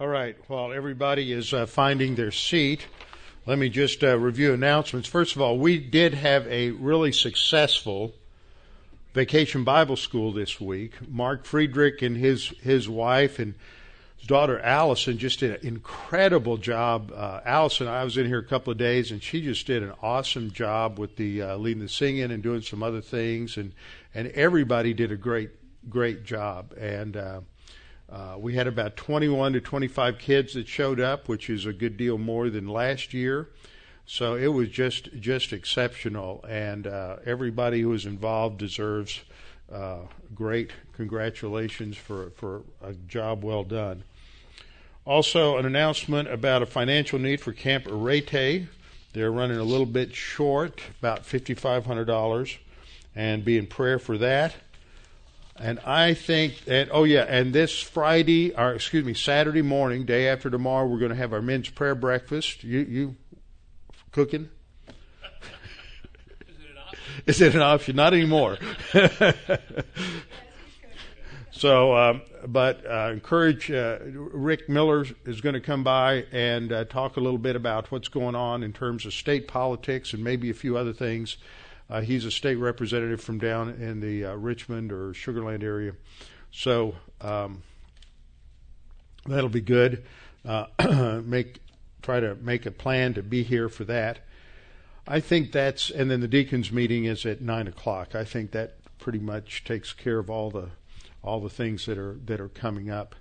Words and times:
All 0.00 0.08
right. 0.08 0.34
While 0.48 0.72
everybody 0.72 1.30
is 1.30 1.52
uh, 1.52 1.66
finding 1.66 2.14
their 2.14 2.30
seat, 2.30 2.86
let 3.44 3.58
me 3.58 3.68
just 3.68 4.02
uh, 4.02 4.18
review 4.18 4.54
announcements. 4.54 5.06
First 5.06 5.36
of 5.36 5.42
all, 5.42 5.58
we 5.58 5.76
did 5.76 6.14
have 6.14 6.46
a 6.46 6.70
really 6.70 7.12
successful 7.12 8.14
vacation 9.12 9.62
Bible 9.62 9.96
school 9.96 10.32
this 10.32 10.58
week. 10.58 10.94
Mark 11.06 11.44
Friedrich 11.44 12.00
and 12.00 12.16
his 12.16 12.46
his 12.62 12.88
wife 12.88 13.38
and 13.38 13.52
his 14.16 14.26
daughter 14.26 14.58
Allison 14.60 15.18
just 15.18 15.40
did 15.40 15.60
an 15.60 15.66
incredible 15.66 16.56
job. 16.56 17.12
Uh, 17.14 17.42
Allison, 17.44 17.86
I 17.86 18.02
was 18.02 18.16
in 18.16 18.24
here 18.24 18.38
a 18.38 18.46
couple 18.46 18.70
of 18.70 18.78
days, 18.78 19.10
and 19.10 19.22
she 19.22 19.42
just 19.42 19.66
did 19.66 19.82
an 19.82 19.92
awesome 20.00 20.50
job 20.50 20.98
with 20.98 21.16
the 21.16 21.42
uh, 21.42 21.56
leading 21.58 21.82
the 21.82 21.90
singing 21.90 22.32
and 22.32 22.42
doing 22.42 22.62
some 22.62 22.82
other 22.82 23.02
things, 23.02 23.58
and 23.58 23.74
and 24.14 24.28
everybody 24.28 24.94
did 24.94 25.12
a 25.12 25.16
great 25.16 25.50
great 25.90 26.24
job. 26.24 26.72
And 26.78 27.18
uh, 28.10 28.36
we 28.38 28.54
had 28.54 28.66
about 28.66 28.96
21 28.96 29.52
to 29.52 29.60
25 29.60 30.18
kids 30.18 30.54
that 30.54 30.66
showed 30.66 31.00
up, 31.00 31.28
which 31.28 31.48
is 31.48 31.64
a 31.64 31.72
good 31.72 31.96
deal 31.96 32.18
more 32.18 32.50
than 32.50 32.66
last 32.66 33.14
year. 33.14 33.48
So 34.04 34.34
it 34.34 34.48
was 34.48 34.68
just 34.68 35.08
just 35.20 35.52
exceptional, 35.52 36.44
and 36.48 36.88
uh, 36.88 37.16
everybody 37.24 37.82
who 37.82 37.90
was 37.90 38.06
involved 38.06 38.58
deserves 38.58 39.20
uh, 39.72 39.98
great 40.34 40.72
congratulations 40.94 41.96
for 41.96 42.30
for 42.30 42.62
a 42.82 42.94
job 42.94 43.44
well 43.44 43.62
done. 43.62 44.02
Also, 45.06 45.56
an 45.58 45.64
announcement 45.64 46.28
about 46.28 46.62
a 46.62 46.66
financial 46.66 47.18
need 47.18 47.40
for 47.40 47.52
Camp 47.52 47.86
Arete. 47.86 48.66
They're 49.12 49.32
running 49.32 49.58
a 49.58 49.64
little 49.64 49.86
bit 49.86 50.14
short, 50.14 50.80
about 51.00 51.24
$5,500, 51.24 52.58
and 53.16 53.44
be 53.44 53.58
in 53.58 53.66
prayer 53.66 53.98
for 53.98 54.18
that. 54.18 54.54
And 55.60 55.78
I 55.80 56.14
think 56.14 56.64
that, 56.64 56.88
oh 56.90 57.04
yeah, 57.04 57.26
and 57.28 57.52
this 57.52 57.82
Friday, 57.82 58.54
or 58.56 58.72
excuse 58.72 59.04
me, 59.04 59.12
Saturday 59.12 59.60
morning, 59.60 60.06
day 60.06 60.26
after 60.28 60.48
tomorrow, 60.48 60.86
we're 60.86 60.98
going 60.98 61.10
to 61.10 61.16
have 61.16 61.34
our 61.34 61.42
men's 61.42 61.68
prayer 61.68 61.94
breakfast. 61.94 62.64
You, 62.64 62.78
you 62.80 63.16
cooking? 64.10 64.48
Is 67.26 67.42
it 67.42 67.54
an 67.54 67.60
option? 67.60 67.94
Not 67.96 68.14
anymore. 68.14 68.56
so, 71.50 71.94
um, 71.94 72.22
but 72.46 72.86
uh, 72.86 73.10
encourage 73.12 73.70
uh, 73.70 73.98
Rick 74.02 74.70
Miller 74.70 75.04
is 75.26 75.42
going 75.42 75.52
to 75.52 75.60
come 75.60 75.84
by 75.84 76.24
and 76.32 76.72
uh, 76.72 76.84
talk 76.86 77.18
a 77.18 77.20
little 77.20 77.38
bit 77.38 77.54
about 77.54 77.90
what's 77.90 78.08
going 78.08 78.34
on 78.34 78.62
in 78.62 78.72
terms 78.72 79.04
of 79.04 79.12
state 79.12 79.46
politics 79.46 80.14
and 80.14 80.24
maybe 80.24 80.48
a 80.48 80.54
few 80.54 80.78
other 80.78 80.94
things. 80.94 81.36
Uh, 81.90 82.00
he's 82.00 82.24
a 82.24 82.30
state 82.30 82.54
representative 82.54 83.20
from 83.20 83.38
down 83.38 83.70
in 83.70 84.00
the 84.00 84.24
uh, 84.26 84.34
Richmond 84.34 84.92
or 84.92 85.12
Sugar 85.12 85.42
Land 85.42 85.64
area, 85.64 85.92
so 86.52 86.94
um, 87.20 87.62
that'll 89.26 89.50
be 89.50 89.60
good. 89.60 90.04
Uh, 90.44 90.66
make 91.24 91.58
try 92.02 92.20
to 92.20 92.36
make 92.36 92.64
a 92.64 92.70
plan 92.70 93.14
to 93.14 93.22
be 93.22 93.42
here 93.42 93.68
for 93.68 93.84
that. 93.84 94.20
I 95.06 95.20
think 95.20 95.52
that's, 95.52 95.90
and 95.90 96.10
then 96.10 96.20
the 96.20 96.28
deacons 96.28 96.70
meeting 96.70 97.04
is 97.04 97.26
at 97.26 97.40
nine 97.40 97.66
o'clock. 97.66 98.14
I 98.14 98.24
think 98.24 98.52
that 98.52 98.76
pretty 98.98 99.18
much 99.18 99.64
takes 99.64 99.92
care 99.92 100.18
of 100.18 100.30
all 100.30 100.50
the 100.50 100.70
all 101.22 101.40
the 101.40 101.50
things 101.50 101.86
that 101.86 101.98
are 101.98 102.18
that 102.26 102.40
are 102.40 102.48
coming 102.48 102.90
up. 102.90 103.16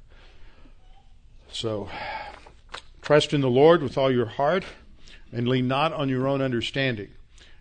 So, 1.52 1.89
trust 3.02 3.33
in 3.33 3.42
the 3.42 3.50
Lord 3.50 3.81
with 3.81 3.98
all 3.98 4.11
your 4.11 4.28
heart, 4.28 4.66
and 5.31 5.48
lean 5.48 5.67
not 5.67 5.92
on 5.92 6.08
your 6.09 6.28
own 6.28 6.42
understanding. 6.42 7.09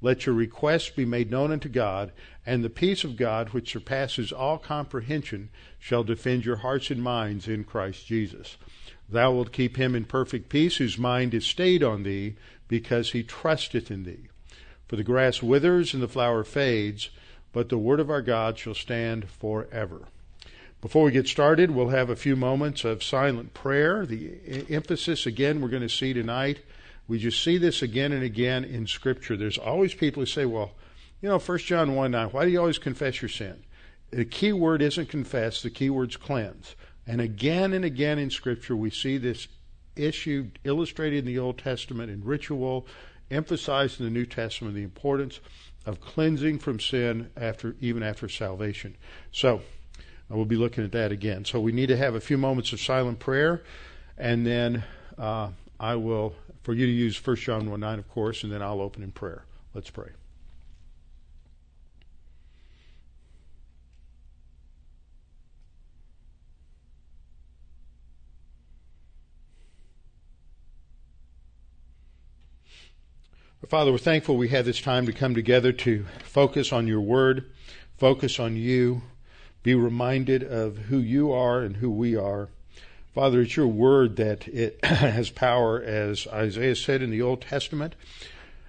let 0.00 0.26
your 0.26 0.34
requests 0.34 0.90
be 0.90 1.04
made 1.04 1.30
known 1.30 1.50
unto 1.50 1.68
God, 1.68 2.12
and 2.46 2.62
the 2.62 2.70
peace 2.70 3.04
of 3.04 3.16
God, 3.16 3.50
which 3.50 3.72
surpasses 3.72 4.32
all 4.32 4.58
comprehension, 4.58 5.48
shall 5.78 6.04
defend 6.04 6.44
your 6.44 6.56
hearts 6.56 6.90
and 6.90 7.02
minds 7.02 7.48
in 7.48 7.64
Christ 7.64 8.06
Jesus. 8.06 8.56
Thou 9.08 9.32
wilt 9.32 9.52
keep 9.52 9.76
him 9.76 9.94
in 9.94 10.04
perfect 10.04 10.48
peace, 10.48 10.76
whose 10.76 10.98
mind 10.98 11.34
is 11.34 11.46
stayed 11.46 11.82
on 11.82 12.02
thee, 12.02 12.36
because 12.68 13.12
he 13.12 13.22
trusteth 13.22 13.90
in 13.90 14.04
thee. 14.04 14.28
For 14.86 14.96
the 14.96 15.04
grass 15.04 15.42
withers 15.42 15.94
and 15.94 16.02
the 16.02 16.08
flower 16.08 16.44
fades, 16.44 17.10
but 17.52 17.68
the 17.68 17.78
word 17.78 18.00
of 18.00 18.10
our 18.10 18.22
God 18.22 18.58
shall 18.58 18.74
stand 18.74 19.28
forever. 19.28 20.02
Before 20.80 21.04
we 21.04 21.10
get 21.10 21.26
started, 21.26 21.72
we'll 21.72 21.88
have 21.88 22.08
a 22.08 22.16
few 22.16 22.36
moments 22.36 22.84
of 22.84 23.02
silent 23.02 23.52
prayer. 23.52 24.06
The 24.06 24.64
emphasis, 24.70 25.26
again, 25.26 25.60
we're 25.60 25.68
going 25.68 25.82
to 25.82 25.88
see 25.88 26.12
tonight 26.12 26.60
we 27.08 27.18
just 27.18 27.42
see 27.42 27.56
this 27.56 27.80
again 27.80 28.12
and 28.12 28.22
again 28.22 28.64
in 28.64 28.86
Scripture. 28.86 29.36
There's 29.36 29.58
always 29.58 29.94
people 29.94 30.20
who 30.20 30.26
say, 30.26 30.44
well, 30.44 30.72
you 31.20 31.28
know, 31.28 31.38
1 31.38 31.58
John 31.58 31.94
1 31.96 32.10
9, 32.10 32.28
why 32.28 32.44
do 32.44 32.50
you 32.50 32.60
always 32.60 32.78
confess 32.78 33.20
your 33.22 33.30
sin? 33.30 33.64
The 34.10 34.24
key 34.24 34.52
word 34.52 34.82
isn't 34.82 35.08
confess, 35.08 35.62
the 35.62 35.70
key 35.70 35.90
word's 35.90 36.16
cleanse. 36.16 36.76
And 37.06 37.20
again 37.20 37.72
and 37.72 37.84
again 37.84 38.18
in 38.18 38.30
Scripture, 38.30 38.76
we 38.76 38.90
see 38.90 39.16
this 39.16 39.48
issue 39.96 40.50
illustrated 40.64 41.20
in 41.20 41.24
the 41.24 41.38
Old 41.38 41.58
Testament 41.58 42.10
in 42.10 42.22
ritual, 42.22 42.86
emphasized 43.30 43.98
in 43.98 44.06
the 44.06 44.12
New 44.12 44.26
Testament 44.26 44.74
the 44.74 44.82
importance 44.82 45.40
of 45.86 46.00
cleansing 46.00 46.58
from 46.58 46.78
sin 46.78 47.30
after 47.36 47.74
even 47.80 48.02
after 48.02 48.28
salvation. 48.28 48.96
So 49.32 49.62
we'll 50.28 50.44
be 50.44 50.56
looking 50.56 50.84
at 50.84 50.92
that 50.92 51.10
again. 51.10 51.46
So 51.46 51.60
we 51.60 51.72
need 51.72 51.86
to 51.86 51.96
have 51.96 52.14
a 52.14 52.20
few 52.20 52.36
moments 52.36 52.72
of 52.72 52.80
silent 52.80 53.18
prayer, 53.18 53.62
and 54.16 54.46
then 54.46 54.84
uh, 55.16 55.48
I 55.80 55.96
will 55.96 56.34
for 56.68 56.74
you 56.74 56.84
to 56.84 56.92
use 56.92 57.26
1 57.26 57.36
John 57.36 57.70
1 57.70 57.80
9, 57.80 57.98
of 57.98 58.10
course, 58.10 58.42
and 58.42 58.52
then 58.52 58.60
I'll 58.60 58.82
open 58.82 59.02
in 59.02 59.10
prayer. 59.10 59.46
Let's 59.72 59.88
pray. 59.88 60.10
Father, 73.66 73.90
we're 73.90 73.96
thankful 73.96 74.36
we 74.36 74.48
have 74.48 74.66
this 74.66 74.82
time 74.82 75.06
to 75.06 75.12
come 75.14 75.34
together 75.34 75.72
to 75.72 76.04
focus 76.22 76.70
on 76.70 76.86
your 76.86 77.00
word, 77.00 77.50
focus 77.96 78.38
on 78.38 78.56
you, 78.56 79.00
be 79.62 79.74
reminded 79.74 80.42
of 80.42 80.76
who 80.76 80.98
you 80.98 81.32
are 81.32 81.62
and 81.62 81.78
who 81.78 81.90
we 81.90 82.14
are. 82.14 82.50
Father, 83.18 83.40
it's 83.40 83.56
your 83.56 83.66
word 83.66 84.14
that 84.14 84.46
it 84.46 84.78
has 84.84 85.28
power, 85.28 85.82
as 85.82 86.28
Isaiah 86.28 86.76
said 86.76 87.02
in 87.02 87.10
the 87.10 87.20
Old 87.20 87.40
Testament. 87.40 87.96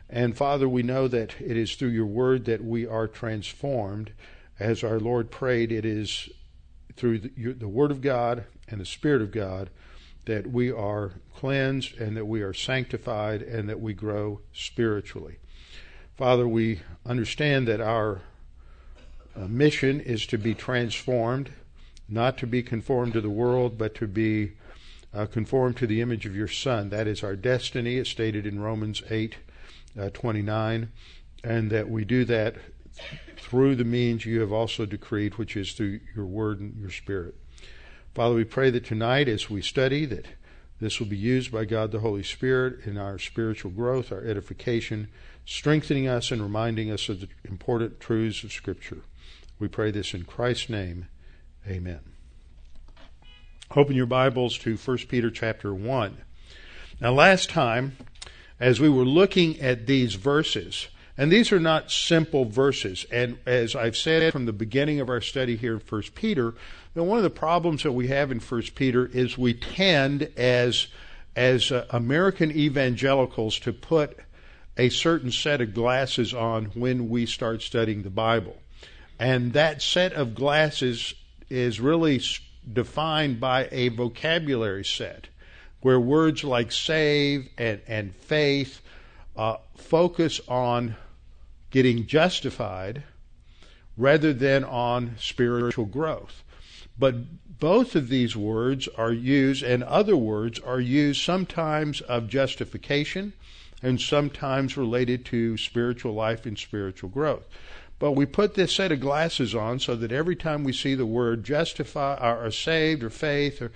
And 0.09 0.35
Father, 0.35 0.67
we 0.67 0.81
know 0.81 1.07
that 1.07 1.35
it 1.39 1.55
is 1.55 1.75
through 1.75 1.89
your 1.89 2.07
word 2.07 2.45
that 2.45 2.63
we 2.63 2.87
are 2.87 3.07
transformed. 3.07 4.11
As 4.57 4.83
our 4.83 4.99
Lord 4.99 5.29
prayed, 5.29 5.71
it 5.71 5.85
is 5.85 6.29
through 6.95 7.19
the, 7.19 7.53
the 7.53 7.67
word 7.67 7.91
of 7.91 8.01
God 8.01 8.45
and 8.67 8.81
the 8.81 8.87
Spirit 8.87 9.21
of 9.21 9.31
God 9.31 9.69
that 10.25 10.47
we 10.47 10.71
are 10.71 11.11
cleansed 11.35 11.99
and 11.99 12.17
that 12.17 12.25
we 12.25 12.41
are 12.41 12.51
sanctified 12.51 13.43
and 13.43 13.69
that 13.69 13.79
we 13.79 13.93
grow 13.93 14.41
spiritually. 14.51 15.37
Father, 16.17 16.47
we 16.47 16.79
understand 17.05 17.67
that 17.67 17.81
our 17.81 18.21
uh, 19.35 19.41
mission 19.41 19.99
is 19.99 20.25
to 20.25 20.39
be 20.39 20.55
transformed 20.55 21.51
not 22.09 22.37
to 22.39 22.47
be 22.47 22.63
conformed 22.63 23.13
to 23.13 23.21
the 23.21 23.29
world, 23.29 23.77
but 23.77 23.95
to 23.95 24.07
be 24.07 24.53
uh, 25.13 25.25
conformed 25.25 25.77
to 25.77 25.87
the 25.87 26.01
image 26.01 26.25
of 26.25 26.35
your 26.35 26.47
Son. 26.47 26.89
That 26.89 27.07
is 27.07 27.23
our 27.23 27.35
destiny. 27.35 27.97
It's 27.97 28.09
stated 28.09 28.45
in 28.45 28.59
Romans 28.59 29.01
8 29.09 29.37
uh, 29.99 30.09
29, 30.11 30.91
and 31.43 31.71
that 31.71 31.89
we 31.89 32.05
do 32.05 32.25
that 32.25 32.55
through 33.37 33.75
the 33.75 33.83
means 33.83 34.25
you 34.25 34.41
have 34.41 34.51
also 34.51 34.85
decreed, 34.85 35.37
which 35.37 35.55
is 35.55 35.73
through 35.73 35.99
your 36.15 36.25
word 36.25 36.59
and 36.59 36.75
your 36.77 36.91
spirit. 36.91 37.35
Father, 38.13 38.35
we 38.35 38.43
pray 38.43 38.69
that 38.69 38.85
tonight 38.85 39.27
as 39.27 39.49
we 39.49 39.61
study, 39.61 40.05
that 40.05 40.25
this 40.79 40.99
will 40.99 41.07
be 41.07 41.17
used 41.17 41.51
by 41.51 41.65
God 41.65 41.91
the 41.91 41.99
Holy 41.99 42.23
Spirit 42.23 42.85
in 42.85 42.97
our 42.97 43.19
spiritual 43.19 43.71
growth, 43.71 44.11
our 44.11 44.23
edification, 44.23 45.09
strengthening 45.45 46.07
us 46.07 46.31
and 46.31 46.41
reminding 46.41 46.91
us 46.91 47.09
of 47.09 47.21
the 47.21 47.29
important 47.43 47.99
truths 47.99 48.43
of 48.43 48.53
Scripture. 48.53 49.01
We 49.57 49.67
pray 49.67 49.91
this 49.91 50.13
in 50.13 50.23
Christ's 50.23 50.69
name. 50.69 51.07
Amen. 51.67 51.99
Open 53.75 53.95
your 53.95 54.05
Bibles 54.05 54.57
to 54.59 54.77
1 54.77 54.97
Peter 55.09 55.29
chapter 55.29 55.73
1. 55.73 56.17
Now, 56.99 57.11
last 57.11 57.49
time, 57.49 57.97
as 58.59 58.79
we 58.79 58.89
were 58.89 59.05
looking 59.05 59.59
at 59.59 59.85
these 59.85 60.15
verses, 60.15 60.87
and 61.17 61.31
these 61.31 61.51
are 61.51 61.59
not 61.59 61.91
simple 61.91 62.45
verses, 62.45 63.05
and 63.11 63.37
as 63.45 63.75
I've 63.75 63.97
said 63.97 64.31
from 64.31 64.45
the 64.45 64.53
beginning 64.53 64.99
of 64.99 65.09
our 65.09 65.21
study 65.21 65.57
here 65.57 65.73
in 65.73 65.81
1 65.81 66.01
Peter, 66.15 66.55
one 66.93 67.17
of 67.17 67.23
the 67.23 67.29
problems 67.29 67.83
that 67.83 67.91
we 67.91 68.07
have 68.07 68.31
in 68.31 68.39
1 68.39 68.61
Peter 68.75 69.05
is 69.05 69.37
we 69.37 69.53
tend, 69.53 70.31
as 70.37 70.87
as 71.35 71.71
uh, 71.71 71.85
American 71.91 72.51
evangelicals 72.51 73.59
to 73.59 73.71
put 73.71 74.17
a 74.77 74.89
certain 74.89 75.31
set 75.31 75.61
of 75.61 75.73
glasses 75.73 76.33
on 76.33 76.65
when 76.73 77.09
we 77.09 77.25
start 77.25 77.61
studying 77.61 78.03
the 78.03 78.09
Bible. 78.09 78.57
And 79.19 79.53
that 79.53 79.81
set 79.81 80.13
of 80.13 80.33
glasses 80.33 81.13
is 81.49 81.79
really 81.79 82.21
defined 82.71 83.39
by 83.39 83.67
a 83.71 83.89
vocabulary 83.89 84.85
set 84.85 85.27
where 85.81 85.99
words 85.99 86.43
like 86.43 86.71
save 86.71 87.49
and, 87.57 87.81
and 87.87 88.13
faith 88.15 88.81
uh, 89.35 89.57
focus 89.75 90.41
on 90.47 90.95
getting 91.71 92.05
justified 92.05 93.03
rather 93.97 94.33
than 94.33 94.63
on 94.63 95.15
spiritual 95.17 95.85
growth. 95.85 96.43
But 96.97 97.15
both 97.59 97.95
of 97.95 98.09
these 98.09 98.35
words 98.35 98.87
are 98.97 99.11
used, 99.11 99.63
and 99.63 99.83
other 99.83 100.15
words 100.15 100.59
are 100.59 100.79
used 100.79 101.21
sometimes 101.21 102.01
of 102.01 102.27
justification 102.27 103.33
and 103.81 103.99
sometimes 103.99 104.77
related 104.77 105.25
to 105.25 105.57
spiritual 105.57 106.13
life 106.13 106.45
and 106.45 106.57
spiritual 106.57 107.09
growth. 107.09 107.47
But 107.99 108.13
we 108.13 108.25
put 108.25 108.55
this 108.55 108.73
set 108.73 108.93
of 108.93 109.01
glasses 109.01 109.53
on 109.53 109.79
so 109.79 109.95
that 109.97 110.11
every 110.11 110.35
time 110.35 110.63
we 110.63 110.71
see 110.71 110.95
the 110.95 111.05
word 111.05 111.43
justify 111.43 112.15
or, 112.15 112.49
saved 112.49 113.03
or 113.03 113.09
faith 113.09 113.61
or 113.61 113.71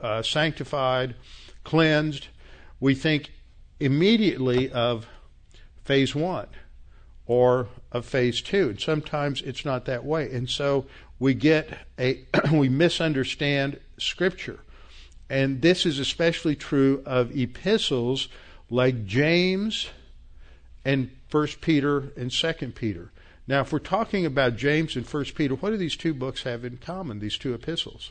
uh, 0.00 0.22
sanctified, 0.22 1.14
cleansed, 1.62 2.26
we 2.80 2.96
think 2.96 3.32
immediately 3.78 4.70
of 4.72 5.06
phase 5.84 6.14
one 6.16 6.48
or 7.26 7.68
of 7.92 8.04
phase 8.04 8.42
two. 8.42 8.70
And 8.70 8.80
sometimes 8.80 9.40
it's 9.42 9.64
not 9.64 9.84
that 9.84 10.04
way. 10.04 10.30
And 10.32 10.50
so 10.50 10.86
we 11.20 11.34
get 11.34 11.78
a 11.98 12.24
we 12.52 12.68
misunderstand 12.68 13.78
scripture. 13.98 14.60
And 15.30 15.62
this 15.62 15.86
is 15.86 15.98
especially 15.98 16.56
true 16.56 17.02
of 17.06 17.36
epistles 17.36 18.28
like 18.68 19.06
James 19.06 19.88
and 20.84 21.10
First 21.28 21.60
Peter 21.60 22.12
and 22.16 22.32
Second 22.32 22.74
Peter. 22.74 23.10
Now, 23.46 23.60
if 23.60 23.72
we're 23.72 23.78
talking 23.78 24.24
about 24.24 24.56
James 24.56 24.96
and 24.96 25.06
First 25.06 25.34
Peter, 25.34 25.54
what 25.54 25.70
do 25.70 25.76
these 25.76 25.96
two 25.96 26.14
books 26.14 26.44
have 26.44 26.64
in 26.64 26.78
common? 26.78 27.18
These 27.18 27.36
two 27.36 27.52
epistles. 27.52 28.10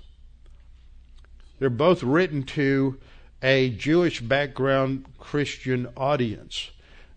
They're 1.59 1.69
both 1.69 2.03
written 2.03 2.43
to 2.43 2.99
a 3.41 3.69
Jewish 3.69 4.21
background 4.21 5.05
Christian 5.17 5.87
audience. 5.97 6.69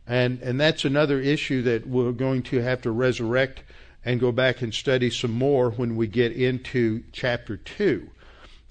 And, 0.07 0.41
and 0.41 0.61
that's 0.61 0.85
another 0.85 1.21
issue 1.21 1.63
that 1.63 1.87
we're 1.87 2.13
going 2.13 2.43
to 2.45 2.63
have 2.63 2.83
to 2.83 2.91
resurrect 2.91 3.63
and 4.05 4.21
go 4.21 4.33
back 4.33 4.63
and 4.63 4.73
study 4.73 5.11
some 5.11 5.33
more 5.33 5.71
when 5.71 5.97
we 5.97 6.07
get 6.07 6.33
into 6.33 7.03
chapter 7.13 7.57
2. 7.57 8.09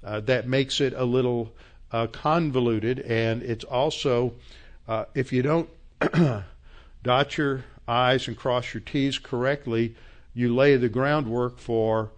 Uh, 0.02 0.20
that 0.20 0.48
makes 0.48 0.80
it 0.80 0.92
a 0.94 1.04
little 1.04 1.52
uh, 1.92 2.06
convoluted, 2.06 3.00
and 3.00 3.42
it's 3.42 3.64
also, 3.64 4.32
uh, 4.88 5.04
if 5.14 5.32
you 5.32 5.42
don't 5.42 5.68
dot 7.02 7.36
your 7.36 7.64
I's 7.88 8.28
and 8.28 8.36
cross 8.36 8.74
your 8.74 8.80
T's 8.80 9.18
correctly, 9.18 9.94
you 10.34 10.54
lay 10.54 10.76
the 10.76 10.88
groundwork 10.88 11.58
for 11.58 12.10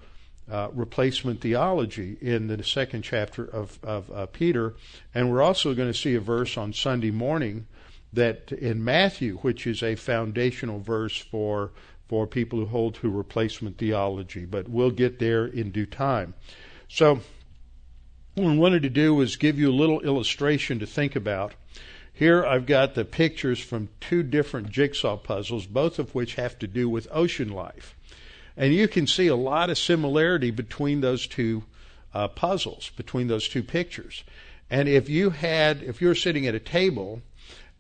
uh, 0.51 0.69
replacement 0.73 1.41
theology 1.41 2.17
in 2.21 2.47
the 2.47 2.63
second 2.65 3.03
chapter 3.03 3.45
of, 3.45 3.79
of 3.83 4.11
uh, 4.11 4.27
Peter. 4.27 4.75
And 5.15 5.31
we're 5.31 5.43
also 5.43 5.75
going 5.75 5.93
to 5.93 5.99
see 5.99 6.15
a 6.15 6.21
verse 6.21 6.57
on 6.57 6.73
Sunday 6.73 7.11
morning 7.11 7.67
that 8.13 8.51
in 8.53 8.83
Matthew, 8.83 9.37
which 9.39 9.67
is 9.67 9.83
a 9.83 9.95
foundational 9.95 10.81
verse 10.81 11.19
for 11.19 11.73
for 12.09 12.27
people 12.27 12.59
who 12.59 12.65
hold 12.65 12.95
to 12.95 13.11
replacement 13.11 13.77
theology. 13.77 14.47
But 14.47 14.67
we'll 14.67 14.91
get 14.91 15.19
there 15.19 15.45
in 15.45 15.71
due 15.71 15.85
time. 15.85 16.33
So 16.89 17.21
what 18.35 18.49
I 18.49 18.57
wanted 18.57 18.83
to 18.85 18.89
do 18.89 19.15
was 19.15 19.37
give 19.37 19.59
you 19.59 19.71
a 19.71 19.73
little 19.73 20.01
illustration 20.01 20.79
to 20.79 20.87
think 20.87 21.17
about. 21.17 21.55
Here 22.19 22.45
I've 22.45 22.67
got 22.67 22.97
the 22.97 23.05
pictures 23.05 23.61
from 23.61 23.91
two 24.01 24.25
different 24.25 24.71
jigsaw 24.71 25.17
puzzles, 25.17 25.67
both 25.67 26.01
of 26.01 26.17
which 26.17 26.35
have 26.35 26.59
to 26.59 26.67
do 26.67 26.89
with 26.89 27.07
ocean 27.13 27.49
life. 27.49 27.95
And 28.57 28.75
you 28.75 28.89
can 28.89 29.07
see 29.07 29.29
a 29.29 29.37
lot 29.37 29.71
of 29.71 29.79
similarity 29.79 30.51
between 30.51 31.01
those 31.01 31.29
two 31.29 31.63
uh, 32.13 32.27
puzzles, 32.27 32.91
between 32.97 33.29
those 33.29 33.49
two 33.49 33.63
pictures. 33.63 34.25
And 34.69 34.89
if 34.89 35.09
you 35.09 35.31
had, 35.31 35.81
if 35.85 36.03
you 36.03 36.09
were 36.09 36.17
sitting 36.17 36.49
at 36.49 36.57
a 36.57 36.59
table 36.59 37.23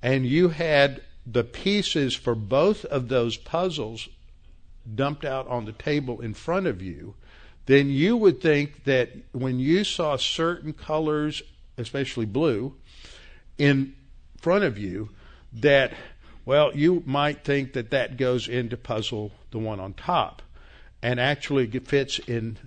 and 0.04 0.24
you 0.24 0.50
had 0.50 1.02
the 1.26 1.42
pieces 1.42 2.14
for 2.14 2.36
both 2.36 2.84
of 2.84 3.08
those 3.08 3.36
puzzles 3.36 4.08
dumped 4.94 5.24
out 5.24 5.48
on 5.48 5.64
the 5.64 5.72
table 5.72 6.20
in 6.20 6.32
front 6.32 6.68
of 6.68 6.80
you, 6.80 7.16
then 7.66 7.90
you 7.90 8.16
would 8.16 8.40
think 8.40 8.84
that 8.84 9.10
when 9.32 9.58
you 9.58 9.82
saw 9.82 10.16
certain 10.16 10.72
colors, 10.72 11.42
especially 11.76 12.24
blue, 12.24 12.76
in 13.58 13.94
front 14.40 14.64
of 14.64 14.78
you, 14.78 15.10
that, 15.52 15.92
well, 16.44 16.74
you 16.74 17.02
might 17.06 17.44
think 17.44 17.72
that 17.74 17.90
that 17.90 18.16
goes 18.16 18.48
into 18.48 18.76
puzzle 18.76 19.32
the 19.50 19.58
one 19.58 19.80
on 19.80 19.94
top 19.94 20.42
and 21.02 21.20
actually 21.20 21.66
fits 21.80 22.18
in 22.20 22.58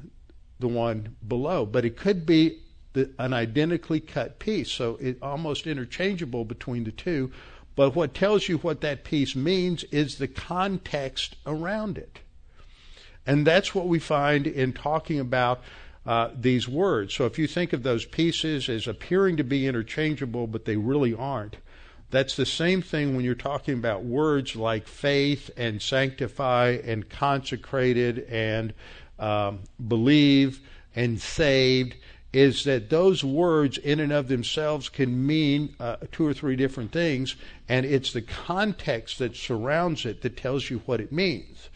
the 0.59 0.67
one 0.67 1.15
below. 1.27 1.65
But 1.65 1.85
it 1.85 1.97
could 1.97 2.25
be 2.25 2.59
the, 2.93 3.11
an 3.19 3.33
identically 3.33 3.99
cut 3.99 4.39
piece, 4.39 4.71
so 4.71 4.97
it's 5.01 5.21
almost 5.21 5.67
interchangeable 5.67 6.45
between 6.45 6.83
the 6.83 6.91
two. 6.91 7.31
But 7.75 7.95
what 7.95 8.13
tells 8.13 8.49
you 8.49 8.57
what 8.57 8.81
that 8.81 9.03
piece 9.03 9.35
means 9.35 9.83
is 9.85 10.17
the 10.17 10.27
context 10.27 11.35
around 11.45 11.97
it. 11.97 12.19
And 13.25 13.45
that's 13.45 13.73
what 13.73 13.87
we 13.87 13.99
find 13.99 14.47
in 14.47 14.73
talking 14.73 15.19
about 15.19 15.61
uh, 16.05 16.29
these 16.35 16.67
words. 16.67 17.13
So 17.13 17.25
if 17.25 17.37
you 17.37 17.47
think 17.47 17.73
of 17.73 17.83
those 17.83 18.05
pieces 18.05 18.69
as 18.69 18.87
appearing 18.87 19.37
to 19.37 19.43
be 19.43 19.67
interchangeable, 19.67 20.47
but 20.47 20.65
they 20.65 20.77
really 20.77 21.13
aren't, 21.13 21.57
that's 22.09 22.35
the 22.35 22.45
same 22.45 22.81
thing 22.81 23.15
when 23.15 23.23
you're 23.23 23.35
talking 23.35 23.75
about 23.75 24.03
words 24.03 24.55
like 24.55 24.87
faith 24.87 25.49
and 25.55 25.81
sanctify 25.81 26.77
and 26.83 27.09
consecrated 27.09 28.25
and 28.29 28.73
um, 29.17 29.59
believe 29.87 30.59
and 30.95 31.21
saved 31.21 31.95
is 32.33 32.63
that 32.63 32.89
those 32.89 33.23
words 33.23 33.77
in 33.77 33.99
and 33.99 34.11
of 34.11 34.27
themselves 34.27 34.87
can 34.89 35.25
mean 35.25 35.75
uh, 35.79 35.97
two 36.11 36.25
or 36.25 36.33
three 36.33 36.55
different 36.55 36.91
things, 36.91 37.35
and 37.67 37.85
it's 37.85 38.13
the 38.13 38.21
context 38.21 39.19
that 39.19 39.35
surrounds 39.35 40.05
it 40.05 40.21
that 40.21 40.37
tells 40.37 40.69
you 40.69 40.81
what 40.85 41.01
it 41.01 41.11
means. 41.11 41.69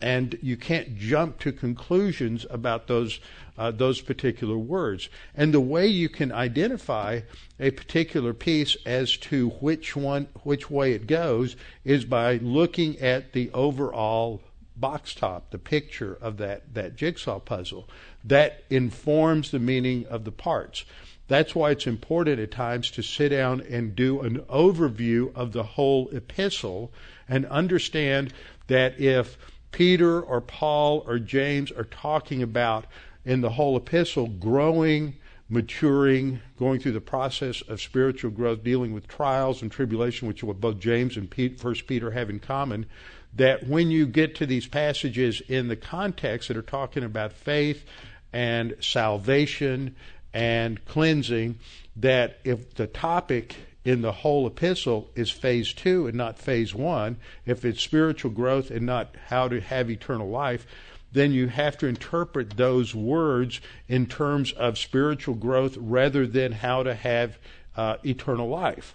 And 0.00 0.38
you 0.40 0.56
can't 0.56 0.96
jump 0.96 1.40
to 1.40 1.50
conclusions 1.50 2.46
about 2.50 2.86
those 2.86 3.18
uh, 3.58 3.72
those 3.72 4.00
particular 4.00 4.56
words. 4.56 5.08
And 5.34 5.52
the 5.52 5.60
way 5.60 5.88
you 5.88 6.08
can 6.08 6.32
identify 6.32 7.20
a 7.58 7.72
particular 7.72 8.32
piece 8.32 8.76
as 8.86 9.16
to 9.18 9.50
which 9.60 9.96
one, 9.96 10.28
which 10.44 10.70
way 10.70 10.92
it 10.92 11.06
goes, 11.06 11.56
is 11.84 12.04
by 12.04 12.36
looking 12.36 12.98
at 13.00 13.32
the 13.32 13.50
overall 13.50 14.40
box 14.76 15.12
top, 15.12 15.50
the 15.50 15.58
picture 15.58 16.16
of 16.20 16.36
that, 16.36 16.72
that 16.74 16.94
jigsaw 16.94 17.40
puzzle. 17.40 17.88
That 18.24 18.62
informs 18.70 19.50
the 19.50 19.58
meaning 19.58 20.06
of 20.06 20.24
the 20.24 20.32
parts. 20.32 20.84
That's 21.26 21.54
why 21.54 21.72
it's 21.72 21.86
important 21.86 22.40
at 22.40 22.50
times 22.50 22.90
to 22.92 23.02
sit 23.02 23.30
down 23.30 23.60
and 23.60 23.94
do 23.94 24.20
an 24.20 24.38
overview 24.48 25.34
of 25.34 25.52
the 25.52 25.62
whole 25.62 26.08
epistle 26.10 26.90
and 27.28 27.44
understand 27.46 28.32
that 28.68 28.98
if 28.98 29.36
Peter 29.70 30.20
or 30.20 30.40
Paul 30.40 31.04
or 31.06 31.18
James 31.18 31.70
are 31.70 31.84
talking 31.84 32.42
about 32.42 32.86
in 33.24 33.40
the 33.40 33.50
whole 33.50 33.76
epistle 33.76 34.26
growing, 34.26 35.14
maturing, 35.48 36.40
going 36.58 36.80
through 36.80 36.92
the 36.92 37.00
process 37.00 37.62
of 37.62 37.80
spiritual 37.80 38.30
growth, 38.30 38.62
dealing 38.62 38.92
with 38.92 39.08
trials 39.08 39.62
and 39.62 39.70
tribulation, 39.70 40.28
which 40.28 40.42
what 40.42 40.60
both 40.60 40.78
James 40.78 41.16
and 41.16 41.32
First 41.58 41.86
Peter 41.86 42.10
have 42.10 42.30
in 42.30 42.38
common. 42.38 42.86
That 43.34 43.66
when 43.66 43.90
you 43.90 44.06
get 44.06 44.36
to 44.36 44.46
these 44.46 44.66
passages 44.66 45.40
in 45.48 45.68
the 45.68 45.76
context 45.76 46.48
that 46.48 46.56
are 46.56 46.62
talking 46.62 47.04
about 47.04 47.32
faith 47.32 47.84
and 48.32 48.74
salvation 48.80 49.96
and 50.32 50.84
cleansing, 50.84 51.58
that 51.96 52.38
if 52.44 52.74
the 52.74 52.86
topic 52.86 53.56
in 53.84 54.02
the 54.02 54.12
whole 54.12 54.46
epistle 54.46 55.08
is 55.14 55.30
phase 55.30 55.72
two 55.72 56.06
and 56.06 56.16
not 56.16 56.38
phase 56.38 56.74
one, 56.74 57.16
if 57.46 57.64
it's 57.64 57.82
spiritual 57.82 58.30
growth 58.30 58.70
and 58.70 58.84
not 58.84 59.14
how 59.28 59.48
to 59.48 59.60
have 59.60 59.90
eternal 59.90 60.28
life, 60.28 60.66
then 61.12 61.32
you 61.32 61.48
have 61.48 61.78
to 61.78 61.86
interpret 61.86 62.56
those 62.56 62.94
words 62.94 63.60
in 63.88 64.06
terms 64.06 64.52
of 64.52 64.78
spiritual 64.78 65.34
growth 65.34 65.76
rather 65.78 66.26
than 66.26 66.52
how 66.52 66.82
to 66.82 66.94
have 66.94 67.38
uh, 67.76 67.96
eternal 68.04 68.48
life. 68.48 68.94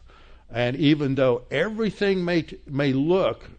And 0.49 0.75
even 0.75 1.15
though 1.15 1.43
everything 1.49 2.23
may 2.23 2.45
may 2.67 2.93
look 2.93 3.49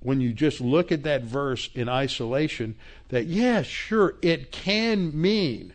when 0.00 0.20
you 0.20 0.34
just 0.34 0.60
look 0.60 0.92
at 0.92 1.02
that 1.04 1.22
verse 1.22 1.70
in 1.74 1.88
isolation 1.88 2.76
that 3.08 3.24
yeah, 3.24 3.62
sure 3.62 4.16
it 4.20 4.52
can 4.52 5.18
mean 5.18 5.72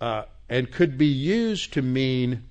uh, 0.00 0.22
and 0.48 0.72
could 0.72 0.96
be 0.96 1.06
used 1.06 1.74
to 1.74 1.82
mean 1.82 2.44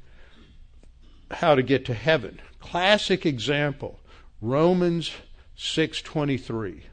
how 1.31 1.55
to 1.55 1.63
get 1.63 1.85
to 1.85 1.93
heaven. 1.93 2.39
Classic 2.59 3.25
example, 3.25 3.99
Romans 4.41 5.11
6:23. 5.57 6.83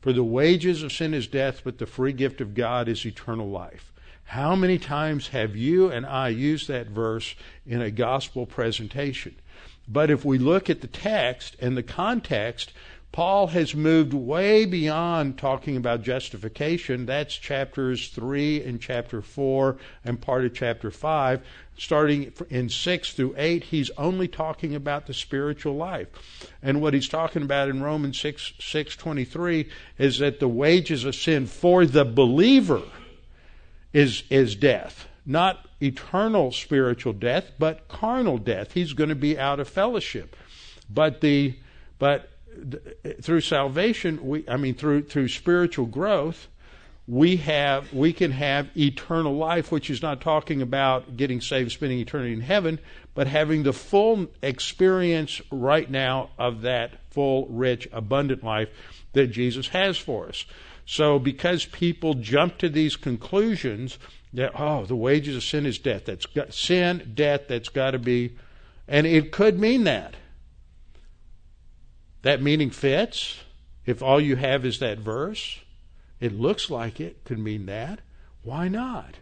For 0.00 0.12
the 0.12 0.24
wages 0.24 0.82
of 0.82 0.92
sin 0.92 1.12
is 1.14 1.26
death, 1.26 1.62
but 1.64 1.78
the 1.78 1.86
free 1.86 2.12
gift 2.12 2.40
of 2.40 2.54
God 2.54 2.88
is 2.88 3.04
eternal 3.04 3.50
life. 3.50 3.92
How 4.24 4.54
many 4.54 4.78
times 4.78 5.28
have 5.28 5.56
you 5.56 5.90
and 5.90 6.04
I 6.04 6.28
used 6.28 6.68
that 6.68 6.88
verse 6.88 7.34
in 7.66 7.80
a 7.80 7.90
gospel 7.90 8.46
presentation? 8.46 9.34
But 9.88 10.10
if 10.10 10.24
we 10.24 10.38
look 10.38 10.68
at 10.68 10.82
the 10.82 10.86
text 10.86 11.56
and 11.60 11.76
the 11.76 11.82
context, 11.82 12.72
Paul 13.10 13.48
has 13.48 13.74
moved 13.74 14.12
way 14.12 14.64
beyond 14.64 15.38
talking 15.38 15.76
about 15.76 16.02
justification. 16.02 17.06
That's 17.06 17.34
chapters 17.34 18.08
3 18.08 18.62
and 18.62 18.80
chapter 18.80 19.22
4 19.22 19.76
and 20.04 20.20
part 20.20 20.44
of 20.44 20.54
chapter 20.54 20.90
5. 20.90 21.40
Starting 21.76 22.32
in 22.50 22.68
6 22.68 23.12
through 23.12 23.34
8, 23.36 23.64
he's 23.64 23.90
only 23.96 24.28
talking 24.28 24.74
about 24.74 25.06
the 25.06 25.14
spiritual 25.14 25.74
life. 25.74 26.08
And 26.62 26.80
what 26.80 26.92
he's 26.92 27.08
talking 27.08 27.42
about 27.42 27.68
in 27.68 27.82
Romans 27.82 28.20
6 28.20 28.52
6:23 28.60 29.68
is 29.96 30.18
that 30.18 30.38
the 30.38 30.48
wages 30.48 31.04
of 31.04 31.14
sin 31.14 31.46
for 31.46 31.86
the 31.86 32.04
believer 32.04 32.82
is 33.92 34.22
is 34.28 34.54
death. 34.54 35.08
Not 35.24 35.66
eternal 35.80 36.52
spiritual 36.52 37.12
death, 37.12 37.52
but 37.58 37.88
carnal 37.88 38.38
death. 38.38 38.72
He's 38.72 38.92
going 38.92 39.10
to 39.10 39.14
be 39.14 39.38
out 39.38 39.60
of 39.60 39.68
fellowship. 39.68 40.36
But 40.90 41.20
the 41.20 41.56
but 41.98 42.30
through 43.22 43.40
salvation, 43.40 44.26
we 44.26 44.44
I 44.48 44.56
mean 44.56 44.74
through 44.74 45.04
through 45.04 45.28
spiritual 45.28 45.86
growth, 45.86 46.48
we 47.06 47.36
have 47.36 47.92
we 47.92 48.12
can 48.12 48.30
have 48.32 48.68
eternal 48.76 49.36
life, 49.36 49.72
which 49.72 49.90
is 49.90 50.02
not 50.02 50.20
talking 50.20 50.62
about 50.62 51.16
getting 51.16 51.40
saved, 51.40 51.72
spending 51.72 51.98
eternity 51.98 52.32
in 52.32 52.40
heaven, 52.40 52.78
but 53.14 53.26
having 53.26 53.62
the 53.62 53.72
full 53.72 54.28
experience 54.42 55.40
right 55.50 55.90
now 55.90 56.30
of 56.38 56.62
that 56.62 56.92
full, 57.10 57.46
rich, 57.46 57.88
abundant 57.92 58.44
life 58.44 58.68
that 59.14 59.28
Jesus 59.28 59.68
has 59.68 59.96
for 59.96 60.28
us. 60.28 60.44
So 60.84 61.18
because 61.18 61.64
people 61.64 62.14
jump 62.14 62.58
to 62.58 62.68
these 62.68 62.96
conclusions 62.96 63.98
that 64.32 64.52
oh, 64.58 64.84
the 64.84 64.96
wages 64.96 65.36
of 65.36 65.42
sin 65.42 65.66
is 65.66 65.78
death. 65.78 66.04
That's 66.04 66.26
got, 66.26 66.52
sin, 66.52 67.12
death. 67.14 67.42
That's 67.48 67.68
got 67.68 67.92
to 67.92 67.98
be, 67.98 68.36
and 68.86 69.06
it 69.06 69.32
could 69.32 69.58
mean 69.58 69.84
that. 69.84 70.14
That 72.22 72.42
meaning 72.42 72.70
fits. 72.70 73.40
If 73.86 74.02
all 74.02 74.20
you 74.20 74.36
have 74.36 74.64
is 74.66 74.80
that 74.80 74.98
verse, 74.98 75.60
it 76.20 76.38
looks 76.38 76.68
like 76.68 77.00
it 77.00 77.24
could 77.24 77.38
mean 77.38 77.66
that. 77.66 78.00
Why 78.42 78.68
not? 78.68 79.16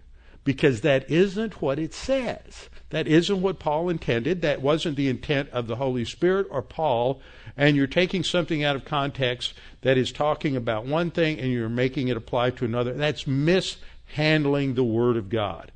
Because 0.45 0.81
that 0.81 1.11
isn't 1.11 1.61
what 1.61 1.79
it 1.79 1.93
says. 1.93 2.69
That 2.91 3.09
isn't 3.09 3.43
what 3.43 3.59
Paul 3.59 3.89
intended. 3.89 4.43
That 4.43 4.63
wasn't 4.63 4.97
the 4.97 5.09
intent 5.09 5.51
of 5.51 5.67
the 5.67 5.77
Holy 5.77 6.05
Spirit 6.05 6.47
or 6.51 6.63
Paul. 6.63 7.21
And 7.57 7.77
you're 7.77 7.87
taking 7.87 8.23
something 8.23 8.63
out 8.63 8.77
of 8.77 8.85
context 8.85 9.55
that 9.83 9.99
is 9.99 10.13
talking 10.13 10.57
about 10.57 10.87
one 10.87 11.11
thing 11.11 11.39
and 11.39 11.51
you're 11.51 11.69
making 11.69 12.09
it 12.09 12.17
apply 12.17 12.51
to 12.51 12.65
another. 12.65 12.93
That's 12.93 13.27
mishandling 13.27 14.75
the 14.75 14.85
Word 14.85 15.17
of 15.17 15.29
God. 15.29 15.73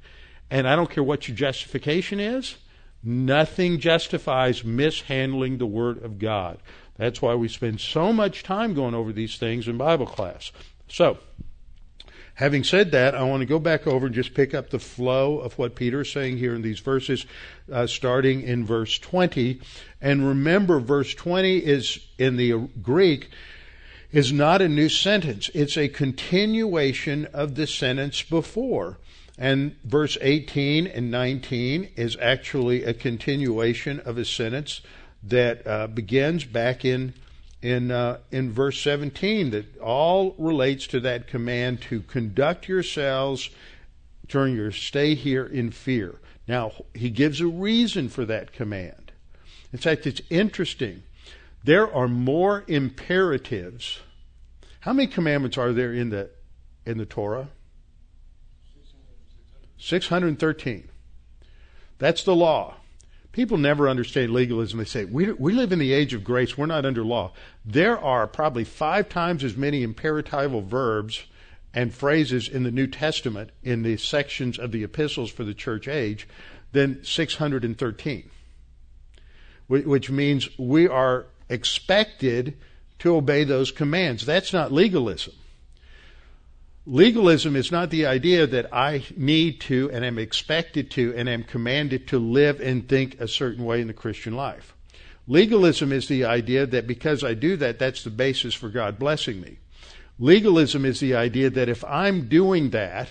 And 0.51 0.69
I 0.69 0.77
don't 0.77 0.91
care 0.91 1.05
what 1.05 1.29
your 1.29 1.37
justification 1.37 2.19
is, 2.19 2.57
nothing 3.03 3.79
justifies 3.79 4.65
mishandling 4.65 5.59
the 5.59 5.67
Word 5.67 6.03
of 6.03 6.19
God. 6.19 6.59
That's 7.01 7.23
why 7.23 7.35
we 7.35 7.49
spend 7.49 7.81
so 7.81 8.13
much 8.13 8.43
time 8.43 8.75
going 8.75 8.95
over 8.95 9.11
these 9.11 9.39
things 9.39 9.67
in 9.67 9.79
Bible 9.79 10.05
class. 10.05 10.53
So, 10.87 11.17
having 12.35 12.63
said 12.63 12.91
that, 12.91 13.15
I 13.15 13.23
want 13.23 13.41
to 13.41 13.47
go 13.47 13.59
back 13.59 13.87
over 13.87 14.05
and 14.05 14.15
just 14.15 14.35
pick 14.35 14.53
up 14.53 14.69
the 14.69 14.79
flow 14.79 15.39
of 15.39 15.57
what 15.57 15.75
Peter 15.75 16.03
is 16.03 16.13
saying 16.13 16.37
here 16.37 16.55
in 16.55 16.61
these 16.61 16.81
verses, 16.81 17.25
uh, 17.73 17.87
starting 17.87 18.43
in 18.43 18.67
verse 18.67 18.99
20. 18.99 19.63
And 20.03 20.29
remember, 20.29 20.79
verse 20.79 21.15
20 21.15 21.57
is 21.57 22.07
in 22.19 22.37
the 22.37 22.69
Greek 22.83 23.31
is 24.13 24.31
not 24.31 24.61
a 24.61 24.69
new 24.69 24.91
sentence. 24.91 25.49
It's 25.55 25.79
a 25.79 25.89
continuation 25.89 27.25
of 27.33 27.55
the 27.55 27.67
sentence 27.67 28.21
before. 28.21 28.99
And 29.39 29.75
verse 29.85 30.19
18 30.21 30.87
and 30.87 31.11
19 31.11 31.93
is 31.97 32.19
actually 32.21 32.85
a 32.85 32.93
continuation 32.93 34.01
of 34.01 34.19
a 34.19 34.27
sentence 34.27 34.83
that 35.23 35.67
uh, 35.67 35.87
begins 35.87 36.45
back 36.45 36.85
in 36.85 37.15
in 37.63 37.91
uh, 37.91 38.19
in 38.31 38.51
verse 38.53 38.81
17 38.81 39.51
that 39.51 39.79
all 39.81 40.35
relates 40.39 40.87
to 40.89 41.01
that 41.01 41.27
command 41.27 41.83
to 41.83 42.01
conduct 42.03 42.69
yourselves 42.69 43.51
during 44.29 44.55
your 44.55 44.73
stay 44.73 45.15
here 45.15 45.45
in 45.45 45.71
fear. 45.71 46.17
Now 46.49 46.73
he 46.95 47.11
gives 47.11 47.41
a 47.41 47.47
reason 47.47 48.09
for 48.09 48.25
that 48.25 48.53
command. 48.53 49.13
In 49.73 49.79
fact, 49.79 50.07
it's 50.07 50.23
interesting. 50.31 51.03
There 51.63 51.93
are 51.93 52.09
more 52.09 52.65
imperatives. 52.67 54.01
How 54.81 54.93
many 54.93 55.07
commandments 55.09 55.59
are 55.59 55.73
there 55.73 55.93
in 55.93 56.11
the 56.11 56.31
in 56.87 56.97
the 56.97 57.07
Torah? 57.07 57.49
613. 59.79 60.89
That's 61.99 62.25
the 62.25 62.37
law. 62.37 62.77
People 63.33 63.59
never 63.59 63.89
understand 63.89 64.33
legalism. 64.33 64.79
They 64.79 64.85
say, 64.85 65.05
we, 65.05 65.31
we 65.33 65.53
live 65.53 65.73
in 65.73 65.79
the 65.79 65.93
age 65.93 66.15
of 66.15 66.25
grace. 66.25 66.59
We're 66.59 66.67
not 66.67 66.85
under 66.85 67.05
law. 67.05 67.33
There 67.65 67.99
are 67.99 68.27
probably 68.27 68.65
five 68.65 69.09
times 69.09 69.45
as 69.45 69.57
many 69.57 69.87
imperatival 69.87 70.65
verbs 70.65 71.25
and 71.73 71.95
phrases 71.95 72.49
in 72.49 72.65
the 72.65 72.73
New 72.73 72.89
Testament 72.89 73.51
in 73.63 73.83
the 73.83 73.97
sections 73.97 74.59
of 74.59 74.73
the 74.73 74.83
epistles 74.83 75.31
for 75.31 75.45
the 75.45 75.55
church 75.55 75.87
age 75.87 76.27
than 76.73 77.05
613, 77.05 78.31
which 79.69 80.11
means 80.11 80.49
we 80.59 80.89
are 80.89 81.27
expected 81.49 82.57
to 82.99 83.17
obey 83.17 83.45
those 83.45 83.71
commands. 83.71 84.27
That's 84.27 84.53
not 84.53 84.73
legalism. 84.73 85.35
Legalism 86.91 87.55
is 87.55 87.71
not 87.71 87.91
the 87.91 88.05
idea 88.05 88.49
that 88.49 88.75
I 88.75 89.05
need 89.17 89.61
to 89.61 89.89
and 89.93 90.05
am 90.05 90.19
expected 90.19 90.91
to 90.91 91.15
and 91.17 91.29
am 91.29 91.45
commanded 91.45 92.09
to 92.09 92.19
live 92.19 92.61
and 92.61 92.89
think 92.89 93.21
a 93.21 93.29
certain 93.29 93.65
way 93.65 93.81
in 93.81 93.87
the 93.87 93.93
Christian 93.93 94.35
life. 94.35 94.75
Legalism 95.29 95.93
is 95.93 96.09
the 96.09 96.25
idea 96.25 96.67
that 96.67 96.89
because 96.89 97.23
I 97.23 97.35
do 97.35 97.57
that, 97.59 97.79
that's 97.79 98.03
the 98.03 98.11
basis 98.11 98.55
for 98.55 98.69
God 98.69 98.99
blessing 98.99 99.41
me. 99.41 99.59
Legalism 100.19 100.85
is 100.85 100.99
the 100.99 101.15
idea 101.15 101.49
that 101.51 101.69
if 101.69 101.85
I'm 101.85 102.29
doing 102.29 102.71
that, 102.71 103.09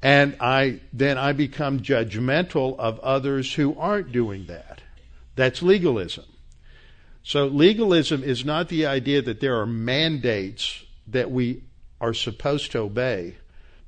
and 0.00 0.36
I 0.38 0.78
then 0.92 1.18
I 1.18 1.32
become 1.32 1.80
judgmental 1.80 2.78
of 2.78 3.00
others 3.00 3.52
who 3.52 3.76
aren't 3.76 4.12
doing 4.12 4.46
that. 4.46 4.82
That's 5.34 5.62
legalism. 5.62 6.26
So 7.24 7.48
legalism 7.48 8.22
is 8.22 8.44
not 8.44 8.68
the 8.68 8.86
idea 8.86 9.20
that 9.20 9.40
there 9.40 9.58
are 9.58 9.66
mandates 9.66 10.84
that 11.08 11.32
we 11.32 11.64
are 12.00 12.14
supposed 12.14 12.72
to 12.72 12.78
obey, 12.78 13.36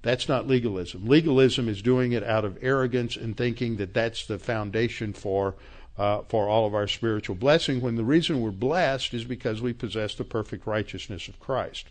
that's 0.02 0.28
not 0.28 0.48
legalism. 0.48 1.06
Legalism 1.06 1.68
is 1.68 1.80
doing 1.80 2.12
it 2.12 2.24
out 2.24 2.44
of 2.44 2.58
arrogance 2.60 3.16
and 3.16 3.36
thinking 3.36 3.76
that 3.76 3.94
that's 3.94 4.26
the 4.26 4.38
foundation 4.38 5.12
for 5.12 5.54
uh, 5.96 6.22
for 6.28 6.48
all 6.48 6.66
of 6.66 6.74
our 6.74 6.88
spiritual 6.88 7.36
blessing. 7.36 7.80
When 7.80 7.96
the 7.96 8.04
reason 8.04 8.40
we're 8.40 8.50
blessed 8.50 9.14
is 9.14 9.24
because 9.24 9.60
we 9.60 9.72
possess 9.72 10.14
the 10.14 10.24
perfect 10.24 10.66
righteousness 10.66 11.28
of 11.28 11.38
Christ. 11.38 11.86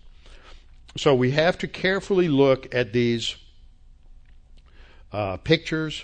So 0.98 1.16
we 1.16 1.32
have 1.32 1.58
to 1.60 1.68
carefully 1.68 2.28
look 2.28 2.74
at 2.74 2.92
these 2.94 3.36
uh, 5.13 5.38
pictures, 5.38 6.04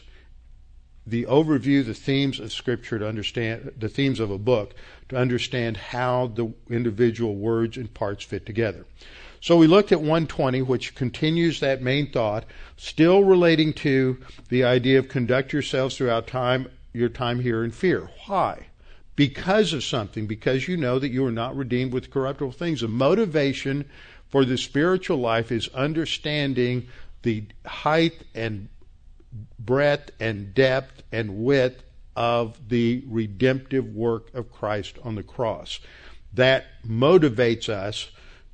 the 1.06 1.26
overview, 1.26 1.86
the 1.86 1.94
themes 1.94 2.40
of 2.40 2.54
Scripture 2.54 3.00
to 3.00 3.08
understand 3.08 3.74
the 3.78 3.90
themes 3.90 4.20
of 4.20 4.32
a 4.32 4.38
book 4.38 4.76
to 5.10 5.18
understand 5.18 5.78
how 5.78 6.28
the 6.28 6.54
individual 6.70 7.36
words 7.36 7.78
and 7.78 7.94
parts 7.94 8.24
fit 8.24 8.46
together. 8.46 8.86
So 9.41 9.58
we 9.58 9.67
looked 9.67 9.91
at 9.91 10.00
120, 10.00 10.62
which 10.63 10.96
continues 10.96 11.60
that 11.60 11.82
main 11.82 12.12
thought, 12.12 12.46
still 12.75 13.24
relating 13.24 13.74
to 13.74 14.17
the 14.50 14.63
idea 14.63 15.00
of 15.00 15.10
conduct 15.10 15.53
yourselves 15.53 15.98
throughout 15.98 16.27
time, 16.27 16.70
your 16.94 17.10
time 17.10 17.39
here 17.39 17.63
in 17.63 17.72
fear. 17.72 18.10
Why? 18.25 18.67
Because 19.15 19.74
of 19.74 19.84
something, 19.84 20.27
because 20.27 20.67
you 20.67 20.77
know 20.77 21.00
that 21.00 21.10
you 21.10 21.25
are 21.25 21.32
not 21.32 21.56
redeemed 21.56 21.94
with 21.94 22.12
corruptible 22.12 22.51
things. 22.51 22.82
The 22.82 22.88
motivation 22.88 23.86
for 24.29 24.46
the 24.46 24.58
spiritual 24.58 25.17
life 25.17 25.51
is 25.51 25.70
understanding 25.70 26.88
the 27.24 27.44
height 27.65 28.24
and 28.36 28.70
breadth 29.60 30.12
and 30.20 30.53
depth 30.53 31.03
and 31.12 31.44
width 31.44 31.84
of 32.15 32.70
the 32.70 33.03
redemptive 33.08 33.86
work 33.94 34.34
of 34.34 34.51
Christ 34.51 34.98
on 35.03 35.15
the 35.15 35.24
cross. 35.24 35.79
That 36.34 36.65
motivates 36.86 37.70
us 37.70 38.10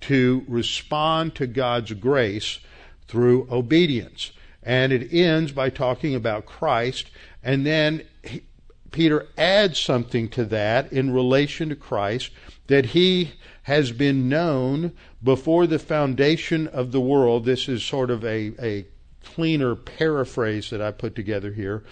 to 0.08 0.44
respond 0.48 1.34
to 1.36 1.48
God's 1.48 1.94
grace 1.94 2.60
through 3.08 3.48
obedience. 3.50 4.32
And 4.62 4.92
it 4.92 5.14
ends 5.14 5.52
by 5.52 5.70
talking 5.70 6.16
about 6.16 6.46
Christ, 6.46 7.10
and 7.44 7.66
then 7.66 8.04
he, 8.24 8.44
Peter 8.92 9.28
adds 9.38 9.80
something 9.80 10.30
to 10.30 10.46
that 10.46 10.92
in 10.92 11.12
relation 11.12 11.70
to 11.70 11.76
Christ 11.76 12.32
that 12.68 12.88
he 12.88 13.32
has 13.64 13.92
been 13.92 14.30
known 14.30 14.94
before 15.22 15.68
the 15.68 15.80
foundation 15.80 16.68
of 16.68 16.92
the 16.92 17.02
world. 17.02 17.46
This 17.46 17.68
is 17.68 17.84
sort 17.84 18.10
of 18.10 18.24
a, 18.24 18.54
a 18.62 18.86
cleaner 19.24 19.76
paraphrase 19.76 20.70
that 20.70 20.82
I 20.82 20.92
put 20.92 21.16
together 21.16 21.52
here. 21.52 21.84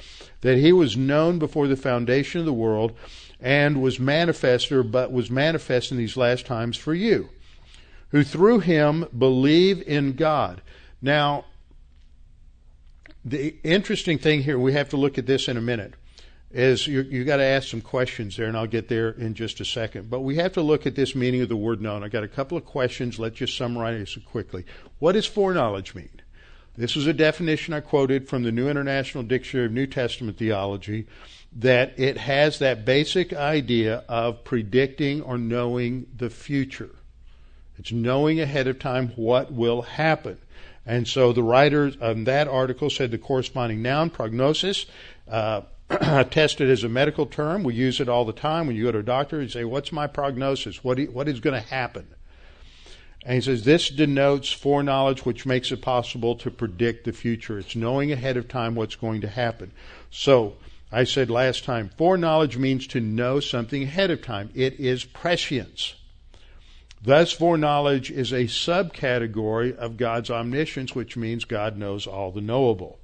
That 0.41 0.57
he 0.57 0.71
was 0.71 0.97
known 0.97 1.39
before 1.39 1.67
the 1.67 1.77
foundation 1.77 2.39
of 2.39 2.45
the 2.45 2.53
world 2.53 2.93
and 3.39 3.81
was 3.81 3.97
manifester, 3.97 4.89
but 4.89 5.11
was 5.11 5.29
manifest 5.29 5.91
in 5.91 5.97
these 5.97 6.17
last 6.17 6.45
times 6.45 6.77
for 6.77 6.93
you 6.93 7.29
who 8.11 8.23
through 8.23 8.59
him 8.59 9.05
believe 9.17 9.81
in 9.87 10.13
God. 10.13 10.61
Now, 11.01 11.45
the 13.23 13.55
interesting 13.63 14.17
thing 14.17 14.43
here, 14.43 14.59
we 14.59 14.73
have 14.73 14.89
to 14.89 14.97
look 14.97 15.17
at 15.17 15.25
this 15.25 15.47
in 15.47 15.57
a 15.57 15.61
minute, 15.61 15.93
is 16.51 16.87
you, 16.87 17.01
you 17.01 17.23
got 17.23 17.37
to 17.37 17.43
ask 17.43 17.69
some 17.69 17.81
questions 17.81 18.35
there, 18.35 18.47
and 18.47 18.57
I'll 18.57 18.67
get 18.67 18.89
there 18.89 19.09
in 19.11 19.33
just 19.33 19.61
a 19.61 19.65
second. 19.65 20.09
But 20.09 20.21
we 20.21 20.35
have 20.35 20.53
to 20.53 20.61
look 20.61 20.85
at 20.85 20.95
this 20.95 21.15
meaning 21.15 21.41
of 21.41 21.49
the 21.49 21.55
word 21.55 21.81
known. 21.81 22.03
I 22.03 22.09
got 22.09 22.23
a 22.23 22.27
couple 22.27 22.57
of 22.57 22.65
questions. 22.65 23.19
Let's 23.19 23.37
just 23.37 23.55
summarize 23.57 24.17
it 24.17 24.25
quickly. 24.25 24.65
What 24.99 25.13
does 25.13 25.25
foreknowledge 25.25 25.95
mean? 25.95 26.21
This 26.75 26.95
is 26.95 27.05
a 27.05 27.13
definition 27.13 27.73
I 27.73 27.81
quoted 27.81 28.27
from 28.27 28.43
the 28.43 28.51
New 28.51 28.69
International 28.69 29.23
Dictionary 29.23 29.67
of 29.67 29.73
New 29.73 29.87
Testament 29.87 30.37
Theology 30.37 31.05
that 31.53 31.93
it 31.99 32.17
has 32.17 32.59
that 32.59 32.85
basic 32.85 33.33
idea 33.33 34.03
of 34.07 34.43
predicting 34.43 35.21
or 35.21 35.37
knowing 35.37 36.07
the 36.15 36.29
future. 36.29 36.95
It's 37.81 37.91
knowing 37.91 38.39
ahead 38.39 38.67
of 38.67 38.77
time 38.77 39.07
what 39.15 39.51
will 39.51 39.81
happen. 39.81 40.37
And 40.85 41.07
so 41.07 41.33
the 41.33 41.41
writer 41.41 41.91
of 41.99 42.25
that 42.25 42.47
article 42.47 42.91
said 42.91 43.09
the 43.09 43.17
corresponding 43.17 43.81
noun, 43.81 44.11
prognosis, 44.11 44.85
uh, 45.27 45.61
tested 46.29 46.69
as 46.69 46.83
a 46.83 46.89
medical 46.89 47.25
term. 47.25 47.63
We 47.63 47.73
use 47.73 47.99
it 47.99 48.07
all 48.07 48.23
the 48.23 48.33
time. 48.33 48.67
When 48.67 48.75
you 48.75 48.83
go 48.83 48.91
to 48.91 48.99
a 48.99 49.03
doctor, 49.03 49.41
you 49.41 49.49
say, 49.49 49.63
What's 49.63 49.91
my 49.91 50.05
prognosis? 50.05 50.83
What, 50.83 50.99
what 51.09 51.27
is 51.27 51.39
going 51.39 51.59
to 51.59 51.67
happen? 51.69 52.05
And 53.25 53.33
he 53.33 53.41
says, 53.41 53.63
This 53.63 53.89
denotes 53.89 54.51
foreknowledge, 54.51 55.25
which 55.25 55.47
makes 55.47 55.71
it 55.71 55.81
possible 55.81 56.35
to 56.35 56.51
predict 56.51 57.05
the 57.05 57.13
future. 57.13 57.57
It's 57.57 57.75
knowing 57.75 58.11
ahead 58.11 58.37
of 58.37 58.47
time 58.47 58.75
what's 58.75 58.95
going 58.95 59.21
to 59.21 59.27
happen. 59.27 59.71
So, 60.11 60.53
I 60.91 61.05
said 61.05 61.31
last 61.31 61.63
time, 61.63 61.89
foreknowledge 61.97 62.57
means 62.57 62.85
to 62.87 62.99
know 62.99 63.39
something 63.39 63.81
ahead 63.81 64.11
of 64.11 64.21
time. 64.21 64.51
It 64.53 64.79
is 64.79 65.03
prescience. 65.03 65.95
Thus, 67.03 67.31
foreknowledge 67.31 68.11
is 68.11 68.31
a 68.31 68.43
subcategory 68.43 69.75
of 69.75 69.97
God's 69.97 70.29
omniscience, 70.29 70.93
which 70.93 71.17
means 71.17 71.45
God 71.45 71.75
knows 71.75 72.05
all 72.05 72.31
the 72.31 72.41
knowable. 72.41 72.99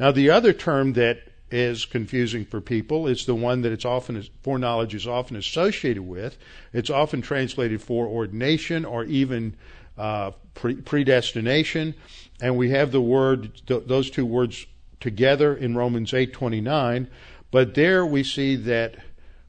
Now, 0.00 0.10
the 0.10 0.30
other 0.30 0.52
term 0.52 0.94
that 0.94 1.20
is 1.48 1.84
confusing 1.84 2.44
for 2.44 2.60
people 2.60 3.06
is 3.06 3.24
the 3.24 3.34
one 3.34 3.62
that 3.62 3.70
it's 3.70 3.84
often 3.84 4.20
foreknowledge 4.42 4.96
is 4.96 5.06
often 5.06 5.36
associated 5.36 6.02
with. 6.02 6.36
It's 6.72 6.90
often 6.90 7.22
translated 7.22 7.80
foreordination 7.80 8.84
or 8.84 9.04
even 9.04 9.56
uh, 9.96 10.32
pre- 10.54 10.74
predestination, 10.74 11.94
and 12.40 12.56
we 12.56 12.70
have 12.70 12.90
the 12.90 13.00
word 13.00 13.62
th- 13.66 13.84
those 13.86 14.10
two 14.10 14.26
words 14.26 14.66
together 14.98 15.54
in 15.54 15.76
Romans 15.76 16.12
eight 16.12 16.32
twenty 16.32 16.60
nine. 16.60 17.08
But 17.52 17.74
there 17.74 18.04
we 18.04 18.24
see 18.24 18.56
that 18.56 18.96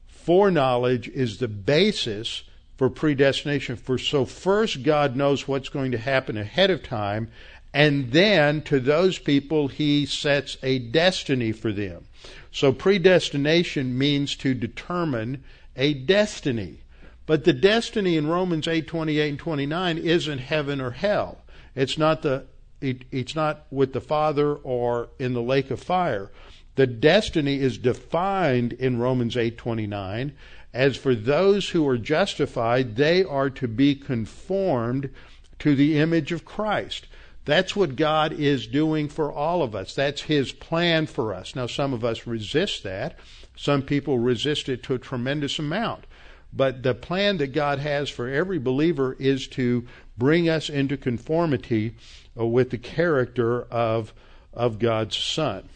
foreknowledge 0.06 1.08
is 1.08 1.38
the 1.38 1.48
basis 1.48 2.44
for 2.78 2.88
predestination. 2.88 3.76
For 3.76 3.98
so 3.98 4.24
first 4.24 4.82
God 4.82 5.16
knows 5.16 5.46
what's 5.46 5.68
going 5.68 5.92
to 5.92 5.98
happen 5.98 6.38
ahead 6.38 6.70
of 6.70 6.82
time, 6.82 7.28
and 7.74 8.12
then 8.12 8.62
to 8.62 8.80
those 8.80 9.18
people 9.18 9.68
he 9.68 10.06
sets 10.06 10.56
a 10.62 10.78
destiny 10.78 11.52
for 11.52 11.72
them. 11.72 12.06
So 12.50 12.72
predestination 12.72 13.98
means 13.98 14.36
to 14.36 14.54
determine 14.54 15.44
a 15.76 15.92
destiny. 15.92 16.78
But 17.26 17.44
the 17.44 17.52
destiny 17.52 18.16
in 18.16 18.26
Romans 18.26 18.66
8, 18.66 18.86
28 18.86 19.28
and 19.28 19.38
29 19.38 19.98
isn't 19.98 20.38
heaven 20.38 20.80
or 20.80 20.92
hell. 20.92 21.38
It's 21.74 21.98
not 21.98 22.22
the 22.22 22.46
it, 22.80 23.04
it's 23.10 23.34
not 23.34 23.66
with 23.72 23.92
the 23.92 24.00
Father 24.00 24.54
or 24.54 25.08
in 25.18 25.34
the 25.34 25.42
lake 25.42 25.72
of 25.72 25.80
fire. 25.80 26.30
The 26.76 26.86
destiny 26.86 27.60
is 27.60 27.76
defined 27.76 28.72
in 28.72 29.00
Romans 29.00 29.34
8:29 29.34 30.30
as 30.78 30.96
for 30.96 31.16
those 31.16 31.70
who 31.70 31.88
are 31.88 31.98
justified, 31.98 32.94
they 32.94 33.24
are 33.24 33.50
to 33.50 33.66
be 33.66 33.96
conformed 33.96 35.10
to 35.58 35.74
the 35.74 35.98
image 35.98 36.30
of 36.30 36.44
Christ. 36.44 37.08
That's 37.44 37.74
what 37.74 37.96
God 37.96 38.32
is 38.32 38.68
doing 38.68 39.08
for 39.08 39.32
all 39.32 39.64
of 39.64 39.74
us. 39.74 39.92
That's 39.92 40.22
His 40.22 40.52
plan 40.52 41.06
for 41.06 41.34
us. 41.34 41.56
Now, 41.56 41.66
some 41.66 41.92
of 41.92 42.04
us 42.04 42.28
resist 42.28 42.84
that. 42.84 43.18
Some 43.56 43.82
people 43.82 44.20
resist 44.20 44.68
it 44.68 44.84
to 44.84 44.94
a 44.94 45.00
tremendous 45.00 45.58
amount. 45.58 46.04
But 46.52 46.84
the 46.84 46.94
plan 46.94 47.38
that 47.38 47.48
God 47.48 47.80
has 47.80 48.08
for 48.08 48.28
every 48.28 48.60
believer 48.60 49.16
is 49.18 49.48
to 49.48 49.84
bring 50.16 50.48
us 50.48 50.70
into 50.70 50.96
conformity 50.96 51.96
uh, 52.38 52.46
with 52.46 52.70
the 52.70 52.78
character 52.78 53.62
of, 53.62 54.14
of 54.52 54.78
God's 54.78 55.16
Son. 55.16 55.68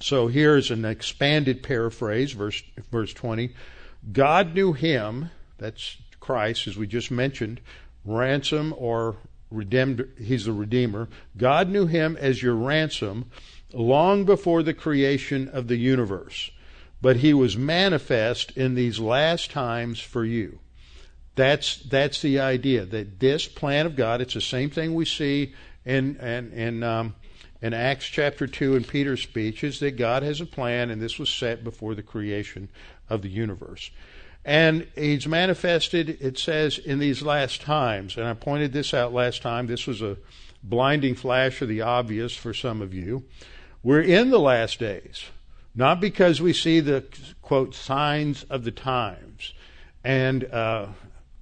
So 0.00 0.26
here's 0.26 0.70
an 0.70 0.84
expanded 0.84 1.62
paraphrase, 1.62 2.32
verse, 2.32 2.62
verse 2.90 3.12
20. 3.14 3.54
God 4.12 4.54
knew 4.54 4.72
him, 4.72 5.30
that's 5.58 5.96
Christ, 6.20 6.66
as 6.66 6.76
we 6.76 6.86
just 6.86 7.10
mentioned, 7.10 7.60
ransom 8.04 8.74
or 8.76 9.16
redeemed, 9.50 10.06
he's 10.18 10.44
the 10.44 10.52
Redeemer. 10.52 11.08
God 11.36 11.68
knew 11.68 11.86
him 11.86 12.16
as 12.20 12.42
your 12.42 12.54
ransom 12.54 13.30
long 13.72 14.24
before 14.24 14.62
the 14.62 14.74
creation 14.74 15.48
of 15.48 15.68
the 15.68 15.76
universe, 15.76 16.50
but 17.00 17.16
he 17.16 17.32
was 17.34 17.56
manifest 17.56 18.56
in 18.56 18.74
these 18.74 18.98
last 18.98 19.50
times 19.50 20.00
for 20.00 20.24
you. 20.24 20.60
That's, 21.34 21.76
that's 21.76 22.22
the 22.22 22.40
idea 22.40 22.86
that 22.86 23.20
this 23.20 23.46
plan 23.46 23.86
of 23.86 23.96
God, 23.96 24.20
it's 24.20 24.34
the 24.34 24.40
same 24.40 24.70
thing 24.70 24.94
we 24.94 25.04
see 25.04 25.54
in, 25.84 26.16
in, 26.16 26.52
in 26.52 26.82
um, 26.82 27.14
in 27.62 27.74
Acts 27.74 28.06
chapter 28.06 28.46
2 28.46 28.76
in 28.76 28.84
Peter's 28.84 29.22
speech 29.22 29.64
is 29.64 29.80
that 29.80 29.92
God 29.92 30.22
has 30.22 30.40
a 30.40 30.46
plan, 30.46 30.90
and 30.90 31.00
this 31.00 31.18
was 31.18 31.30
set 31.30 31.64
before 31.64 31.94
the 31.94 32.02
creation 32.02 32.68
of 33.08 33.22
the 33.22 33.28
universe. 33.28 33.90
And 34.44 34.86
he's 34.94 35.26
manifested, 35.26 36.18
it 36.20 36.38
says, 36.38 36.78
in 36.78 36.98
these 36.98 37.22
last 37.22 37.62
times. 37.62 38.16
And 38.16 38.26
I 38.26 38.34
pointed 38.34 38.72
this 38.72 38.94
out 38.94 39.12
last 39.12 39.42
time. 39.42 39.66
This 39.66 39.86
was 39.86 40.02
a 40.02 40.18
blinding 40.62 41.14
flash 41.14 41.60
of 41.62 41.68
the 41.68 41.80
obvious 41.80 42.36
for 42.36 42.54
some 42.54 42.80
of 42.80 42.94
you. 42.94 43.24
We're 43.82 44.02
in 44.02 44.30
the 44.30 44.38
last 44.38 44.78
days, 44.78 45.24
not 45.74 46.00
because 46.00 46.40
we 46.40 46.52
see 46.52 46.80
the, 46.80 47.04
quote, 47.42 47.74
signs 47.74 48.44
of 48.44 48.64
the 48.64 48.70
times. 48.70 49.52
And 50.04 50.44
uh, 50.44 50.88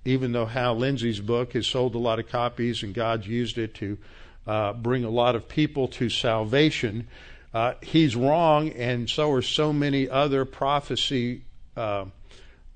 even 0.04 0.32
though 0.32 0.46
Hal 0.46 0.76
Lindsey's 0.76 1.20
book 1.20 1.52
has 1.52 1.66
sold 1.66 1.94
a 1.94 1.98
lot 1.98 2.18
of 2.18 2.28
copies 2.28 2.82
and 2.82 2.94
God's 2.94 3.26
used 3.26 3.58
it 3.58 3.74
to 3.74 3.98
uh, 4.46 4.72
bring 4.72 5.04
a 5.04 5.10
lot 5.10 5.34
of 5.34 5.48
people 5.48 5.88
to 5.88 6.08
salvation. 6.08 7.06
Uh, 7.52 7.74
he's 7.82 8.16
wrong, 8.16 8.70
and 8.70 9.08
so 9.08 9.30
are 9.32 9.42
so 9.42 9.72
many 9.72 10.08
other 10.08 10.44
prophecy 10.44 11.42
uh, 11.76 12.04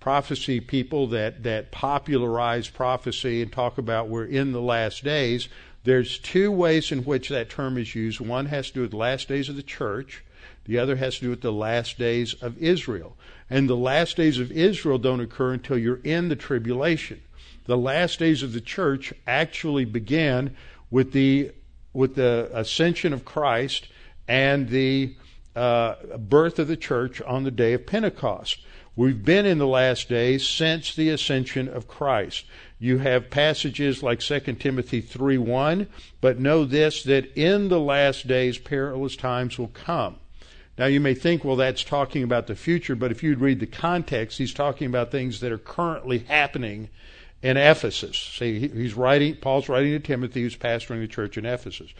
prophecy 0.00 0.61
people 0.61 1.09
that 1.09 1.42
that 1.42 1.70
popularize 1.70 2.68
prophecy 2.68 3.42
and 3.42 3.52
talk 3.52 3.78
about 3.78 4.09
we're 4.09 4.24
in 4.24 4.52
the 4.52 4.61
last 4.61 5.04
days. 5.04 5.48
There's 5.85 6.18
two 6.18 6.52
ways 6.52 6.92
in 6.92 7.04
which 7.04 7.28
that 7.28 7.50
term 7.50 7.78
is 7.78 7.94
used. 7.94 8.20
One 8.20 8.46
has 8.46 8.68
to 8.68 8.74
do 8.74 8.81
with 8.83 8.90
the 8.90 8.96
last 8.96 9.28
days 9.28 9.48
of 9.48 9.57
the 9.57 9.62
church. 9.62 10.22
The 10.64 10.78
other 10.78 10.96
has 10.96 11.16
to 11.16 11.22
do 11.22 11.31
with 11.31 11.40
the 11.40 11.52
last 11.52 11.98
days 11.98 12.35
of 12.35 12.59
Israel. 12.59 13.16
And 13.48 13.68
the 13.68 13.76
last 13.76 14.16
days 14.16 14.38
of 14.38 14.52
Israel 14.52 14.98
don't 14.98 15.20
occur 15.20 15.54
until 15.54 15.78
you're 15.78 16.00
in 16.04 16.28
the 16.28 16.37
tribulation. 16.37 17.22
The 17.64 17.78
last 17.78 18.18
days 18.18 18.42
of 18.42 18.52
the 18.52 18.61
church 18.61 19.14
actually 19.26 19.87
began 19.87 20.54
with 20.90 21.12
the 21.12 21.52
with 21.98 22.14
the 22.14 22.48
ascension 22.54 23.12
of 23.12 23.24
Christ 23.24 23.88
and 24.28 24.68
the 24.68 25.16
uh, 25.56 25.96
birth 26.16 26.61
of 26.61 26.68
the 26.68 26.76
church 26.76 27.20
on 27.22 27.42
the 27.42 27.50
day 27.50 27.72
of 27.72 27.87
Pentecost. 27.87 28.61
We've 28.94 29.24
been 29.24 29.44
in 29.44 29.58
the 29.58 29.66
last 29.66 30.08
days 30.08 30.46
since 30.46 30.94
the 30.94 31.08
ascension 31.08 31.68
of 31.68 31.88
Christ. 31.88 32.44
You 32.78 32.98
have 32.98 33.30
passages 33.30 34.00
like 34.00 34.20
2 34.20 34.38
Timothy 34.61 35.02
3:1, 35.02 35.88
but 36.20 36.38
know 36.38 36.64
this 36.64 37.02
that 37.02 37.37
in 37.37 37.66
the 37.66 37.80
last 37.80 38.28
days 38.28 38.58
perilous 38.58 39.16
times 39.16 39.58
will 39.58 39.66
come. 39.74 40.18
Now 40.78 40.87
you 40.87 41.00
may 41.00 41.14
think, 41.14 41.44
well, 41.44 41.56
that's 41.56 41.82
talking 41.82 42.22
about 42.22 42.46
the 42.46 42.54
future, 42.54 42.94
but 42.94 43.11
if 43.11 43.24
you'd 43.24 43.40
read 43.40 43.58
the 43.58 43.66
context, 43.66 44.38
he's 44.38 44.54
talking 44.54 44.87
about 44.87 45.11
things 45.11 45.40
that 45.40 45.50
are 45.50 45.58
currently 45.58 46.18
happening 46.18 46.90
in 47.42 47.57
Ephesus. 47.57 48.18
See, 48.18 48.68
he's 48.68 48.94
writing, 48.94 49.37
Paul's 49.37 49.68
writing 49.68 49.92
to 49.92 50.01
Timothy, 50.01 50.42
who's 50.42 50.57
pastoring 50.57 51.01
the 51.01 51.09
church 51.09 51.38
in 51.38 51.46
Ephesus. 51.46 51.92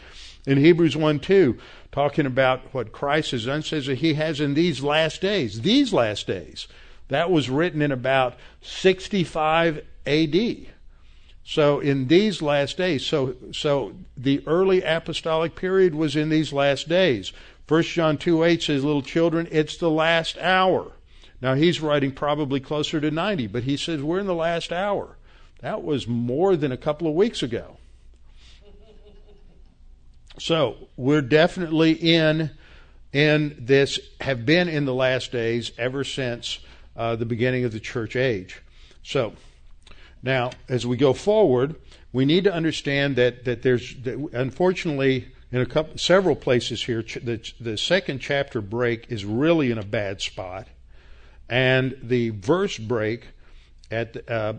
In 0.47 0.59
Hebrews 0.59 0.97
1 0.97 1.21
2, 1.21 1.59
talking 1.93 2.27
about 2.27 2.73
what 2.75 2.93
Christ 2.93 3.33
has 3.33 3.47
done, 3.47 3.63
says 3.63 3.87
that 3.87 3.99
he 3.99 4.15
has 4.15 4.41
in 4.41 4.55
these 4.55 4.83
last 4.83 5.21
days, 5.21 5.61
these 5.61 5.93
last 5.93 6.27
days. 6.27 6.67
That 7.09 7.31
was 7.31 7.49
written 7.49 7.83
in 7.83 7.93
about 7.93 8.37
65 8.61 9.85
AD. 10.07 10.67
So 11.45 11.81
in 11.81 12.09
these 12.09 12.43
last 12.43 12.77
days, 12.77 13.07
so 13.07 13.35
so 13.53 13.95
the 14.17 14.43
early 14.47 14.83
apostolic 14.83 15.55
period 15.55 15.95
was 15.95 16.17
in 16.17 16.29
these 16.29 16.53
last 16.53 16.89
days. 16.89 17.33
1 17.67 17.83
John 17.85 18.19
2 18.19 18.43
8 18.45 18.63
says, 18.63 18.85
Little 18.85 19.03
children, 19.03 19.49
it's 19.51 19.77
the 19.77 19.91
last 19.91 20.37
hour. 20.39 20.93
Now 21.41 21.55
he's 21.55 21.81
writing 21.81 22.13
probably 22.13 22.61
closer 22.61 23.01
to 23.01 23.11
90, 23.11 23.47
but 23.47 23.63
he 23.63 23.77
says 23.77 24.03
we're 24.03 24.19
in 24.19 24.27
the 24.27 24.35
last 24.35 24.73
hour. 24.73 25.18
That 25.59 25.83
was 25.83 26.07
more 26.07 26.57
than 26.57 26.73
a 26.73 26.77
couple 26.77 27.09
of 27.09 27.15
weeks 27.15 27.43
ago. 27.43 27.77
So 30.39 30.89
we're 30.97 31.23
definitely 31.23 31.93
in 31.93 32.51
in 33.13 33.57
this 33.59 33.99
have 34.21 34.45
been 34.47 34.69
in 34.69 34.85
the 34.85 34.95
last 34.95 35.33
days 35.33 35.73
ever 35.79 36.05
since 36.05 36.61
uh, 36.97 37.17
the 37.17 37.25
beginning 37.25 37.65
of 37.65 37.73
the 37.73 37.81
church 37.81 38.15
age. 38.15 38.61
So 39.03 39.33
now 40.23 40.51
as 40.69 40.87
we 40.87 40.97
go 40.97 41.13
forward, 41.13 41.75
we 42.13 42.25
need 42.25 42.45
to 42.45 42.53
understand 42.53 43.17
that 43.17 43.45
that 43.47 43.63
there's 43.63 43.97
that 44.03 44.17
unfortunately 44.33 45.33
in 45.51 45.61
a 45.61 45.67
couple, 45.67 45.97
several 45.99 46.37
places 46.37 46.85
here. 46.85 47.03
The, 47.03 47.41
the 47.59 47.77
second 47.77 48.21
chapter 48.21 48.61
break 48.61 49.11
is 49.11 49.25
really 49.25 49.71
in 49.71 49.79
a 49.79 49.85
bad 49.85 50.21
spot, 50.21 50.69
and 51.49 51.97
the 52.03 52.31
verse 52.31 52.79
break 52.79 53.29
at 53.91 54.13
the 54.13 54.31
uh, 54.31 54.55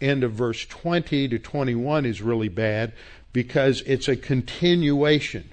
end 0.00 0.24
of 0.24 0.32
verse 0.32 0.64
20 0.66 1.28
to 1.28 1.38
21 1.38 2.06
is 2.06 2.22
really 2.22 2.48
bad 2.48 2.92
because 3.32 3.82
it's 3.82 4.08
a 4.08 4.16
continuation. 4.16 5.50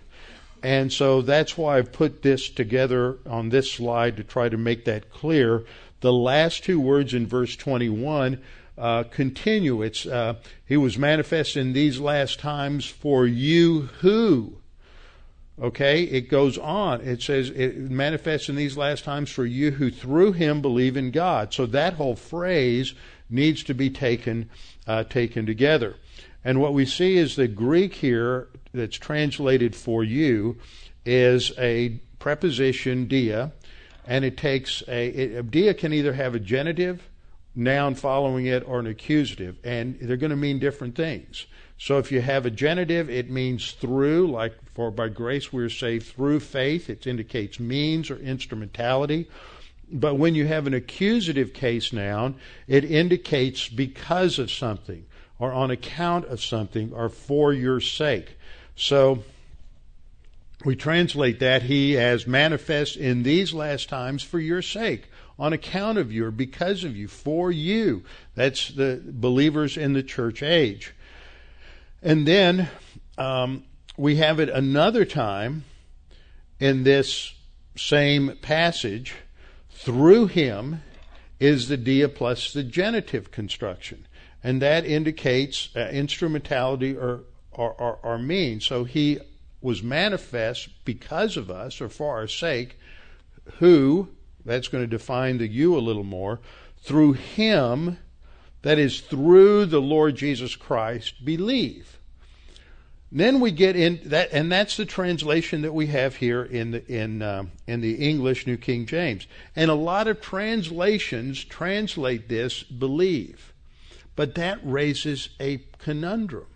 And 0.63 0.91
so 0.91 1.21
that's 1.21 1.57
why 1.57 1.77
I've 1.77 1.91
put 1.91 2.23
this 2.23 2.49
together 2.49 3.17
on 3.27 3.49
this 3.49 3.71
slide 3.71 4.17
to 4.17 4.23
try 4.23 4.49
to 4.49 4.57
make 4.57 4.85
that 4.85 5.11
clear. 5.11 5.65
The 5.99 6.13
last 6.13 6.63
two 6.63 6.79
words 6.79 7.13
in 7.13 7.27
verse 7.27 7.55
21 7.55 8.41
uh, 8.77 9.03
continue. 9.03 9.81
It's 9.81 10.05
uh, 10.05 10.35
He 10.65 10.77
was 10.77 10.97
manifest 10.97 11.55
in 11.55 11.73
these 11.73 11.99
last 11.99 12.39
times 12.39 12.85
for 12.85 13.25
you 13.25 13.89
who. 13.99 14.57
Okay, 15.61 16.03
it 16.03 16.29
goes 16.29 16.57
on. 16.57 16.99
It 17.01 17.21
says 17.21 17.49
it 17.49 17.77
manifests 17.77 18.49
in 18.49 18.57
these 18.57 18.75
last 18.75 19.05
times 19.05 19.29
for 19.29 19.45
you 19.45 19.71
who 19.71 19.89
through 19.89 20.33
Him 20.33 20.61
believe 20.61 20.97
in 20.97 21.11
God. 21.11 21.53
So 21.53 21.65
that 21.67 21.93
whole 21.93 22.15
phrase 22.15 22.93
needs 23.29 23.63
to 23.63 23.73
be 23.73 23.89
taken 23.89 24.49
uh, 24.87 25.03
taken 25.03 25.45
together. 25.45 25.95
And 26.43 26.61
what 26.61 26.73
we 26.73 26.85
see 26.85 27.17
is 27.17 27.35
the 27.35 27.47
Greek 27.47 27.95
here 27.95 28.47
that's 28.73 28.97
translated 28.97 29.75
for 29.75 30.03
you 30.03 30.57
is 31.05 31.51
a 31.57 31.99
preposition 32.19 33.07
dia, 33.07 33.51
and 34.05 34.23
it 34.23 34.37
takes 34.37 34.83
a 34.87 35.07
it, 35.07 35.51
dia 35.51 35.73
can 35.73 35.93
either 35.93 36.13
have 36.13 36.35
a 36.35 36.39
genitive 36.39 37.09
noun 37.55 37.95
following 37.95 38.45
it 38.45 38.67
or 38.67 38.79
an 38.79 38.87
accusative, 38.87 39.57
and 39.63 39.97
they're 40.01 40.17
going 40.17 40.29
to 40.29 40.35
mean 40.35 40.59
different 40.59 40.95
things. 40.95 41.45
So 41.77 41.97
if 41.97 42.11
you 42.11 42.21
have 42.21 42.45
a 42.45 42.51
genitive, 42.51 43.09
it 43.09 43.29
means 43.29 43.71
through, 43.71 44.31
like 44.31 44.53
for 44.73 44.91
by 44.91 45.09
grace 45.09 45.51
we 45.51 45.63
are 45.63 45.69
saved 45.69 46.07
through 46.07 46.39
faith. 46.41 46.89
It 46.89 47.07
indicates 47.07 47.59
means 47.59 48.09
or 48.09 48.17
instrumentality. 48.17 49.27
But 49.91 50.15
when 50.15 50.35
you 50.35 50.47
have 50.47 50.67
an 50.67 50.73
accusative 50.73 51.53
case 51.53 51.93
noun, 51.93 52.35
it 52.67 52.83
indicates 52.83 53.69
because 53.69 54.39
of 54.39 54.51
something 54.51 55.05
or 55.37 55.51
on 55.53 55.71
account 55.71 56.25
of 56.25 56.41
something 56.41 56.93
or 56.93 57.09
for 57.09 57.53
your 57.53 57.79
sake. 57.79 58.37
So 58.75 59.23
we 60.63 60.75
translate 60.75 61.39
that 61.39 61.63
he 61.63 61.97
as 61.97 62.25
manifest 62.25 62.97
in 62.97 63.23
these 63.23 63.53
last 63.53 63.89
times 63.89 64.23
for 64.23 64.39
your 64.39 64.61
sake, 64.61 65.09
on 65.37 65.53
account 65.53 65.97
of 65.97 66.11
you, 66.11 66.25
or 66.25 66.31
because 66.31 66.83
of 66.83 66.95
you, 66.95 67.07
for 67.07 67.51
you. 67.51 68.03
That's 68.35 68.69
the 68.69 69.01
believers 69.03 69.77
in 69.77 69.93
the 69.93 70.03
church 70.03 70.41
age. 70.41 70.93
And 72.01 72.27
then 72.27 72.69
um, 73.17 73.63
we 73.97 74.15
have 74.15 74.39
it 74.39 74.49
another 74.49 75.05
time 75.05 75.65
in 76.59 76.83
this 76.83 77.33
same 77.75 78.37
passage. 78.41 79.13
Through 79.85 80.27
him 80.27 80.81
is 81.39 81.67
the 81.67 81.77
dia 81.77 82.09
plus 82.09 82.51
the 82.51 82.63
genitive 82.63 83.29
construction 83.29 84.07
and 84.43 84.59
that 84.63 84.83
indicates 84.83 85.69
uh, 85.75 85.89
instrumentality 85.91 86.97
or, 86.97 87.21
or, 87.51 87.71
or, 87.73 87.99
or 88.01 88.17
means. 88.17 88.65
So 88.65 88.83
he 88.83 89.19
was 89.61 89.83
manifest 89.83 90.69
because 90.85 91.37
of 91.37 91.51
us 91.51 91.81
or 91.81 91.87
for 91.87 92.15
our 92.15 92.27
sake, 92.27 92.79
who, 93.59 94.09
that's 94.43 94.67
going 94.67 94.83
to 94.83 94.87
define 94.87 95.37
the 95.37 95.47
you 95.47 95.77
a 95.77 95.81
little 95.81 96.03
more, 96.03 96.39
through 96.77 97.13
him, 97.13 97.99
that 98.63 98.79
is 98.79 99.01
through 99.01 99.67
the 99.67 99.81
Lord 99.81 100.15
Jesus 100.15 100.55
Christ, 100.55 101.23
believe. 101.23 101.94
Then 103.15 103.39
we 103.39 103.51
get 103.51 103.77
in 103.77 104.01
that, 104.07 104.33
and 104.33 104.51
that's 104.51 104.75
the 104.75 104.85
translation 104.85 105.61
that 105.61 105.73
we 105.73 105.87
have 105.87 106.17
here 106.17 106.43
in 106.43 106.71
the 106.71 106.85
in 106.85 107.21
uh, 107.21 107.45
in 107.65 107.79
the 107.79 107.93
English 107.93 108.45
New 108.45 108.57
King 108.57 108.85
James. 108.85 109.25
And 109.55 109.71
a 109.71 109.73
lot 109.73 110.09
of 110.09 110.19
translations 110.19 111.41
translate 111.45 112.27
this 112.27 112.61
believe. 112.63 113.53
But 114.17 114.35
that 114.35 114.59
raises 114.63 115.29
a 115.39 115.61
conundrum. 115.79 116.47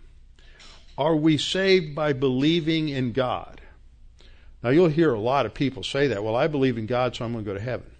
Are 0.98 1.16
we 1.16 1.38
saved 1.38 1.94
by 1.94 2.12
believing 2.12 2.90
in 2.90 3.12
God? 3.12 3.62
Now, 4.62 4.68
you'll 4.68 4.88
hear 4.88 5.14
a 5.14 5.18
lot 5.18 5.46
of 5.46 5.54
people 5.54 5.82
say 5.82 6.08
that. 6.08 6.22
Well, 6.22 6.36
I 6.36 6.46
believe 6.46 6.76
in 6.76 6.84
God, 6.84 7.16
so 7.16 7.24
I'm 7.24 7.32
going 7.32 7.42
to 7.42 7.50
go 7.50 7.56
to 7.56 7.64
heaven. 7.64 7.90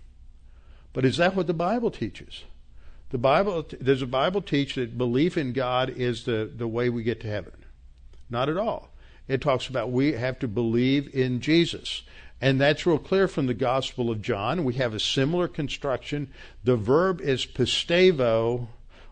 But 0.93 1.07
is 1.07 1.17
that 1.17 1.35
what 1.35 1.47
the 1.47 1.55
Bible 1.55 1.91
teaches? 1.91 2.45
The 3.09 3.17
Bible 3.17 3.63
does 3.63 4.01
the 4.01 4.07
Bible 4.07 4.43
teach 4.43 4.75
that 4.75 4.99
belief 4.99 5.39
in 5.39 5.55
God 5.55 5.89
is 5.89 6.25
the, 6.25 6.51
the 6.55 6.69
way 6.69 6.91
we 6.91 7.03
get 7.03 7.23
to 7.23 7.27
heaven? 7.27 7.53
Not 8.31 8.49
at 8.49 8.57
all. 8.57 8.91
It 9.29 9.41
talks 9.41 9.69
about 9.69 9.91
we 9.91 10.13
have 10.13 10.39
to 10.39 10.49
believe 10.49 11.15
in 11.15 11.41
Jesus. 11.41 12.03
And 12.41 12.61
that's 12.61 12.87
real 12.87 12.99
clear 12.99 13.29
from 13.29 13.47
the 13.47 13.55
Gospel 13.55 14.11
of 14.11 14.23
John. 14.23 14.65
We 14.65 14.75
have 14.75 14.95
a 14.95 15.01
similar 15.01 15.47
construction. 15.47 16.31
The 16.65 16.77
verb 16.77 17.21
is 17.21 17.45
pistevo 17.45 18.69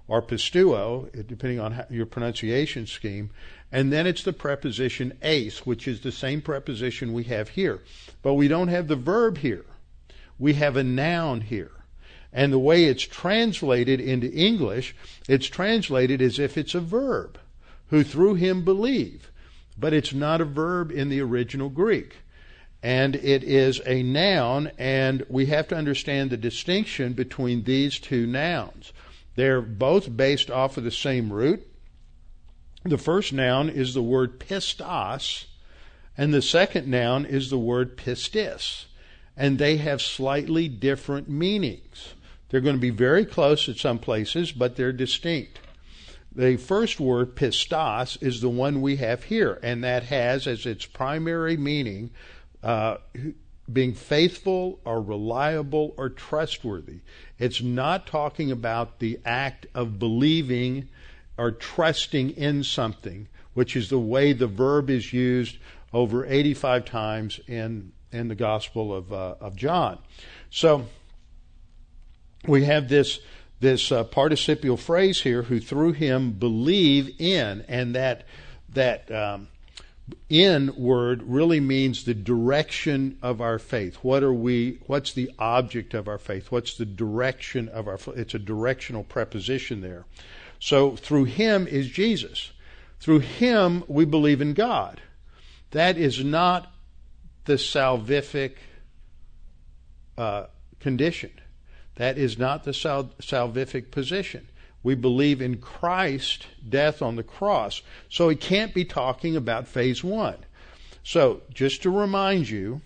or 0.06 0.22
pisteuo, 0.22 1.10
depending 1.26 1.60
on 1.60 1.84
your 1.90 2.06
pronunciation 2.06 2.86
scheme. 2.86 3.30
And 3.70 3.92
then 3.92 4.06
it's 4.06 4.22
the 4.22 4.32
preposition 4.32 5.18
eis, 5.22 5.66
which 5.66 5.86
is 5.86 6.00
the 6.00 6.12
same 6.12 6.40
preposition 6.40 7.12
we 7.12 7.24
have 7.24 7.50
here. 7.50 7.80
But 8.22 8.34
we 8.34 8.48
don't 8.48 8.68
have 8.68 8.88
the 8.88 8.96
verb 8.96 9.38
here. 9.38 9.66
We 10.38 10.54
have 10.54 10.76
a 10.76 10.82
noun 10.82 11.42
here. 11.42 11.72
And 12.32 12.52
the 12.52 12.58
way 12.58 12.84
it's 12.84 13.02
translated 13.02 14.00
into 14.00 14.32
English, 14.32 14.94
it's 15.28 15.46
translated 15.46 16.22
as 16.22 16.38
if 16.38 16.56
it's 16.56 16.74
a 16.74 16.80
verb, 16.80 17.38
who 17.88 18.04
through 18.04 18.34
him 18.34 18.64
believe. 18.64 19.30
But 19.78 19.92
it's 19.92 20.12
not 20.12 20.40
a 20.40 20.44
verb 20.44 20.90
in 20.90 21.08
the 21.08 21.20
original 21.20 21.68
Greek. 21.68 22.16
And 22.82 23.16
it 23.16 23.42
is 23.42 23.80
a 23.86 24.02
noun, 24.02 24.70
and 24.78 25.24
we 25.28 25.46
have 25.46 25.68
to 25.68 25.76
understand 25.76 26.30
the 26.30 26.36
distinction 26.36 27.12
between 27.12 27.64
these 27.64 27.98
two 27.98 28.26
nouns. 28.26 28.92
They're 29.34 29.60
both 29.60 30.16
based 30.16 30.50
off 30.50 30.76
of 30.76 30.84
the 30.84 30.90
same 30.90 31.32
root. 31.32 31.66
The 32.84 32.98
first 32.98 33.32
noun 33.32 33.68
is 33.68 33.94
the 33.94 34.02
word 34.02 34.38
pistos, 34.38 35.46
and 36.16 36.32
the 36.32 36.42
second 36.42 36.88
noun 36.88 37.24
is 37.24 37.50
the 37.50 37.58
word 37.58 37.96
pistis. 37.96 38.86
And 39.36 39.58
they 39.58 39.76
have 39.76 40.02
slightly 40.02 40.68
different 40.68 41.28
meanings. 41.28 42.14
They're 42.48 42.60
going 42.60 42.76
to 42.76 42.80
be 42.80 42.90
very 42.90 43.24
close 43.24 43.68
at 43.68 43.76
some 43.76 43.98
places, 43.98 44.50
but 44.52 44.76
they're 44.76 44.92
distinct. 44.92 45.60
The 46.38 46.56
first 46.56 47.00
word, 47.00 47.34
pistos, 47.34 48.16
is 48.22 48.40
the 48.40 48.48
one 48.48 48.80
we 48.80 48.94
have 48.98 49.24
here, 49.24 49.58
and 49.60 49.82
that 49.82 50.04
has 50.04 50.46
as 50.46 50.66
its 50.66 50.86
primary 50.86 51.56
meaning 51.56 52.10
uh, 52.62 52.98
being 53.72 53.92
faithful 53.92 54.78
or 54.84 55.02
reliable 55.02 55.94
or 55.96 56.08
trustworthy. 56.08 57.00
It's 57.40 57.60
not 57.60 58.06
talking 58.06 58.52
about 58.52 59.00
the 59.00 59.18
act 59.24 59.66
of 59.74 59.98
believing 59.98 60.88
or 61.36 61.50
trusting 61.50 62.30
in 62.30 62.62
something, 62.62 63.26
which 63.54 63.74
is 63.74 63.88
the 63.88 63.98
way 63.98 64.32
the 64.32 64.46
verb 64.46 64.90
is 64.90 65.12
used 65.12 65.56
over 65.92 66.24
85 66.24 66.84
times 66.84 67.40
in 67.48 67.90
in 68.12 68.28
the 68.28 68.36
Gospel 68.36 68.94
of 68.94 69.12
uh, 69.12 69.34
of 69.40 69.56
John. 69.56 69.98
So 70.50 70.86
we 72.46 72.64
have 72.64 72.88
this 72.88 73.18
this 73.60 73.90
uh, 73.90 74.04
participial 74.04 74.76
phrase 74.76 75.22
here, 75.22 75.42
who 75.42 75.60
through 75.60 75.92
him 75.92 76.32
believe 76.32 77.20
in, 77.20 77.64
and 77.68 77.94
that 77.94 78.24
that 78.70 79.10
um, 79.10 79.48
in 80.28 80.74
word 80.76 81.22
really 81.22 81.60
means 81.60 82.04
the 82.04 82.14
direction 82.14 83.18
of 83.22 83.40
our 83.40 83.58
faith. 83.58 83.96
What 83.96 84.22
are 84.22 84.32
we 84.32 84.78
what's 84.86 85.12
the 85.12 85.30
object 85.38 85.94
of 85.94 86.08
our 86.08 86.18
faith? 86.18 86.50
What's 86.50 86.76
the 86.76 86.86
direction 86.86 87.68
of 87.68 87.88
our 87.88 87.98
it's 88.14 88.34
a 88.34 88.38
directional 88.38 89.04
preposition 89.04 89.80
there. 89.80 90.04
So 90.60 90.96
through 90.96 91.24
him 91.24 91.66
is 91.66 91.88
Jesus. 91.88 92.52
Through 93.00 93.20
him 93.20 93.84
we 93.88 94.04
believe 94.04 94.40
in 94.40 94.54
God. 94.54 95.00
That 95.70 95.96
is 95.98 96.24
not 96.24 96.72
the 97.44 97.54
salvific 97.54 98.56
uh, 100.16 100.46
condition. 100.80 101.30
That 101.98 102.16
is 102.16 102.38
not 102.38 102.64
the 102.64 102.72
sal- 102.72 103.10
salvific 103.20 103.90
position. 103.90 104.48
We 104.82 104.94
believe 104.94 105.42
in 105.42 105.58
Christ's 105.58 106.46
death 106.66 107.02
on 107.02 107.16
the 107.16 107.24
cross. 107.24 107.82
So 108.08 108.28
he 108.28 108.36
can't 108.36 108.72
be 108.72 108.84
talking 108.84 109.36
about 109.36 109.66
phase 109.66 110.02
one. 110.02 110.38
So, 111.02 111.42
just 111.52 111.82
to 111.82 111.90
remind 111.90 112.48
you, 112.48 112.80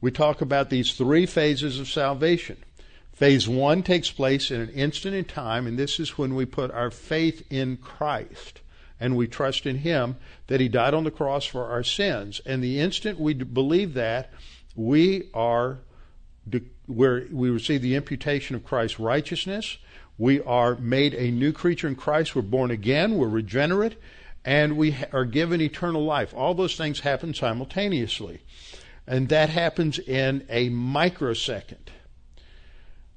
we 0.00 0.10
talk 0.10 0.40
about 0.40 0.70
these 0.70 0.94
three 0.94 1.26
phases 1.26 1.78
of 1.78 1.88
salvation. 1.88 2.56
Phase 3.12 3.48
one 3.48 3.82
takes 3.82 4.10
place 4.10 4.50
in 4.50 4.60
an 4.60 4.70
instant 4.70 5.14
in 5.14 5.24
time, 5.24 5.66
and 5.66 5.78
this 5.78 5.98
is 6.00 6.16
when 6.16 6.34
we 6.34 6.44
put 6.44 6.70
our 6.70 6.90
faith 6.90 7.46
in 7.50 7.76
Christ 7.76 8.60
and 8.98 9.16
we 9.16 9.26
trust 9.26 9.66
in 9.66 9.78
Him 9.78 10.16
that 10.46 10.60
He 10.60 10.68
died 10.68 10.94
on 10.94 11.04
the 11.04 11.10
cross 11.10 11.44
for 11.44 11.66
our 11.66 11.82
sins. 11.82 12.40
And 12.46 12.62
the 12.62 12.80
instant 12.80 13.20
we 13.20 13.34
believe 13.34 13.94
that, 13.94 14.32
we 14.74 15.28
are 15.34 15.78
where 16.86 17.26
we 17.30 17.50
receive 17.50 17.82
the 17.82 17.96
imputation 17.96 18.56
of 18.56 18.64
Christ's 18.64 19.00
righteousness, 19.00 19.78
we 20.18 20.40
are 20.42 20.76
made 20.76 21.14
a 21.14 21.30
new 21.30 21.52
creature 21.52 21.88
in 21.88 21.96
Christ. 21.96 22.34
We're 22.34 22.42
born 22.42 22.70
again. 22.70 23.16
We're 23.16 23.28
regenerate. 23.28 23.96
and 24.46 24.76
we 24.76 24.96
are 25.12 25.24
given 25.24 25.60
eternal 25.60 26.04
life. 26.04 26.32
All 26.32 26.54
those 26.54 26.76
things 26.76 27.00
happen 27.00 27.34
simultaneously. 27.34 28.40
And 29.06 29.28
that 29.28 29.50
happens 29.50 29.98
in 29.98 30.46
a 30.48 30.68
microsecond. 30.68 31.90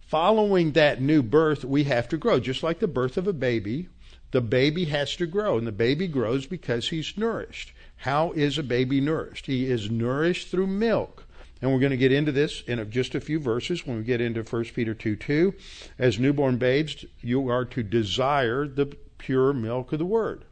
Following 0.02 0.72
that 0.72 1.02
new 1.02 1.22
birth, 1.22 1.64
we 1.64 1.84
have 1.84 2.10
to 2.10 2.18
grow. 2.18 2.40
Just 2.40 2.64
like 2.64 2.80
the 2.80 2.88
birth 2.88 3.16
of 3.16 3.28
a 3.28 3.34
baby, 3.34 3.90
the 4.32 4.42
baby 4.42 4.86
has 4.86 5.16
to 5.18 5.28
grow, 5.28 5.58
and 5.58 5.68
the 5.68 5.72
baby 5.72 6.08
grows 6.08 6.48
because 6.48 6.90
he's 6.90 7.16
nourished. 7.16 7.74
How 7.98 8.32
is 8.32 8.58
a 8.58 8.64
baby 8.64 9.00
nourished? 9.00 9.46
He 9.46 9.70
is 9.70 9.92
nourished 9.92 10.48
through 10.48 10.68
milk. 10.68 11.26
And 11.62 11.74
we're 11.74 11.80
going 11.80 11.92
to 11.92 11.98
get 11.98 12.12
into 12.12 12.32
this 12.32 12.64
in 12.68 12.90
just 12.90 13.16
a 13.16 13.22
few 13.22 13.40
verses 13.40 13.86
when 13.86 13.98
we 13.98 14.04
get 14.04 14.22
into 14.22 14.44
1 14.44 14.64
Peter 14.66 14.94
2 14.94 15.16
2. 15.16 15.54
As 15.98 16.20
newborn 16.20 16.58
babes, 16.58 17.06
you 17.20 17.50
are 17.50 17.66
to 17.66 17.84
desire 17.84 18.68
the 18.68 18.86
pure 19.18 19.52
milk 19.54 19.92
of 19.92 20.00
the 20.00 20.06
word. 20.06 20.46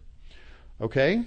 Okay? 0.81 1.25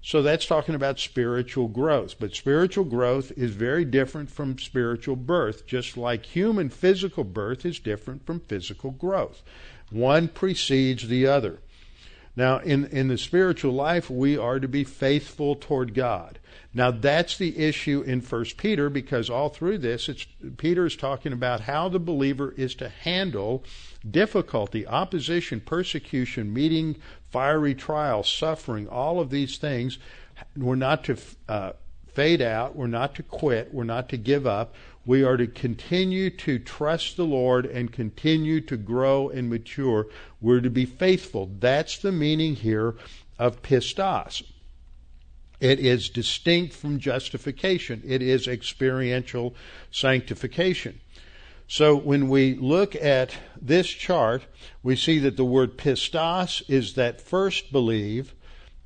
So 0.00 0.22
that's 0.22 0.46
talking 0.46 0.74
about 0.74 0.98
spiritual 0.98 1.68
growth. 1.68 2.16
But 2.18 2.34
spiritual 2.34 2.84
growth 2.84 3.32
is 3.36 3.50
very 3.50 3.84
different 3.84 4.30
from 4.30 4.58
spiritual 4.58 5.16
birth, 5.16 5.66
just 5.66 5.96
like 5.96 6.24
human 6.24 6.70
physical 6.70 7.24
birth 7.24 7.66
is 7.66 7.78
different 7.78 8.24
from 8.24 8.40
physical 8.40 8.92
growth. 8.92 9.42
One 9.90 10.28
precedes 10.28 11.08
the 11.08 11.26
other. 11.26 11.58
Now, 12.36 12.58
in, 12.58 12.86
in 12.86 13.08
the 13.08 13.18
spiritual 13.18 13.72
life, 13.72 14.08
we 14.08 14.38
are 14.38 14.60
to 14.60 14.68
be 14.68 14.84
faithful 14.84 15.56
toward 15.56 15.92
God. 15.92 16.38
Now, 16.74 16.90
that's 16.90 17.38
the 17.38 17.58
issue 17.58 18.02
in 18.02 18.20
First 18.20 18.58
Peter 18.58 18.90
because 18.90 19.30
all 19.30 19.48
through 19.48 19.78
this, 19.78 20.08
it's, 20.08 20.26
Peter 20.58 20.84
is 20.84 20.96
talking 20.96 21.32
about 21.32 21.60
how 21.60 21.88
the 21.88 21.98
believer 21.98 22.52
is 22.56 22.74
to 22.76 22.90
handle 22.90 23.64
difficulty, 24.08 24.86
opposition, 24.86 25.60
persecution, 25.60 26.52
meeting 26.52 26.96
fiery 27.30 27.74
trial, 27.74 28.22
suffering, 28.22 28.86
all 28.86 29.18
of 29.18 29.30
these 29.30 29.56
things. 29.56 29.98
We're 30.56 30.76
not 30.76 31.04
to 31.04 31.16
uh, 31.48 31.72
fade 32.12 32.42
out. 32.42 32.76
We're 32.76 32.86
not 32.86 33.14
to 33.14 33.22
quit. 33.22 33.72
We're 33.72 33.84
not 33.84 34.08
to 34.10 34.16
give 34.16 34.46
up. 34.46 34.74
We 35.06 35.24
are 35.24 35.38
to 35.38 35.46
continue 35.46 36.28
to 36.30 36.58
trust 36.58 37.16
the 37.16 37.24
Lord 37.24 37.64
and 37.64 37.90
continue 37.90 38.60
to 38.62 38.76
grow 38.76 39.30
and 39.30 39.48
mature. 39.48 40.08
We're 40.40 40.60
to 40.60 40.70
be 40.70 40.84
faithful. 40.84 41.50
That's 41.60 41.96
the 41.96 42.12
meaning 42.12 42.56
here 42.56 42.96
of 43.38 43.62
pistos. 43.62 44.42
It 45.60 45.80
is 45.80 46.08
distinct 46.08 46.74
from 46.74 46.98
justification. 46.98 48.02
It 48.06 48.22
is 48.22 48.46
experiential 48.46 49.54
sanctification. 49.90 51.00
So 51.66 51.96
when 51.96 52.28
we 52.28 52.54
look 52.54 52.94
at 52.96 53.36
this 53.60 53.88
chart, 53.88 54.46
we 54.82 54.96
see 54.96 55.18
that 55.18 55.36
the 55.36 55.44
word 55.44 55.76
pistos 55.76 56.62
is 56.68 56.94
that 56.94 57.20
first 57.20 57.70
believe, 57.72 58.34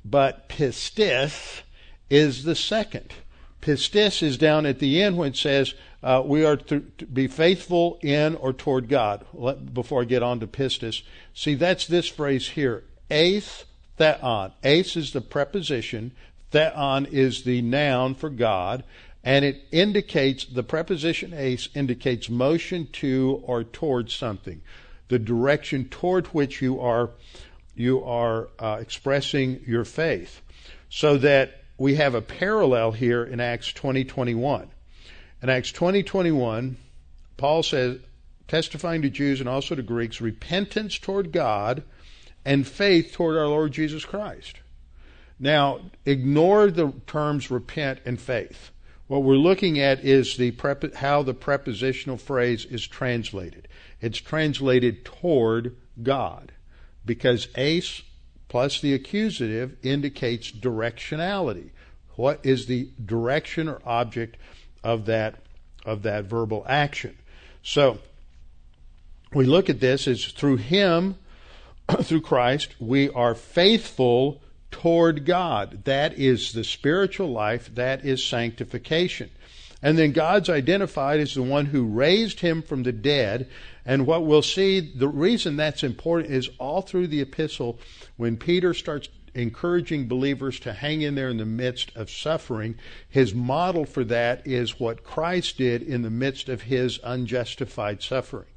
but 0.03 0.49
pistis 0.49 1.61
is 2.09 2.43
the 2.43 2.55
second. 2.55 3.13
Pistis 3.61 4.21
is 4.21 4.37
down 4.37 4.65
at 4.65 4.79
the 4.79 5.01
end 5.01 5.17
when 5.17 5.29
it 5.29 5.37
says 5.37 5.73
uh, 6.03 6.21
we 6.25 6.43
are 6.43 6.57
to, 6.57 6.81
to, 6.97 7.05
be 7.05 7.27
faithful 7.27 7.97
in 8.01 8.35
or 8.35 8.51
toward 8.51 8.89
God. 8.89 9.25
Let, 9.31 9.73
before 9.73 10.01
I 10.01 10.05
get 10.05 10.21
on 10.21 10.41
to 10.41 10.47
pistis, 10.47 11.03
see 11.33 11.55
that's 11.55 11.87
this 11.87 12.09
phrase 12.09 12.49
here, 12.49 12.83
eis 13.09 13.63
theon. 13.97 14.51
Eis 14.61 14.97
is 14.97 15.13
the 15.13 15.21
preposition, 15.21 16.11
theon 16.53 17.05
is 17.11 17.43
the 17.43 17.61
noun 17.61 18.15
for 18.15 18.29
God, 18.29 18.83
and 19.23 19.43
it 19.43 19.65
indicates 19.71 20.45
the 20.45 20.63
preposition 20.63 21.33
eis 21.33 21.67
indicates 21.75 22.29
motion 22.29 22.87
to 22.93 23.41
or 23.43 23.63
towards 23.63 24.13
something, 24.13 24.61
the 25.09 25.19
direction 25.19 25.85
toward 25.89 26.27
which 26.27 26.61
you 26.61 26.79
are 26.79 27.09
you 27.75 28.03
are 28.03 28.49
uh, 28.59 28.77
expressing 28.79 29.59
your 29.65 29.83
faith, 29.83 30.41
so 30.89 31.17
that 31.17 31.63
we 31.77 31.95
have 31.95 32.13
a 32.13 32.21
parallel 32.21 32.91
here 32.91 33.23
in 33.23 33.39
Acts 33.39 33.73
20:21. 33.73 34.67
In 35.41 35.49
Acts 35.49 35.71
20:21, 35.71 36.75
Paul 37.35 37.63
says, 37.63 37.99
testifying 38.47 39.01
to 39.01 39.09
Jews 39.09 39.39
and 39.39 39.49
also 39.49 39.73
to 39.73 39.81
Greeks, 39.81 40.21
repentance 40.21 40.99
toward 40.99 41.31
God 41.31 41.83
and 42.45 42.67
faith 42.67 43.11
toward 43.13 43.37
our 43.37 43.47
Lord 43.47 43.71
Jesus 43.71 44.05
Christ. 44.05 44.59
Now, 45.39 45.81
ignore 46.05 46.69
the 46.69 46.93
terms 47.07 47.51
repent 47.51 47.99
and 48.05 48.19
faith. 48.19 48.71
What 49.07 49.23
we're 49.23 49.35
looking 49.35 49.79
at 49.79 50.03
is 50.03 50.37
the 50.37 50.51
prep, 50.51 50.95
how 50.95 51.23
the 51.23 51.33
prepositional 51.33 52.17
phrase 52.17 52.65
is 52.65 52.87
translated. 52.87 53.67
It's 54.01 54.19
translated 54.19 55.05
toward 55.05 55.75
God 56.01 56.51
because 57.05 57.47
eis 57.57 58.01
plus 58.47 58.79
the 58.81 58.93
accusative 58.93 59.75
indicates 59.83 60.51
directionality. 60.51 61.71
What 62.15 62.39
is 62.43 62.65
the 62.65 62.89
direction 63.03 63.67
or 63.67 63.81
object 63.85 64.37
of 64.83 65.05
that 65.07 65.35
of 65.85 66.03
that 66.03 66.25
verbal 66.25 66.63
action? 66.67 67.17
So 67.61 67.99
we 69.33 69.45
look 69.45 69.69
at 69.69 69.79
this 69.79 70.07
as 70.07 70.25
through 70.25 70.57
him 70.57 71.17
through 72.01 72.21
Christ 72.21 72.75
we 72.79 73.09
are 73.09 73.35
faithful 73.35 74.41
toward 74.73 75.23
God. 75.23 75.85
That 75.85 76.17
is 76.17 76.51
the 76.51 76.63
spiritual 76.63 77.31
life, 77.31 77.73
that 77.75 78.03
is 78.03 78.23
sanctification. 78.23 79.29
And 79.81 79.97
then 79.97 80.11
God's 80.11 80.49
identified 80.49 81.19
as 81.19 81.35
the 81.35 81.43
one 81.43 81.67
who 81.67 81.85
raised 81.85 82.39
him 82.39 82.61
from 82.61 82.83
the 82.83 82.91
dead. 82.91 83.49
And 83.85 84.07
what 84.07 84.25
we'll 84.25 84.41
see, 84.41 84.79
the 84.79 85.07
reason 85.07 85.55
that's 85.55 85.83
important 85.83 86.33
is 86.33 86.49
all 86.57 86.81
through 86.81 87.07
the 87.07 87.21
epistle, 87.21 87.79
when 88.17 88.35
Peter 88.35 88.73
starts 88.73 89.09
encouraging 89.35 90.07
believers 90.07 90.59
to 90.61 90.73
hang 90.73 91.01
in 91.01 91.15
there 91.15 91.29
in 91.29 91.37
the 91.37 91.45
midst 91.45 91.95
of 91.95 92.09
suffering, 92.09 92.75
his 93.09 93.33
model 93.33 93.85
for 93.85 94.03
that 94.05 94.45
is 94.47 94.79
what 94.79 95.03
Christ 95.03 95.57
did 95.57 95.83
in 95.83 96.01
the 96.01 96.09
midst 96.09 96.49
of 96.49 96.63
his 96.63 96.99
unjustified 97.03 98.01
suffering 98.01 98.47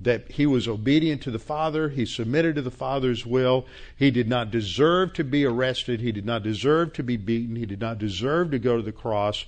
that 0.00 0.30
he 0.32 0.44
was 0.44 0.68
obedient 0.68 1.22
to 1.22 1.30
the 1.30 1.38
Father, 1.38 1.88
he 1.88 2.04
submitted 2.04 2.54
to 2.56 2.62
the 2.62 2.70
Father's 2.70 3.24
will. 3.24 3.66
He 3.96 4.10
did 4.10 4.28
not 4.28 4.50
deserve 4.50 5.14
to 5.14 5.24
be 5.24 5.44
arrested, 5.44 6.00
he 6.00 6.12
did 6.12 6.26
not 6.26 6.42
deserve 6.42 6.92
to 6.94 7.02
be 7.02 7.16
beaten, 7.16 7.56
he 7.56 7.66
did 7.66 7.80
not 7.80 7.98
deserve 7.98 8.50
to 8.50 8.58
go 8.58 8.76
to 8.76 8.82
the 8.82 8.92
cross, 8.92 9.46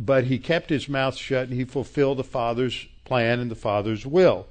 but 0.00 0.24
he 0.24 0.38
kept 0.38 0.70
his 0.70 0.88
mouth 0.88 1.16
shut 1.16 1.48
and 1.48 1.54
he 1.54 1.64
fulfilled 1.64 2.18
the 2.18 2.24
Father's 2.24 2.86
plan 3.04 3.40
and 3.40 3.50
the 3.50 3.56
Father's 3.56 4.06
will. 4.06 4.46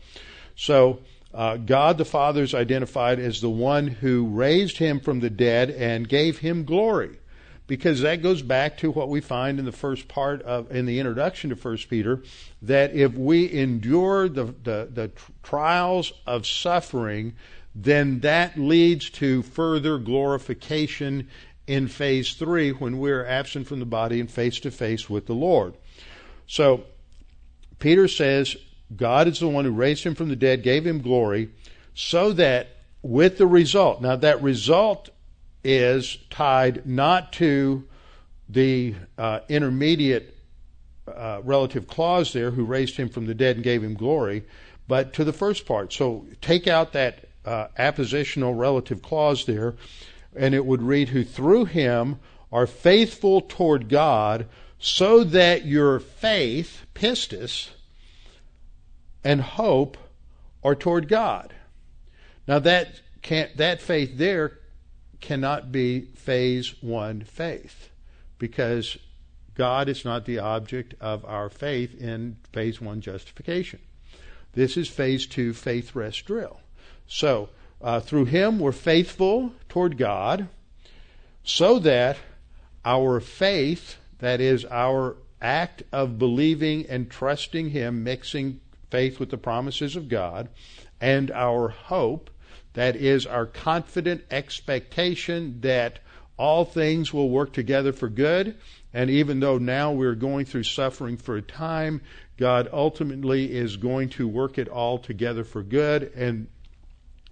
So, 0.56 0.99
uh, 1.34 1.58
God 1.58 1.97
the 1.97 2.06
Father 2.06 2.43
is 2.43 2.54
identified 2.54 3.19
as 3.19 3.39
the 3.39 3.49
one 3.49 3.88
who 3.88 4.28
raised 4.28 4.78
him 4.78 4.99
from 4.99 5.19
the 5.19 5.30
dead 5.30 5.69
and 5.69 6.10
gave 6.10 6.39
him 6.39 6.65
glory 6.65 7.19
because 7.69 8.01
that 8.01 8.23
goes 8.23 8.41
back 8.41 8.77
to 8.77 8.89
what 8.89 9.10
we 9.10 9.21
find 9.21 9.60
in 9.60 9.65
the 9.65 9.71
first 9.71 10.08
part 10.08 10.41
of 10.41 10.75
in 10.75 10.88
the 10.88 10.99
introduction 10.99 11.51
to 11.51 11.55
First 11.55 11.88
Peter 11.88 12.23
that 12.63 12.95
if 12.95 13.13
we 13.13 13.49
endure 13.53 14.27
the, 14.27 14.45
the, 14.63 14.89
the 14.91 15.12
trials 15.43 16.12
of 16.25 16.47
suffering, 16.47 17.36
then 17.75 18.21
that 18.21 18.58
leads 18.58 19.12
to 19.12 19.43
further 19.43 19.99
glorification 19.99 21.29
in 21.67 21.88
phase 21.88 22.34
three 22.34 22.71
when 22.71 22.97
we're 22.97 23.23
absent 23.23 23.67
from 23.67 23.79
the 23.79 23.86
body 23.86 24.19
and 24.19 24.32
face 24.32 24.60
to 24.62 24.71
face 24.71 25.08
with 25.08 25.27
the 25.27 25.36
Lord. 25.36 25.75
So 26.47 26.86
Peter 27.77 28.08
says 28.08 28.58
God 28.95 29.27
is 29.27 29.39
the 29.39 29.47
one 29.47 29.65
who 29.65 29.71
raised 29.71 30.03
him 30.03 30.15
from 30.15 30.29
the 30.29 30.36
dead, 30.36 30.63
gave 30.63 30.88
him 30.88 31.03
glory, 31.03 31.51
so 31.93 32.34
that 32.34 32.77
with 33.03 33.38
the 33.38 33.45
result, 33.45 34.01
now 34.01 34.15
that 34.15 34.41
result 34.41 35.10
is 35.63 36.17
tied 36.29 36.85
not 36.85 37.33
to 37.33 37.83
the 38.47 38.95
uh, 39.17 39.41
intermediate 39.49 40.35
uh, 41.07 41.41
relative 41.43 41.87
clause 41.87 42.33
there, 42.33 42.51
who 42.51 42.63
raised 42.63 42.95
him 42.97 43.09
from 43.09 43.25
the 43.25 43.33
dead 43.33 43.55
and 43.55 43.63
gave 43.63 43.83
him 43.83 43.93
glory, 43.93 44.43
but 44.87 45.13
to 45.13 45.23
the 45.23 45.33
first 45.33 45.65
part. 45.65 45.93
So 45.93 46.25
take 46.41 46.67
out 46.67 46.93
that 46.93 47.25
uh, 47.45 47.67
appositional 47.77 48.57
relative 48.57 49.01
clause 49.01 49.45
there, 49.45 49.75
and 50.35 50.53
it 50.53 50.65
would 50.65 50.81
read, 50.81 51.09
Who 51.09 51.23
through 51.23 51.65
him 51.65 52.19
are 52.51 52.67
faithful 52.67 53.41
toward 53.41 53.89
God, 53.89 54.47
so 54.79 55.23
that 55.23 55.65
your 55.65 55.99
faith, 55.99 56.85
pistis, 56.95 57.69
and 59.23 59.41
hope 59.41 59.97
are 60.63 60.75
toward 60.75 61.07
God. 61.07 61.53
Now 62.47 62.59
that 62.59 63.01
can't, 63.21 63.55
that 63.57 63.81
faith 63.81 64.17
there 64.17 64.58
cannot 65.19 65.71
be 65.71 66.01
phase 66.01 66.82
one 66.82 67.21
faith 67.21 67.89
because 68.38 68.97
God 69.55 69.89
is 69.89 70.05
not 70.05 70.25
the 70.25 70.39
object 70.39 70.93
of 71.01 71.25
our 71.25 71.49
faith 71.49 71.99
in 71.99 72.38
phase 72.53 72.79
one 72.79 73.01
justification. 73.01 73.79
This 74.53 74.77
is 74.77 74.88
phase 74.88 75.25
two 75.25 75.53
faith 75.53 75.95
rest 75.95 76.25
drill. 76.25 76.62
So, 77.08 77.49
uh, 77.82 77.99
through 77.99 78.25
Him, 78.25 78.60
we're 78.60 78.71
faithful 78.71 79.53
toward 79.67 79.97
God 79.97 80.47
so 81.43 81.79
that 81.79 82.17
our 82.86 83.19
faith, 83.19 83.97
that 84.19 84.41
is, 84.41 84.65
our 84.65 85.17
act 85.41 85.84
of 85.91 86.19
believing 86.19 86.86
and 86.88 87.10
trusting 87.10 87.69
Him, 87.69 88.03
mixing 88.03 88.60
faith 88.89 89.19
with 89.19 89.29
the 89.29 89.38
promises 89.38 89.95
of 89.95 90.10
God, 90.10 90.49
and 90.99 91.32
our 91.32 91.69
hope, 91.69 92.29
that 92.73 92.95
is 92.95 93.25
our 93.25 93.45
confident 93.45 94.23
expectation 94.32 95.62
that 95.62 95.99
all 96.38 96.63
things 96.63 97.13
will 97.13 97.29
work 97.29 97.51
together 97.51 97.91
for 97.91 98.08
good. 98.08 98.55
And 98.93 99.10
even 99.10 99.39
though 99.39 99.58
now 99.58 99.91
we're 99.91 100.15
going 100.15 100.45
through 100.45 100.63
suffering 100.63 101.17
for 101.17 101.36
a 101.36 101.41
time, 101.41 102.01
God 102.38 102.69
ultimately 102.71 103.51
is 103.51 103.77
going 103.77 104.10
to 104.12 104.27
work 104.27 104.58
it 104.58 104.69
all 104.69 104.97
together 104.97 105.43
for 105.43 105.62
good. 105.62 106.12
And 106.15 106.47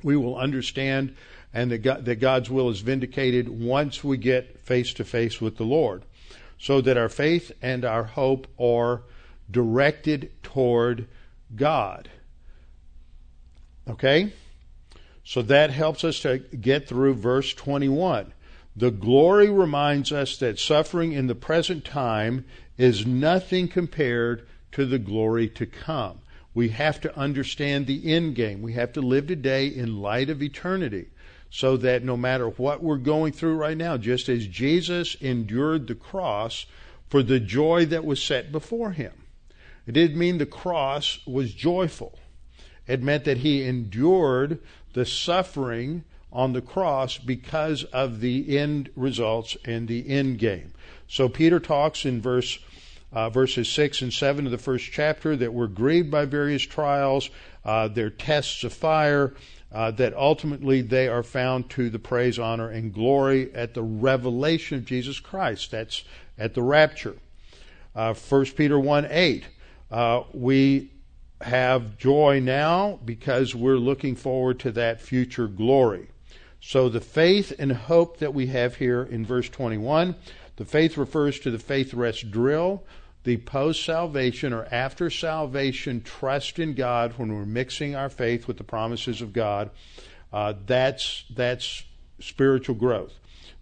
we 0.03 0.17
will 0.17 0.35
understand 0.35 1.15
and 1.53 1.71
that, 1.71 1.79
God, 1.79 2.05
that 2.05 2.19
God's 2.19 2.49
will 2.49 2.69
is 2.69 2.81
vindicated 2.81 3.47
once 3.47 4.03
we 4.03 4.17
get 4.17 4.59
face 4.59 4.93
to 4.95 5.05
face 5.05 5.39
with 5.39 5.57
the 5.57 5.63
Lord. 5.63 6.03
So 6.59 6.81
that 6.81 6.97
our 6.97 7.09
faith 7.09 7.51
and 7.61 7.85
our 7.85 8.03
hope 8.03 8.47
are 8.59 9.03
directed 9.49 10.31
toward 10.43 11.07
God. 11.55 12.09
Okay? 13.87 14.33
So 15.27 15.41
that 15.41 15.71
helps 15.71 16.05
us 16.05 16.21
to 16.21 16.37
get 16.37 16.87
through 16.87 17.15
verse 17.15 17.53
21. 17.53 18.31
The 18.77 18.91
glory 18.91 19.49
reminds 19.49 20.13
us 20.13 20.37
that 20.37 20.57
suffering 20.57 21.11
in 21.11 21.27
the 21.27 21.35
present 21.35 21.83
time 21.83 22.45
is 22.77 23.05
nothing 23.05 23.67
compared 23.67 24.47
to 24.71 24.85
the 24.85 24.99
glory 24.99 25.49
to 25.49 25.65
come. 25.65 26.19
We 26.53 26.69
have 26.69 27.01
to 27.01 27.17
understand 27.17 27.87
the 27.87 28.09
end 28.09 28.35
game. 28.35 28.61
We 28.61 28.71
have 28.75 28.93
to 28.93 29.01
live 29.01 29.27
today 29.27 29.67
in 29.67 29.99
light 30.01 30.29
of 30.29 30.41
eternity 30.41 31.07
so 31.49 31.75
that 31.75 32.05
no 32.05 32.15
matter 32.15 32.47
what 32.47 32.81
we're 32.81 32.95
going 32.95 33.33
through 33.33 33.57
right 33.57 33.75
now, 33.75 33.97
just 33.97 34.29
as 34.29 34.47
Jesus 34.47 35.15
endured 35.15 35.87
the 35.87 35.95
cross 35.95 36.67
for 37.09 37.21
the 37.21 37.41
joy 37.41 37.85
that 37.87 38.05
was 38.05 38.23
set 38.23 38.53
before 38.53 38.91
him, 38.91 39.11
it 39.85 39.91
didn't 39.91 40.17
mean 40.17 40.37
the 40.37 40.45
cross 40.45 41.19
was 41.27 41.53
joyful. 41.53 42.17
It 42.87 43.03
meant 43.03 43.25
that 43.25 43.39
he 43.39 43.65
endured 43.65 44.59
the 44.97 45.05
suffering 45.05 46.03
on 46.33 46.53
the 46.53 46.61
cross 46.61 47.19
because 47.19 47.83
of 47.83 48.19
the 48.19 48.57
end 48.57 48.89
results 48.95 49.55
and 49.63 49.87
the 49.87 50.09
end 50.09 50.39
game. 50.39 50.73
So 51.07 51.29
Peter 51.29 51.59
talks 51.59 52.03
in 52.03 52.19
verse 52.19 52.57
uh, 53.13 53.29
verses 53.29 53.69
6 53.69 54.01
and 54.01 54.11
7 54.11 54.47
of 54.47 54.51
the 54.51 54.57
first 54.57 54.91
chapter 54.91 55.35
that 55.35 55.53
we're 55.53 55.67
grieved 55.67 56.09
by 56.09 56.25
various 56.25 56.63
trials, 56.63 57.29
uh, 57.63 57.87
they're 57.89 58.09
tests 58.09 58.63
of 58.63 58.73
fire, 58.73 59.35
uh, 59.71 59.91
that 59.91 60.15
ultimately 60.15 60.81
they 60.81 61.07
are 61.07 61.21
found 61.21 61.69
to 61.69 61.91
the 61.91 61.99
praise, 61.99 62.39
honor, 62.39 62.69
and 62.69 62.91
glory 62.91 63.53
at 63.53 63.75
the 63.75 63.83
revelation 63.83 64.79
of 64.79 64.85
Jesus 64.85 65.19
Christ. 65.19 65.69
That's 65.69 66.03
at 66.39 66.55
the 66.55 66.63
rapture. 66.63 67.15
Uh, 67.95 68.15
1 68.15 68.45
Peter 68.47 68.79
1 68.79 69.07
8. 69.11 69.43
Uh, 69.91 70.23
we 70.33 70.89
have 71.41 71.97
joy 71.97 72.39
now 72.39 72.99
because 73.05 73.53
we're 73.53 73.77
looking 73.77 74.15
forward 74.15 74.59
to 74.59 74.71
that 74.71 75.01
future 75.01 75.47
glory. 75.47 76.09
So 76.59 76.89
the 76.89 77.01
faith 77.01 77.53
and 77.59 77.71
hope 77.71 78.17
that 78.17 78.33
we 78.33 78.47
have 78.47 78.75
here 78.75 79.03
in 79.03 79.25
verse 79.25 79.47
21, 79.49 80.15
the 80.55 80.65
faith 80.65 80.97
refers 80.97 81.39
to 81.41 81.51
the 81.51 81.59
faith 81.59 81.93
rest 81.93 82.31
drill, 82.31 82.83
the 83.23 83.37
post 83.37 83.83
salvation 83.83 84.53
or 84.53 84.67
after 84.71 85.09
salvation 85.09 86.01
trust 86.01 86.59
in 86.59 86.73
God 86.73 87.13
when 87.17 87.33
we're 87.33 87.45
mixing 87.45 87.95
our 87.95 88.09
faith 88.09 88.47
with 88.47 88.57
the 88.57 88.63
promises 88.63 89.21
of 89.21 89.33
God. 89.33 89.69
Uh, 90.33 90.53
that's 90.65 91.25
that's 91.29 91.83
spiritual 92.19 92.75
growth. 92.75 93.13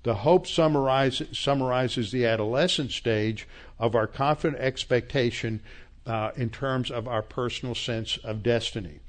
The 0.04 0.16
hope 0.16 0.46
summarizes, 0.46 1.38
summarizes 1.38 2.12
the 2.12 2.26
adolescent 2.26 2.92
stage 2.92 3.48
of 3.80 3.96
our 3.96 4.08
confident 4.08 4.62
expectation 4.62 5.62
uh, 6.06 6.32
in 6.36 6.50
terms 6.50 6.92
of 6.92 7.08
our 7.08 7.22
personal 7.22 7.76
sense 7.76 8.18
of 8.24 8.44
destiny. 8.44 9.00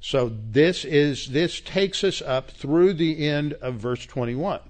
So 0.00 0.30
this 0.50 0.84
is 0.84 1.30
this 1.30 1.60
takes 1.60 2.04
us 2.04 2.22
up 2.22 2.50
through 2.50 2.94
the 2.94 3.26
end 3.26 3.54
of 3.54 3.74
verse 3.74 4.06
21. 4.06 4.60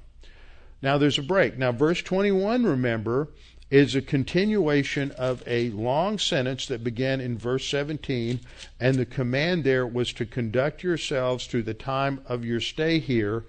Now 0.82 0.98
there's 0.98 1.18
a 1.18 1.22
break. 1.22 1.58
Now 1.58 1.72
verse 1.72 2.02
21 2.02 2.64
remember 2.64 3.28
is 3.70 3.94
a 3.94 4.02
continuation 4.02 5.10
of 5.12 5.42
a 5.46 5.70
long 5.70 6.18
sentence 6.18 6.66
that 6.66 6.84
began 6.84 7.20
in 7.20 7.36
verse 7.36 7.66
17 7.66 8.40
and 8.78 8.94
the 8.94 9.04
command 9.04 9.64
there 9.64 9.86
was 9.86 10.12
to 10.12 10.24
conduct 10.24 10.84
yourselves 10.84 11.46
through 11.46 11.64
the 11.64 11.74
time 11.74 12.20
of 12.26 12.44
your 12.44 12.60
stay 12.60 13.00
here 13.00 13.44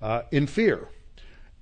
uh, 0.00 0.22
in 0.30 0.46
fear. 0.46 0.88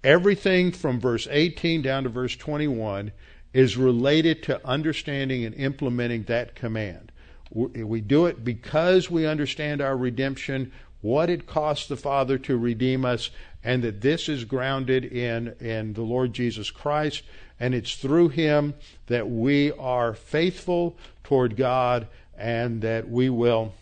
Everything 0.02 0.70
from 0.70 1.00
verse 1.00 1.26
18 1.30 1.80
down 1.80 2.02
to 2.02 2.10
verse 2.10 2.36
21 2.36 3.12
is 3.54 3.76
related 3.76 4.42
to 4.42 4.66
understanding 4.66 5.44
and 5.44 5.54
implementing 5.54 6.24
that 6.24 6.56
command. 6.56 7.12
We 7.50 8.00
do 8.00 8.26
it 8.26 8.44
because 8.44 9.08
we 9.08 9.26
understand 9.26 9.80
our 9.80 9.96
redemption, 9.96 10.72
what 11.00 11.30
it 11.30 11.46
cost 11.46 11.88
the 11.88 11.96
Father 11.96 12.36
to 12.38 12.58
redeem 12.58 13.04
us, 13.04 13.30
and 13.62 13.84
that 13.84 14.00
this 14.00 14.28
is 14.28 14.44
grounded 14.44 15.04
in, 15.04 15.54
in 15.60 15.92
the 15.92 16.02
Lord 16.02 16.32
Jesus 16.32 16.72
Christ, 16.72 17.22
and 17.60 17.74
it's 17.74 17.94
through 17.94 18.30
Him 18.30 18.74
that 19.06 19.30
we 19.30 19.70
are 19.70 20.14
faithful 20.14 20.96
toward 21.22 21.56
God 21.56 22.08
and 22.36 22.82
that 22.82 23.08
we 23.08 23.30
will 23.30 23.72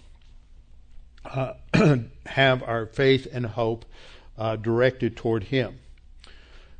uh, 1.24 1.54
have 2.26 2.62
our 2.62 2.84
faith 2.84 3.26
and 3.32 3.46
hope 3.46 3.86
uh, 4.36 4.56
directed 4.56 5.16
toward 5.16 5.44
Him. 5.44 5.78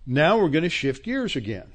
Now 0.06 0.38
we're 0.38 0.50
going 0.50 0.64
to 0.64 0.68
shift 0.68 1.04
gears 1.04 1.36
again 1.36 1.68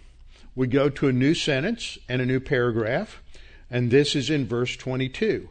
we 0.58 0.66
go 0.66 0.90
to 0.90 1.08
a 1.08 1.14
new 1.14 1.36
sentence 1.36 2.00
and 2.10 2.20
a 2.20 2.26
new 2.26 2.40
paragraph, 2.40 3.22
and 3.70 3.92
this 3.92 4.16
is 4.16 4.32
in 4.32 4.48
verse 4.48 4.76
22. 4.76 5.50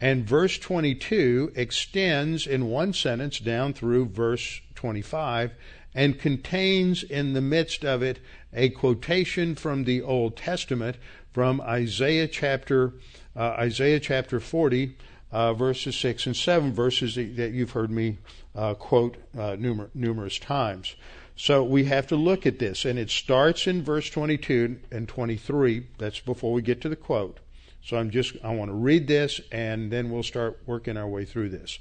And 0.00 0.24
verse 0.26 0.58
22 0.58 1.52
extends 1.54 2.44
in 2.44 2.66
one 2.66 2.92
sentence 2.92 3.38
down 3.38 3.72
through 3.72 4.06
verse 4.06 4.60
25 4.74 5.52
and 5.94 6.18
contains 6.18 7.04
in 7.04 7.34
the 7.34 7.40
midst 7.40 7.84
of 7.84 8.02
it 8.02 8.18
a 8.52 8.70
quotation 8.70 9.54
from 9.54 9.84
the 9.84 10.02
Old 10.02 10.36
Testament 10.36 10.96
from 11.32 11.60
Isaiah 11.60 12.26
chapter 12.26 12.94
uh, 13.36 13.54
Isaiah 13.60 14.00
chapter 14.00 14.40
40 14.40 14.96
uh, 15.30 15.54
verses 15.54 15.96
6 15.96 16.26
and 16.26 16.36
7 16.36 16.72
verses 16.72 17.14
that 17.14 17.52
you've 17.52 17.72
heard 17.72 17.92
me 17.92 18.18
uh, 18.56 18.74
quote 18.74 19.18
uh, 19.36 19.52
numer- 19.52 19.90
numerous 19.94 20.38
times. 20.40 20.96
So 21.40 21.62
we 21.62 21.84
have 21.84 22.08
to 22.08 22.16
look 22.16 22.46
at 22.46 22.58
this, 22.58 22.84
and 22.84 22.98
it 22.98 23.10
starts 23.10 23.68
in 23.68 23.84
verse 23.84 24.10
22 24.10 24.80
and 24.90 25.08
23. 25.08 25.86
That's 25.96 26.18
before 26.18 26.52
we 26.52 26.62
get 26.62 26.80
to 26.80 26.88
the 26.88 26.96
quote. 26.96 27.38
So 27.80 27.96
I'm 27.96 28.10
just, 28.10 28.34
I 28.42 28.52
want 28.52 28.70
to 28.72 28.74
read 28.74 29.06
this, 29.06 29.40
and 29.52 29.92
then 29.92 30.10
we'll 30.10 30.24
start 30.24 30.58
working 30.66 30.96
our 30.96 31.06
way 31.06 31.24
through 31.24 31.50
this. 31.50 31.78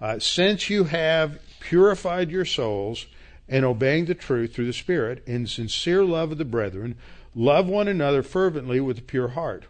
Uh, 0.00 0.18
Since 0.18 0.70
you 0.70 0.84
have 0.84 1.40
purified 1.60 2.30
your 2.30 2.46
souls 2.46 3.04
and 3.50 3.66
obeying 3.66 4.06
the 4.06 4.14
truth 4.14 4.54
through 4.54 4.66
the 4.66 4.72
Spirit 4.72 5.22
in 5.26 5.46
sincere 5.46 6.02
love 6.02 6.32
of 6.32 6.38
the 6.38 6.46
brethren, 6.46 6.96
love 7.34 7.66
one 7.66 7.86
another 7.86 8.22
fervently 8.22 8.80
with 8.80 8.96
a 8.96 9.02
pure 9.02 9.28
heart, 9.28 9.66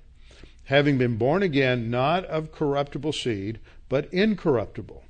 having 0.67 0.99
been 0.99 1.17
born 1.17 1.43
again 1.43 1.91
not 1.91 2.25
of 2.27 2.53
corruptible 2.53 3.13
seed, 3.13 3.59
but 3.89 4.09
incorruptible 4.15 5.03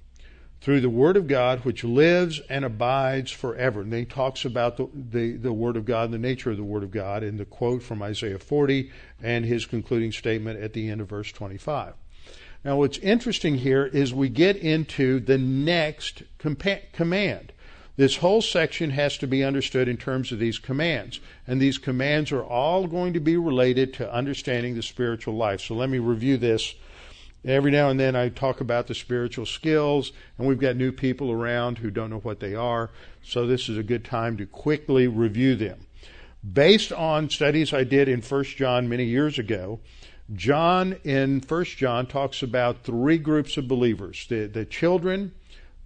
through 0.60 0.80
the 0.80 0.90
Word 0.90 1.16
of 1.16 1.26
God, 1.26 1.60
which 1.60 1.84
lives 1.84 2.40
and 2.50 2.64
abides 2.64 3.30
forever. 3.30 3.80
And 3.80 3.92
he 3.92 4.04
talks 4.04 4.44
about 4.44 4.76
the, 4.76 4.88
the, 4.94 5.36
the, 5.36 5.52
Word 5.52 5.76
of 5.76 5.84
God, 5.84 6.10
the 6.10 6.18
nature 6.18 6.50
of 6.50 6.58
the 6.58 6.62
Word 6.62 6.82
of 6.82 6.90
God, 6.90 7.22
in 7.22 7.38
the 7.38 7.46
quote 7.46 7.82
from 7.82 8.02
Isaiah 8.02 8.38
40 8.38 8.90
and 9.22 9.44
his 9.44 9.64
concluding 9.64 10.12
statement 10.12 10.60
at 10.60 10.74
the 10.74 10.90
end 10.90 11.00
of 11.00 11.08
verse 11.08 11.32
25. 11.32 11.94
Now, 12.62 12.76
what's 12.76 12.98
interesting 12.98 13.56
here 13.56 13.86
is 13.86 14.12
we 14.12 14.28
get 14.28 14.56
into 14.56 15.18
the 15.20 15.38
next 15.38 16.22
command. 16.38 17.52
This 17.96 18.16
whole 18.16 18.42
section 18.42 18.90
has 18.90 19.16
to 19.18 19.26
be 19.26 19.42
understood 19.42 19.88
in 19.88 19.96
terms 19.96 20.30
of 20.30 20.38
these 20.38 20.58
commands. 20.58 21.20
And 21.46 21.60
these 21.60 21.78
commands 21.78 22.32
are 22.32 22.44
all 22.44 22.86
going 22.86 23.14
to 23.14 23.20
be 23.20 23.36
related 23.38 23.94
to 23.94 24.12
understanding 24.12 24.74
the 24.74 24.82
spiritual 24.82 25.34
life. 25.34 25.62
So 25.62 25.74
let 25.74 25.88
me 25.88 25.98
review 25.98 26.36
this 26.36 26.74
Every 27.44 27.70
now 27.70 27.88
and 27.88 27.98
then 27.98 28.14
I 28.14 28.28
talk 28.28 28.60
about 28.60 28.86
the 28.86 28.94
spiritual 28.94 29.46
skills, 29.46 30.12
and 30.36 30.46
we've 30.46 30.58
got 30.58 30.76
new 30.76 30.92
people 30.92 31.32
around 31.32 31.78
who 31.78 31.90
don't 31.90 32.10
know 32.10 32.18
what 32.18 32.40
they 32.40 32.54
are, 32.54 32.90
so 33.22 33.46
this 33.46 33.68
is 33.68 33.78
a 33.78 33.82
good 33.82 34.04
time 34.04 34.36
to 34.36 34.46
quickly 34.46 35.06
review 35.06 35.56
them. 35.56 35.86
Based 36.52 36.92
on 36.92 37.30
studies 37.30 37.72
I 37.72 37.84
did 37.84 38.08
in 38.08 38.20
1 38.20 38.44
John 38.44 38.88
many 38.88 39.04
years 39.04 39.38
ago, 39.38 39.80
John 40.34 40.96
in 41.02 41.40
1 41.40 41.64
John 41.64 42.06
talks 42.06 42.42
about 42.42 42.84
three 42.84 43.18
groups 43.18 43.56
of 43.56 43.66
believers 43.66 44.26
the, 44.28 44.46
the 44.46 44.64
children, 44.64 45.32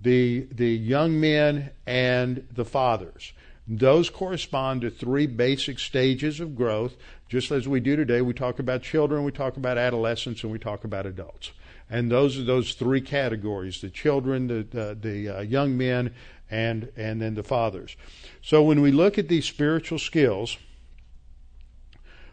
the, 0.02 0.46
the 0.50 0.70
young 0.70 1.18
men, 1.18 1.70
and 1.86 2.46
the 2.52 2.64
fathers. 2.64 3.32
Those 3.66 4.10
correspond 4.10 4.82
to 4.82 4.90
three 4.90 5.26
basic 5.26 5.78
stages 5.78 6.40
of 6.40 6.54
growth. 6.54 6.94
Just 7.34 7.50
as 7.50 7.66
we 7.66 7.80
do 7.80 7.96
today, 7.96 8.22
we 8.22 8.32
talk 8.32 8.60
about 8.60 8.82
children, 8.82 9.24
we 9.24 9.32
talk 9.32 9.56
about 9.56 9.76
adolescents, 9.76 10.44
and 10.44 10.52
we 10.52 10.58
talk 10.60 10.84
about 10.84 11.04
adults. 11.04 11.50
And 11.90 12.08
those 12.08 12.38
are 12.38 12.44
those 12.44 12.74
three 12.74 13.00
categories: 13.00 13.80
the 13.80 13.90
children, 13.90 14.46
the 14.46 14.94
the, 14.94 15.28
uh, 15.28 15.40
young 15.40 15.76
men, 15.76 16.14
and 16.48 16.92
and 16.96 17.20
then 17.20 17.34
the 17.34 17.42
fathers. 17.42 17.96
So 18.40 18.62
when 18.62 18.80
we 18.80 18.92
look 18.92 19.18
at 19.18 19.26
these 19.26 19.46
spiritual 19.46 19.98
skills, 19.98 20.58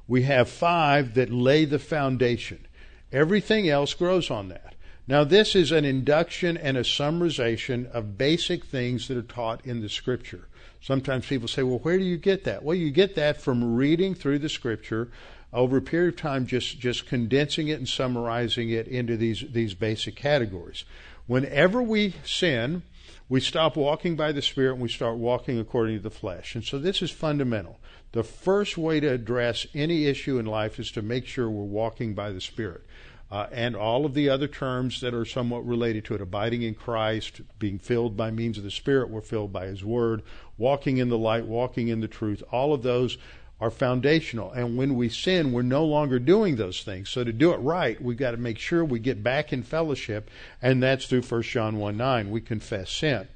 we 0.07 0.21
have 0.21 0.47
five 0.47 1.15
that 1.15 1.31
lay 1.31 1.65
the 1.65 1.79
foundation. 1.79 2.67
Everything 3.11 3.67
else 3.67 3.95
grows 3.95 4.29
on 4.29 4.49
that. 4.49 4.75
Now, 5.07 5.23
this 5.23 5.55
is 5.55 5.71
an 5.71 5.83
induction 5.83 6.57
and 6.57 6.77
a 6.77 6.81
summarization 6.81 7.89
of 7.89 8.19
basic 8.19 8.65
things 8.65 9.07
that 9.07 9.17
are 9.17 9.23
taught 9.23 9.65
in 9.65 9.81
the 9.81 9.89
Scripture. 9.89 10.47
Sometimes 10.81 11.27
people 11.27 11.47
say, 11.47 11.63
well, 11.63 11.79
where 11.79 11.97
do 11.97 12.03
you 12.03 12.17
get 12.17 12.43
that? 12.45 12.63
Well, 12.63 12.75
you 12.75 12.89
get 12.89 13.15
that 13.15 13.39
from 13.39 13.75
reading 13.75 14.15
through 14.15 14.39
the 14.39 14.49
scripture 14.49 15.09
over 15.53 15.77
a 15.77 15.81
period 15.81 16.15
of 16.15 16.19
time, 16.19 16.47
just, 16.47 16.79
just 16.79 17.05
condensing 17.05 17.67
it 17.67 17.77
and 17.77 17.87
summarizing 17.87 18.69
it 18.69 18.87
into 18.87 19.15
these, 19.15 19.43
these 19.51 19.73
basic 19.73 20.15
categories. 20.15 20.83
Whenever 21.27 21.83
we 21.83 22.15
sin, 22.25 22.81
we 23.29 23.39
stop 23.39 23.77
walking 23.77 24.15
by 24.15 24.31
the 24.31 24.41
Spirit 24.41 24.73
and 24.73 24.81
we 24.81 24.89
start 24.89 25.17
walking 25.17 25.59
according 25.59 25.97
to 25.97 26.03
the 26.03 26.09
flesh. 26.09 26.55
And 26.55 26.63
so 26.63 26.79
this 26.79 27.01
is 27.01 27.11
fundamental. 27.11 27.79
The 28.11 28.23
first 28.23 28.77
way 28.77 28.99
to 28.99 29.07
address 29.07 29.67
any 29.73 30.07
issue 30.07 30.37
in 30.39 30.45
life 30.45 30.79
is 30.79 30.91
to 30.91 31.01
make 31.01 31.27
sure 31.27 31.49
we're 31.49 31.63
walking 31.63 32.13
by 32.13 32.31
the 32.31 32.41
Spirit. 32.41 32.85
Uh, 33.31 33.47
and 33.53 33.77
all 33.77 34.05
of 34.05 34.13
the 34.13 34.27
other 34.27 34.47
terms 34.47 34.99
that 34.99 35.13
are 35.13 35.23
somewhat 35.23 35.65
related 35.65 36.03
to 36.03 36.13
it 36.13 36.21
abiding 36.21 36.63
in 36.63 36.75
Christ, 36.75 37.39
being 37.59 37.79
filled 37.79 38.17
by 38.17 38.29
means 38.29 38.57
of 38.57 38.65
the 38.65 38.71
Spirit, 38.71 39.09
we're 39.09 39.21
filled 39.21 39.53
by 39.53 39.67
His 39.67 39.85
Word, 39.85 40.21
walking 40.57 40.97
in 40.97 41.07
the 41.07 41.17
light, 41.17 41.45
walking 41.45 41.87
in 41.87 42.01
the 42.01 42.09
truth, 42.09 42.43
all 42.51 42.73
of 42.73 42.83
those 42.83 43.17
are 43.61 43.69
foundational. 43.69 44.51
And 44.51 44.75
when 44.75 44.95
we 44.95 45.07
sin, 45.07 45.53
we're 45.53 45.61
no 45.61 45.85
longer 45.85 46.17
doing 46.17 46.55
those 46.55 46.83
things. 46.83 47.09
So 47.09 47.23
to 47.23 47.31
do 47.31 47.53
it 47.53 47.57
right, 47.57 48.01
we've 48.01 48.17
got 48.17 48.31
to 48.31 48.37
make 48.37 48.57
sure 48.57 48.83
we 48.83 48.99
get 48.99 49.23
back 49.23 49.53
in 49.53 49.61
fellowship, 49.61 50.29
and 50.61 50.81
that's 50.81 51.05
through 51.05 51.21
1 51.21 51.43
John 51.43 51.77
1 51.77 51.95
9. 51.95 52.31
We 52.31 52.41
confess 52.41 52.91
sin. 52.91 53.27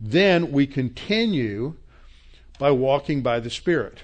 Then 0.00 0.52
we 0.52 0.66
continue 0.66 1.74
by 2.58 2.70
walking 2.70 3.22
by 3.22 3.40
the 3.40 3.50
Spirit. 3.50 3.98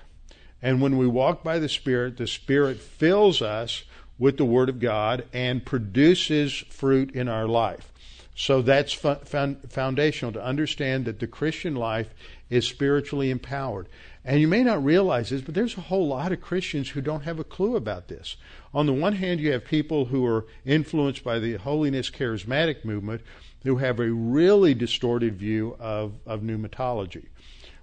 And 0.61 0.81
when 0.81 0.99
we 0.99 1.07
walk 1.07 1.43
by 1.43 1.59
the 1.59 1.69
Spirit, 1.69 2.17
the 2.17 2.27
Spirit 2.27 2.79
fills 2.79 3.41
us 3.41 3.85
with 4.19 4.37
the 4.37 4.45
Word 4.45 4.69
of 4.69 4.81
God 4.81 5.25
and 5.33 5.65
produces 5.65 6.53
fruit 6.53 7.13
in 7.15 7.29
our 7.29 7.47
life. 7.47 7.93
So 8.35 8.63
that's 8.63 8.93
foundational 8.93 10.33
to 10.33 10.43
understand 10.43 11.05
that 11.05 11.21
the 11.21 11.27
Christian 11.27 11.75
life 11.75 12.09
is 12.49 12.67
spiritually 12.67 13.31
empowered. 13.31 13.89
And 14.25 14.41
you 14.41 14.49
may 14.49 14.63
not 14.63 14.85
realize 14.85 15.31
this, 15.31 15.43
but 15.43 15.55
there's 15.55 15.77
a 15.77 15.83
whole 15.83 16.09
lot 16.09 16.33
of 16.33 16.41
Christians 16.41 16.91
who 16.91 17.01
don't 17.01 17.25
have 17.25 17.39
a 17.39 17.45
clue 17.45 17.77
about 17.77 18.09
this. 18.09 18.37
On 18.73 18.87
the 18.87 18.93
one 18.93 19.15
hand, 19.15 19.41
you 19.41 19.53
have 19.53 19.65
people 19.65 20.07
who 20.07 20.25
are 20.25 20.47
influenced 20.65 21.25
by 21.25 21.39
the 21.39 21.57
holiness 21.57 22.11
charismatic 22.11 22.85
movement 22.85 23.23
who 23.65 23.77
have 23.77 24.01
a 24.01 24.11
really 24.11 24.75
distorted 24.75 25.37
view 25.37 25.77
of, 25.79 26.15
of 26.25 26.41
pneumatology. 26.41 27.27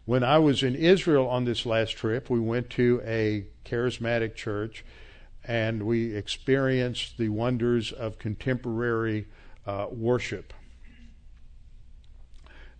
When 0.06 0.24
I 0.24 0.40
was 0.40 0.64
in 0.64 0.76
Israel 0.76 1.28
on 1.28 1.46
this 1.46 1.66
last 1.66 1.92
trip, 1.92 2.30
we 2.30 2.40
went 2.40 2.70
to 2.72 3.02
a 3.06 3.46
charismatic 3.66 4.36
church 4.36 4.84
and 5.50 5.82
we 5.82 6.16
experienced 6.16 7.18
the 7.18 7.28
wonders 7.30 7.92
of 7.92 8.20
contemporary 8.20 9.26
uh, 9.66 9.88
worship. 9.90 10.54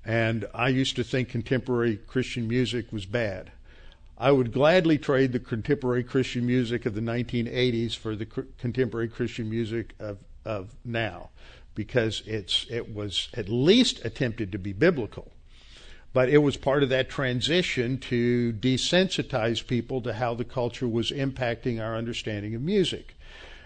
And 0.06 0.48
I 0.54 0.68
used 0.68 0.96
to 0.98 1.04
think 1.04 1.30
contemporary 1.30 1.98
Christian 1.98 2.48
music 2.48 2.94
was 2.94 3.08
bad. 3.08 3.52
I 4.20 4.32
would 4.32 4.54
gladly 4.54 5.00
trade 5.00 5.32
the 5.32 5.40
contemporary 5.40 6.04
Christian 6.04 6.46
music 6.46 6.86
of 6.86 6.94
the 6.94 7.02
1980s 7.02 7.98
for 7.98 8.16
the 8.16 8.28
contemporary 8.28 9.08
Christian 9.08 9.50
music 9.50 9.96
of, 10.00 10.20
of 10.46 10.76
now 10.86 11.32
because 11.74 12.22
it's, 12.28 12.68
it 12.70 12.94
was 12.94 13.30
at 13.34 13.50
least 13.50 14.06
attempted 14.06 14.52
to 14.52 14.60
be 14.60 14.74
biblical. 14.74 15.32
But 16.12 16.30
it 16.30 16.40
was 16.40 16.58
part 16.58 16.82
of 16.84 16.90
that 16.90 17.10
transition 17.10 17.98
to 18.00 18.54
desensitize 18.54 19.66
people 19.66 20.02
to 20.02 20.14
how 20.14 20.34
the 20.34 20.44
culture 20.44 20.88
was 20.88 21.12
impacting 21.12 21.80
our 21.80 21.96
understanding 21.96 22.56
of 22.56 22.62
music. 22.62 23.16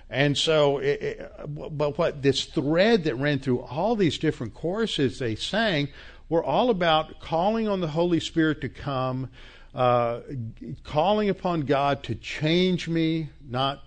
And 0.09 0.37
so, 0.37 0.77
it, 0.77 1.01
it, 1.01 1.31
but 1.47 1.97
what 1.97 2.21
this 2.21 2.45
thread 2.45 3.05
that 3.05 3.15
ran 3.15 3.39
through 3.39 3.61
all 3.61 3.95
these 3.95 4.17
different 4.17 4.53
choruses 4.53 5.19
they 5.19 5.35
sang 5.35 5.87
were 6.29 6.43
all 6.43 6.69
about 6.69 7.19
calling 7.19 7.67
on 7.67 7.79
the 7.79 7.87
Holy 7.87 8.19
Spirit 8.19 8.61
to 8.61 8.69
come, 8.69 9.29
uh, 9.73 10.19
calling 10.83 11.29
upon 11.29 11.61
God 11.61 12.03
to 12.03 12.15
change 12.15 12.87
me, 12.87 13.29
not 13.47 13.83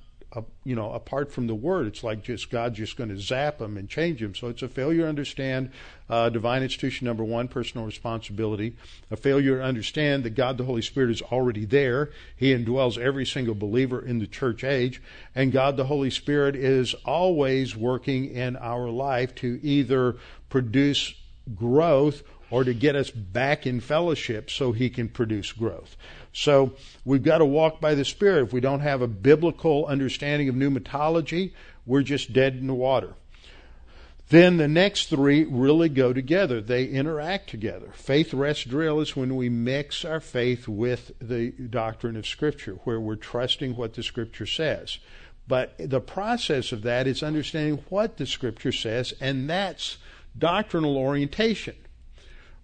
you 0.64 0.74
know 0.74 0.92
apart 0.92 1.32
from 1.32 1.46
the 1.46 1.54
Word. 1.54 1.86
It's 1.86 2.04
like 2.04 2.22
just 2.22 2.50
God's 2.50 2.78
just 2.78 2.96
going 2.96 3.10
to 3.10 3.18
zap 3.18 3.58
them 3.58 3.76
and 3.76 3.88
change 3.88 4.20
them. 4.20 4.34
So 4.34 4.48
it's 4.48 4.62
a 4.62 4.68
failure 4.68 5.02
to 5.02 5.08
understand 5.08 5.70
uh, 6.08 6.28
divine 6.28 6.62
institution 6.62 7.06
number 7.06 7.24
one, 7.24 7.48
personal 7.48 7.86
responsibility. 7.86 8.76
A 9.10 9.16
failure 9.16 9.58
to 9.58 9.64
understand 9.64 10.24
that 10.24 10.30
God 10.30 10.58
the 10.58 10.64
Holy 10.64 10.82
Spirit 10.82 11.10
is 11.10 11.22
already 11.22 11.64
there. 11.64 12.10
He 12.36 12.54
indwells 12.54 12.98
every 12.98 13.26
single 13.26 13.54
believer 13.54 14.04
in 14.04 14.18
the 14.18 14.26
church 14.26 14.64
age, 14.64 15.02
and 15.34 15.52
God 15.52 15.76
the 15.76 15.86
Holy 15.86 16.10
Spirit 16.10 16.56
is 16.56 16.94
always 17.04 17.76
working 17.76 18.30
in 18.30 18.56
our 18.56 18.88
life 18.88 19.34
to 19.36 19.60
either 19.62 20.16
produce 20.48 21.14
growth 21.54 22.22
or 22.50 22.64
to 22.64 22.74
get 22.74 22.96
us 22.96 23.10
back 23.10 23.66
in 23.66 23.80
fellowship 23.80 24.50
so 24.50 24.72
he 24.72 24.88
can 24.88 25.08
produce 25.08 25.52
growth. 25.52 25.96
So 26.32 26.74
we've 27.04 27.22
got 27.22 27.38
to 27.38 27.44
walk 27.44 27.80
by 27.80 27.94
the 27.94 28.04
Spirit. 28.04 28.44
If 28.44 28.52
we 28.52 28.60
don't 28.60 28.80
have 28.80 29.02
a 29.02 29.08
biblical 29.08 29.86
understanding 29.86 30.48
of 30.48 30.54
pneumatology, 30.54 31.52
we're 31.84 32.02
just 32.02 32.32
dead 32.32 32.56
in 32.56 32.66
the 32.66 32.74
water. 32.74 33.14
Then 34.28 34.56
the 34.56 34.68
next 34.68 35.08
three 35.08 35.44
really 35.44 35.88
go 35.88 36.12
together. 36.12 36.60
They 36.60 36.86
interact 36.86 37.48
together. 37.48 37.92
Faith 37.94 38.34
rest 38.34 38.68
drill 38.68 39.00
is 39.00 39.14
when 39.14 39.36
we 39.36 39.48
mix 39.48 40.04
our 40.04 40.20
faith 40.20 40.66
with 40.66 41.12
the 41.20 41.52
doctrine 41.52 42.16
of 42.16 42.26
Scripture, 42.26 42.74
where 42.84 43.00
we're 43.00 43.14
trusting 43.14 43.76
what 43.76 43.94
the 43.94 44.02
Scripture 44.02 44.46
says. 44.46 44.98
But 45.46 45.74
the 45.78 46.00
process 46.00 46.72
of 46.72 46.82
that 46.82 47.06
is 47.06 47.22
understanding 47.22 47.84
what 47.88 48.16
the 48.16 48.26
Scripture 48.26 48.72
says, 48.72 49.14
and 49.20 49.48
that's 49.48 49.98
doctrinal 50.36 50.96
orientation. 50.96 51.76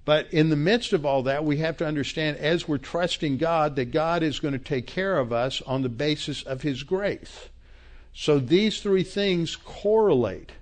But 0.04 0.32
in 0.32 0.50
the 0.50 0.56
midst 0.56 0.92
of 0.92 1.06
all 1.06 1.22
that, 1.24 1.44
we 1.44 1.58
have 1.58 1.76
to 1.76 1.86
understand 1.86 2.38
as 2.38 2.66
we're 2.66 2.78
trusting 2.78 3.36
God 3.36 3.76
that 3.76 3.92
God 3.92 4.22
is 4.22 4.40
going 4.40 4.52
to 4.52 4.58
take 4.58 4.86
care 4.86 5.18
of 5.18 5.32
us 5.32 5.62
on 5.62 5.82
the 5.82 5.88
basis 5.88 6.42
of 6.42 6.62
His 6.62 6.82
grace. 6.82 7.48
So 8.12 8.38
these 8.38 8.80
three 8.80 9.04
things 9.04 9.56
correlate. 9.56 10.52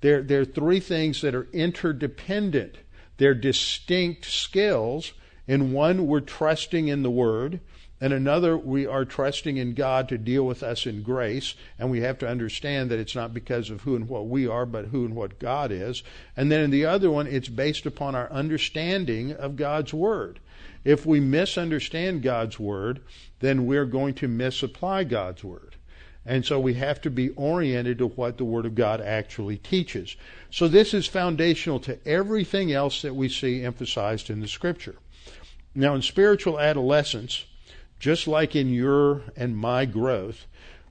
They're, 0.00 0.22
they're 0.22 0.44
three 0.44 0.80
things 0.80 1.22
that 1.22 1.34
are 1.34 1.48
interdependent. 1.52 2.76
They're 3.16 3.34
distinct 3.34 4.26
skills. 4.26 5.12
In 5.46 5.72
one, 5.72 6.06
we're 6.06 6.20
trusting 6.20 6.88
in 6.88 7.02
the 7.02 7.10
Word. 7.10 7.60
And 8.00 8.14
another, 8.14 8.56
we 8.56 8.86
are 8.86 9.04
trusting 9.04 9.58
in 9.58 9.74
God 9.74 10.08
to 10.08 10.16
deal 10.16 10.46
with 10.46 10.62
us 10.62 10.86
in 10.86 11.02
grace, 11.02 11.54
and 11.78 11.90
we 11.90 12.00
have 12.00 12.18
to 12.20 12.28
understand 12.28 12.90
that 12.90 12.98
it's 12.98 13.14
not 13.14 13.34
because 13.34 13.68
of 13.68 13.82
who 13.82 13.94
and 13.94 14.08
what 14.08 14.26
we 14.26 14.46
are, 14.46 14.64
but 14.64 14.86
who 14.86 15.04
and 15.04 15.14
what 15.14 15.38
God 15.38 15.70
is. 15.70 16.02
And 16.34 16.50
then 16.50 16.60
in 16.60 16.70
the 16.70 16.86
other 16.86 17.10
one, 17.10 17.26
it's 17.26 17.48
based 17.48 17.84
upon 17.84 18.14
our 18.14 18.32
understanding 18.32 19.32
of 19.32 19.56
God's 19.56 19.92
Word. 19.92 20.40
If 20.82 21.04
we 21.04 21.20
misunderstand 21.20 22.22
God's 22.22 22.58
Word, 22.58 23.00
then 23.40 23.66
we're 23.66 23.84
going 23.84 24.14
to 24.14 24.28
misapply 24.28 25.04
God's 25.04 25.44
Word. 25.44 25.76
And 26.24 26.44
so 26.44 26.58
we 26.58 26.74
have 26.74 27.02
to 27.02 27.10
be 27.10 27.30
oriented 27.30 27.98
to 27.98 28.06
what 28.06 28.38
the 28.38 28.44
Word 28.44 28.64
of 28.64 28.74
God 28.74 29.02
actually 29.02 29.58
teaches. 29.58 30.16
So 30.50 30.68
this 30.68 30.94
is 30.94 31.06
foundational 31.06 31.80
to 31.80 31.98
everything 32.06 32.72
else 32.72 33.02
that 33.02 33.14
we 33.14 33.28
see 33.28 33.62
emphasized 33.62 34.30
in 34.30 34.40
the 34.40 34.48
Scripture. 34.48 34.96
Now, 35.74 35.94
in 35.94 36.02
spiritual 36.02 36.58
adolescence, 36.58 37.44
just 38.00 38.26
like 38.26 38.56
in 38.56 38.72
your 38.72 39.22
and 39.36 39.56
my 39.56 39.84
growth, 39.84 40.46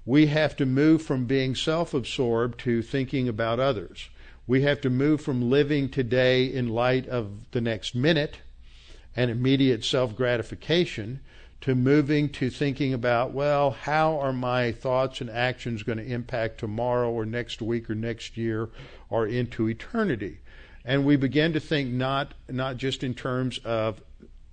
we 0.06 0.28
have 0.28 0.56
to 0.56 0.66
move 0.66 1.02
from 1.02 1.26
being 1.26 1.56
self 1.56 1.94
absorbed 1.94 2.60
to 2.60 2.82
thinking 2.82 3.28
about 3.28 3.60
others. 3.60 4.10
We 4.48 4.62
have 4.62 4.80
to 4.82 4.90
move 4.90 5.20
from 5.20 5.50
living 5.50 5.90
today 5.90 6.46
in 6.46 6.70
light 6.70 7.08
of 7.08 7.52
the 7.52 7.62
next 7.62 7.94
minute 7.94 8.38
and 9.16 9.30
immediate 9.30 9.84
self 9.84 10.16
gratification 10.16 11.20
to 11.62 11.76
moving 11.76 12.30
to 12.30 12.50
thinking 12.50 12.94
about, 12.94 13.34
well, 13.34 13.72
how 13.72 14.18
are 14.20 14.32
my 14.32 14.72
thoughts 14.72 15.20
and 15.20 15.30
actions 15.30 15.84
going 15.84 15.98
to 15.98 16.06
impact 16.06 16.60
tomorrow 16.60 17.12
or 17.12 17.26
next 17.26 17.62
week 17.62 17.90
or 17.90 17.96
next 17.96 18.38
year 18.38 18.70
or 19.10 19.28
into 19.28 19.68
eternity? 19.68 20.40
And 20.86 21.06
we 21.06 21.18
begin 21.18 21.54
to 21.54 21.60
think 21.60 21.92
not, 21.92 22.34
not 22.48 22.78
just 22.78 23.04
in 23.04 23.14
terms 23.14 23.58
of 23.66 24.02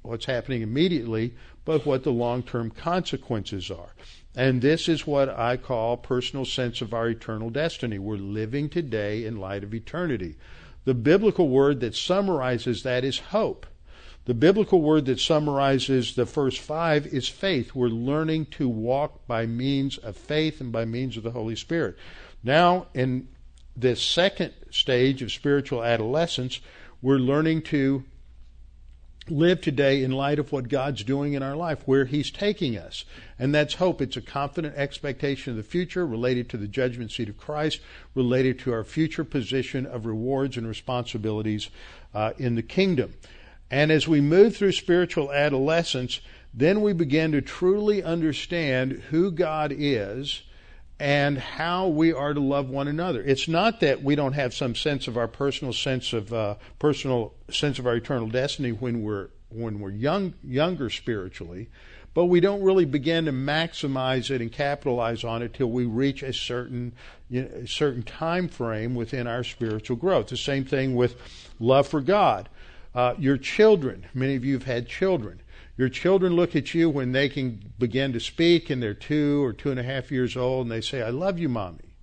what's 0.06 0.26
happening 0.26 0.62
immediately, 0.62 1.34
but 1.64 1.84
what 1.84 2.02
the 2.04 2.12
long 2.12 2.42
term 2.42 2.70
consequences 2.70 3.70
are. 3.70 3.94
And 4.34 4.60
this 4.60 4.88
is 4.88 5.06
what 5.06 5.30
I 5.30 5.56
call 5.56 5.96
personal 5.96 6.44
sense 6.44 6.82
of 6.82 6.92
our 6.92 7.08
eternal 7.08 7.50
destiny. 7.50 7.98
We're 7.98 8.16
living 8.16 8.68
today 8.68 9.24
in 9.24 9.40
light 9.40 9.64
of 9.64 9.74
eternity. 9.74 10.36
The 10.84 10.94
biblical 10.94 11.48
word 11.48 11.80
that 11.80 11.94
summarizes 11.94 12.82
that 12.82 13.02
is 13.02 13.18
hope. 13.18 13.66
The 14.26 14.34
biblical 14.34 14.82
word 14.82 15.06
that 15.06 15.20
summarizes 15.20 16.14
the 16.14 16.26
first 16.26 16.60
five 16.60 17.06
is 17.06 17.28
faith. 17.28 17.74
We're 17.74 17.88
learning 17.88 18.46
to 18.46 18.68
walk 18.68 19.26
by 19.26 19.46
means 19.46 19.98
of 19.98 20.16
faith 20.16 20.60
and 20.60 20.70
by 20.70 20.84
means 20.84 21.16
of 21.16 21.22
the 21.22 21.30
Holy 21.30 21.56
Spirit. 21.56 21.96
Now, 22.42 22.88
in 22.92 23.28
this 23.76 24.02
second 24.02 24.52
stage 24.70 25.22
of 25.22 25.32
spiritual 25.32 25.82
adolescence, 25.82 26.60
we're 27.00 27.18
learning 27.18 27.62
to 27.62 28.04
live 29.28 29.60
today 29.60 30.02
in 30.02 30.12
light 30.12 30.38
of 30.38 30.52
what 30.52 30.68
God's 30.68 31.02
doing 31.02 31.32
in 31.32 31.42
our 31.42 31.56
life, 31.56 31.82
where 31.84 32.04
He's 32.04 32.30
taking 32.30 32.76
us. 32.76 33.04
And 33.38 33.54
that's 33.54 33.74
hope. 33.74 34.00
It's 34.00 34.16
a 34.16 34.22
confident 34.22 34.76
expectation 34.76 35.52
of 35.52 35.56
the 35.56 35.62
future 35.62 36.06
related 36.06 36.48
to 36.50 36.56
the 36.56 36.68
judgment 36.68 37.10
seat 37.12 37.28
of 37.28 37.36
Christ, 37.36 37.80
related 38.14 38.58
to 38.60 38.72
our 38.72 38.84
future 38.84 39.24
position 39.24 39.86
of 39.86 40.06
rewards 40.06 40.56
and 40.56 40.66
responsibilities 40.66 41.70
uh, 42.14 42.32
in 42.38 42.54
the 42.54 42.62
kingdom. 42.62 43.14
And 43.70 43.90
as 43.90 44.06
we 44.06 44.20
move 44.20 44.56
through 44.56 44.72
spiritual 44.72 45.32
adolescence, 45.32 46.20
then 46.54 46.80
we 46.80 46.92
begin 46.92 47.32
to 47.32 47.42
truly 47.42 48.02
understand 48.02 48.92
who 49.10 49.30
God 49.30 49.74
is 49.76 50.42
and 50.98 51.36
how 51.36 51.88
we 51.88 52.12
are 52.12 52.32
to 52.32 52.40
love 52.40 52.70
one 52.70 52.88
another. 52.88 53.22
It's 53.22 53.48
not 53.48 53.80
that 53.80 54.02
we 54.02 54.14
don't 54.14 54.32
have 54.32 54.54
some 54.54 54.74
sense 54.74 55.06
of 55.08 55.16
our 55.16 55.28
personal 55.28 55.72
sense 55.72 56.12
of 56.12 56.32
uh, 56.32 56.54
personal 56.78 57.34
sense 57.50 57.78
of 57.78 57.86
our 57.86 57.96
eternal 57.96 58.28
destiny 58.28 58.72
when 58.72 59.02
we're 59.02 59.28
when 59.50 59.80
we're 59.80 59.90
young 59.90 60.34
younger 60.42 60.88
spiritually, 60.88 61.68
but 62.14 62.26
we 62.26 62.40
don't 62.40 62.62
really 62.62 62.86
begin 62.86 63.26
to 63.26 63.32
maximize 63.32 64.30
it 64.30 64.40
and 64.40 64.50
capitalize 64.50 65.22
on 65.22 65.42
it 65.42 65.52
till 65.52 65.70
we 65.70 65.84
reach 65.84 66.22
a 66.22 66.32
certain 66.32 66.92
you 67.28 67.42
know, 67.42 67.48
a 67.48 67.66
certain 67.66 68.02
time 68.02 68.48
frame 68.48 68.94
within 68.94 69.26
our 69.26 69.44
spiritual 69.44 69.96
growth. 69.96 70.28
The 70.28 70.36
same 70.36 70.64
thing 70.64 70.94
with 70.96 71.16
love 71.60 71.86
for 71.86 72.00
God. 72.00 72.48
Uh, 72.94 73.14
your 73.18 73.36
children, 73.36 74.06
many 74.14 74.36
of 74.36 74.44
you 74.46 74.54
have 74.54 74.62
had 74.62 74.88
children. 74.88 75.42
Your 75.76 75.88
children 75.88 76.34
look 76.34 76.56
at 76.56 76.72
you 76.74 76.88
when 76.88 77.12
they 77.12 77.28
can 77.28 77.72
begin 77.78 78.12
to 78.14 78.20
speak 78.20 78.70
and 78.70 78.82
they're 78.82 78.94
two 78.94 79.44
or 79.44 79.52
two 79.52 79.70
and 79.70 79.78
a 79.78 79.82
half 79.82 80.10
years 80.10 80.36
old 80.36 80.66
and 80.66 80.72
they 80.72 80.80
say, 80.80 81.02
I 81.02 81.10
love 81.10 81.38
you, 81.38 81.48
mommy. 81.48 81.94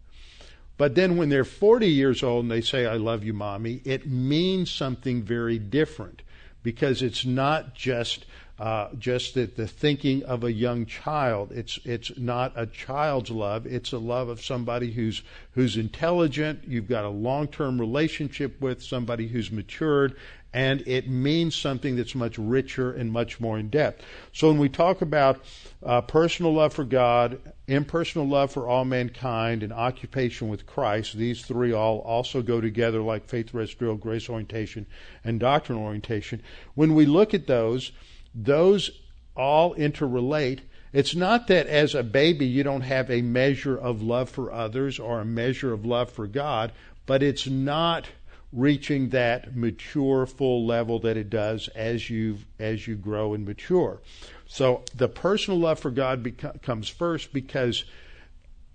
But 0.77 0.95
then 0.95 1.17
when 1.17 1.29
they're 1.29 1.45
40 1.45 1.87
years 1.87 2.23
old 2.23 2.45
and 2.45 2.51
they 2.51 2.61
say, 2.61 2.85
I 2.85 2.95
love 2.95 3.23
you, 3.23 3.33
mommy, 3.33 3.81
it 3.85 4.07
means 4.07 4.71
something 4.71 5.23
very 5.23 5.57
different 5.57 6.21
because 6.61 7.01
it's 7.01 7.25
not 7.25 7.73
just 7.73 8.25
uh, 8.59 8.89
just 8.99 9.33
that 9.33 9.55
the 9.55 9.67
thinking 9.67 10.23
of 10.23 10.43
a 10.43 10.51
young 10.51 10.85
child. 10.85 11.51
It's 11.51 11.79
it's 11.83 12.17
not 12.17 12.53
a 12.55 12.67
child's 12.67 13.31
love. 13.31 13.65
It's 13.65 13.91
a 13.91 13.97
love 13.97 14.29
of 14.29 14.43
somebody 14.43 14.91
who's 14.91 15.23
who's 15.51 15.75
intelligent. 15.75 16.63
You've 16.67 16.87
got 16.87 17.03
a 17.03 17.09
long 17.09 17.47
term 17.47 17.79
relationship 17.79 18.61
with 18.61 18.83
somebody 18.83 19.27
who's 19.27 19.51
matured, 19.51 20.15
and 20.53 20.83
it 20.87 21.09
means 21.09 21.55
something 21.55 21.95
that's 21.95 22.13
much 22.13 22.37
richer 22.37 22.91
and 22.91 23.11
much 23.11 23.39
more 23.39 23.57
in 23.57 23.69
depth. 23.69 24.03
So 24.31 24.49
when 24.49 24.59
we 24.59 24.69
talk 24.69 25.01
about 25.01 25.41
uh, 25.81 26.01
personal 26.01 26.53
love 26.53 26.73
for 26.73 26.83
God, 26.83 27.39
impersonal 27.67 28.27
love 28.27 28.51
for 28.51 28.67
all 28.67 28.85
mankind, 28.85 29.63
and 29.63 29.73
occupation 29.73 30.49
with 30.49 30.67
Christ, 30.67 31.17
these 31.17 31.43
three 31.43 31.73
all 31.73 31.99
also 31.99 32.41
go 32.41 32.61
together 32.61 33.01
like 33.01 33.25
faith, 33.25 33.53
rest, 33.53 33.79
drill, 33.79 33.95
grace 33.95 34.29
orientation, 34.29 34.85
and 35.23 35.39
doctrinal 35.39 35.83
orientation. 35.83 36.41
When 36.75 36.93
we 36.93 37.05
look 37.05 37.33
at 37.33 37.47
those, 37.47 37.91
those 38.35 38.91
all 39.35 39.75
interrelate. 39.75 40.59
It's 40.91 41.15
not 41.15 41.47
that 41.47 41.67
as 41.67 41.95
a 41.95 42.03
baby 42.03 42.45
you 42.45 42.63
don't 42.63 42.81
have 42.81 43.09
a 43.09 43.21
measure 43.21 43.77
of 43.77 44.01
love 44.01 44.29
for 44.29 44.51
others 44.51 44.99
or 44.99 45.19
a 45.19 45.25
measure 45.25 45.73
of 45.73 45.85
love 45.85 46.11
for 46.11 46.27
God, 46.27 46.71
but 47.05 47.23
it's 47.23 47.47
not 47.47 48.07
reaching 48.53 49.09
that 49.09 49.55
mature 49.55 50.25
full 50.25 50.65
level 50.65 50.99
that 50.99 51.17
it 51.17 51.29
does 51.29 51.67
as 51.69 52.09
you 52.09 52.37
as 52.59 52.87
you 52.87 52.95
grow 52.95 53.33
and 53.33 53.45
mature. 53.45 53.99
So 54.45 54.83
the 54.95 55.07
personal 55.07 55.59
love 55.59 55.79
for 55.79 55.89
God 55.89 56.21
becomes, 56.21 56.59
comes 56.61 56.89
first 56.89 57.33
because 57.33 57.83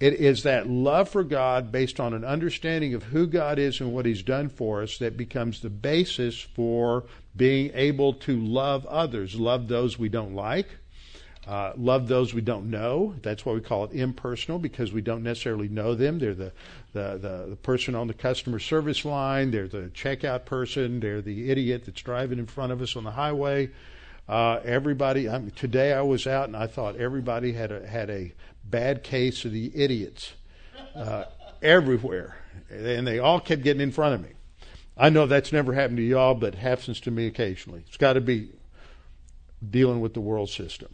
it 0.01 0.15
is 0.15 0.45
that 0.45 0.69
love 0.69 1.09
for 1.09 1.25
God 1.25 1.73
based 1.73 1.99
on 1.99 2.15
an 2.15 2.25
understanding 2.25 2.95
of 2.95 3.05
who 3.05 3.27
God 3.27 3.59
is 3.59 3.81
and 3.81 3.93
what 3.93 4.07
He's 4.07 4.23
done 4.23 4.49
for 4.49 4.83
us 4.83 4.99
that 4.99 5.17
becomes 5.17 5.61
the 5.61 5.71
basis 5.71 6.41
for 6.41 7.05
being 7.37 7.71
able 7.75 8.15
to 8.15 8.39
love 8.39 8.87
others, 8.87 9.35
love 9.37 9.69
those 9.69 9.99
we 9.99 10.09
don't 10.09 10.35
like, 10.35 10.69
uh, 11.49 11.73
love 11.77 12.09
those 12.09 12.35
we 12.35 12.43
don't 12.43 12.71
know. 12.71 13.15
That's 13.23 13.45
why 13.45 13.55
we 13.55 13.61
call 13.61 13.85
it 13.85 13.93
impersonal 13.93 14.59
because 14.59 14.93
we 14.93 15.01
don't 15.01 15.23
necessarily 15.23 15.69
know 15.69 15.95
them. 15.95 16.19
They're 16.19 16.35
the, 16.35 16.53
the, 16.93 17.19
the, 17.19 17.47
the, 17.51 17.57
person 17.57 17.95
on 17.95 18.07
the 18.07 18.15
customer 18.15 18.59
service 18.59 19.05
line, 19.05 19.51
they're 19.51 19.69
the 19.69 19.91
checkout 19.95 20.45
person, 20.45 21.01
they're 21.01 21.21
the 21.21 21.51
idiot 21.51 21.85
that's 21.85 22.01
driving 22.03 22.39
in 22.39 22.47
front 22.47 22.73
of 22.73 22.81
us 22.81 22.97
on 22.97 23.05
the 23.05 23.11
highway. 23.11 23.71
Uh, 24.29 24.61
everybody, 24.65 25.29
I 25.29 25.39
mean, 25.39 25.53
today 25.53 25.93
I 25.93 26.03
was 26.03 26.27
out 26.27 26.47
and 26.49 26.57
I 26.57 26.67
thought 26.67 26.97
everybody 26.97 27.53
had 27.53 27.73
a, 27.73 27.87
had 27.87 28.11
a 28.11 28.33
bad 28.65 29.03
case 29.03 29.45
of 29.45 29.53
the 29.53 29.71
idiots 29.75 30.33
uh, 30.95 31.25
everywhere. 31.63 32.37
And 32.71 33.07
they 33.07 33.19
all 33.19 33.41
kept 33.41 33.63
getting 33.63 33.81
in 33.81 33.93
front 33.93 34.15
of 34.15 34.23
me. 34.23 34.31
I 34.97 35.11
know 35.11 35.27
that's 35.27 35.53
never 35.53 35.73
happened 35.73 35.99
to 35.99 36.03
y'all, 36.03 36.35
but 36.35 36.57
happens 36.57 37.01
to 37.01 37.11
me 37.11 37.27
occasionally. 37.27 37.85
It's 37.87 37.97
got 37.97 38.15
to 38.15 38.21
be 38.21 38.51
dealing 39.69 40.01
with 40.01 40.15
the 40.15 40.21
world 40.21 40.51
system. 40.51 40.89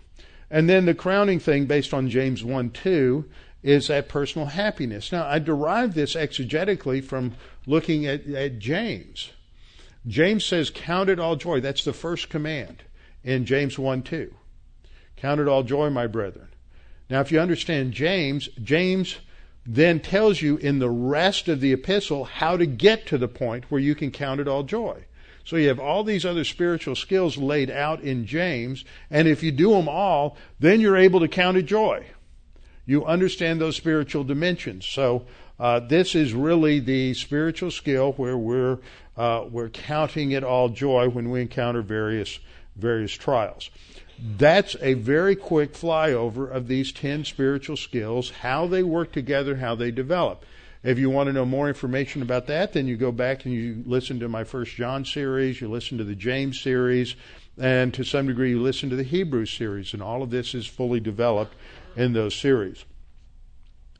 And 0.50 0.68
then 0.68 0.84
the 0.84 0.94
crowning 0.94 1.40
thing, 1.40 1.66
based 1.66 1.94
on 1.94 2.08
James 2.08 2.44
1 2.44 2.70
2, 2.70 3.24
is 3.64 3.88
that 3.88 4.10
personal 4.10 4.46
happiness. 4.46 5.10
Now, 5.10 5.26
I 5.26 5.38
derive 5.38 5.94
this 5.94 6.14
exegetically 6.14 7.02
from 7.02 7.32
looking 7.66 8.06
at, 8.06 8.26
at 8.26 8.58
James. 8.58 9.32
James 10.06 10.44
says, 10.44 10.70
Count 10.70 11.08
it 11.08 11.18
all 11.18 11.34
joy. 11.34 11.60
That's 11.60 11.82
the 11.82 11.94
first 11.94 12.28
command 12.28 12.82
in 13.24 13.46
James 13.46 13.78
1 13.78 14.02
2. 14.02 14.34
Count 15.16 15.40
it 15.40 15.48
all 15.48 15.62
joy, 15.62 15.88
my 15.88 16.06
brethren. 16.06 16.48
Now, 17.08 17.22
if 17.22 17.32
you 17.32 17.40
understand 17.40 17.94
James, 17.94 18.50
James 18.62 19.16
then 19.64 19.98
tells 19.98 20.42
you 20.42 20.58
in 20.58 20.78
the 20.78 20.90
rest 20.90 21.48
of 21.48 21.62
the 21.62 21.72
epistle 21.72 22.24
how 22.24 22.58
to 22.58 22.66
get 22.66 23.06
to 23.06 23.16
the 23.16 23.28
point 23.28 23.70
where 23.70 23.80
you 23.80 23.94
can 23.94 24.10
count 24.10 24.40
it 24.40 24.48
all 24.48 24.62
joy. 24.62 25.06
So 25.42 25.56
you 25.56 25.68
have 25.68 25.80
all 25.80 26.04
these 26.04 26.26
other 26.26 26.44
spiritual 26.44 26.96
skills 26.96 27.38
laid 27.38 27.70
out 27.70 28.02
in 28.02 28.26
James, 28.26 28.84
and 29.10 29.26
if 29.26 29.42
you 29.42 29.52
do 29.52 29.70
them 29.70 29.88
all, 29.88 30.36
then 30.60 30.80
you're 30.80 30.98
able 30.98 31.20
to 31.20 31.28
count 31.28 31.56
it 31.56 31.62
joy. 31.62 32.04
You 32.86 33.04
understand 33.04 33.60
those 33.60 33.76
spiritual 33.76 34.24
dimensions. 34.24 34.86
So 34.86 35.24
uh, 35.58 35.80
this 35.80 36.14
is 36.14 36.34
really 36.34 36.80
the 36.80 37.14
spiritual 37.14 37.70
skill 37.70 38.12
where 38.12 38.36
we're 38.36 38.78
uh, 39.16 39.44
we're 39.48 39.68
counting 39.68 40.32
it 40.32 40.42
all 40.42 40.68
joy 40.68 41.08
when 41.08 41.30
we 41.30 41.40
encounter 41.40 41.82
various 41.82 42.40
various 42.76 43.12
trials. 43.12 43.70
That's 44.18 44.76
a 44.80 44.94
very 44.94 45.36
quick 45.36 45.74
flyover 45.74 46.50
of 46.50 46.68
these 46.68 46.92
10 46.92 47.24
spiritual 47.24 47.76
skills, 47.76 48.30
how 48.30 48.66
they 48.66 48.82
work 48.82 49.12
together, 49.12 49.56
how 49.56 49.74
they 49.74 49.90
develop. 49.90 50.44
If 50.82 50.98
you 50.98 51.08
want 51.08 51.28
to 51.28 51.32
know 51.32 51.46
more 51.46 51.68
information 51.68 52.20
about 52.20 52.46
that, 52.48 52.74
then 52.74 52.86
you 52.86 52.96
go 52.96 53.10
back 53.10 53.44
and 53.44 53.54
you 53.54 53.82
listen 53.86 54.20
to 54.20 54.28
my 54.28 54.44
First 54.44 54.76
John 54.76 55.04
series, 55.04 55.60
you 55.60 55.68
listen 55.68 55.98
to 55.98 56.04
the 56.04 56.14
James 56.14 56.60
series, 56.60 57.16
and 57.58 57.94
to 57.94 58.04
some 58.04 58.26
degree 58.26 58.50
you 58.50 58.60
listen 58.60 58.90
to 58.90 58.96
the 58.96 59.02
Hebrew 59.02 59.46
series, 59.46 59.94
and 59.94 60.02
all 60.02 60.22
of 60.22 60.30
this 60.30 60.54
is 60.54 60.66
fully 60.66 61.00
developed 61.00 61.54
in 61.96 62.12
those 62.12 62.34
series. 62.34 62.84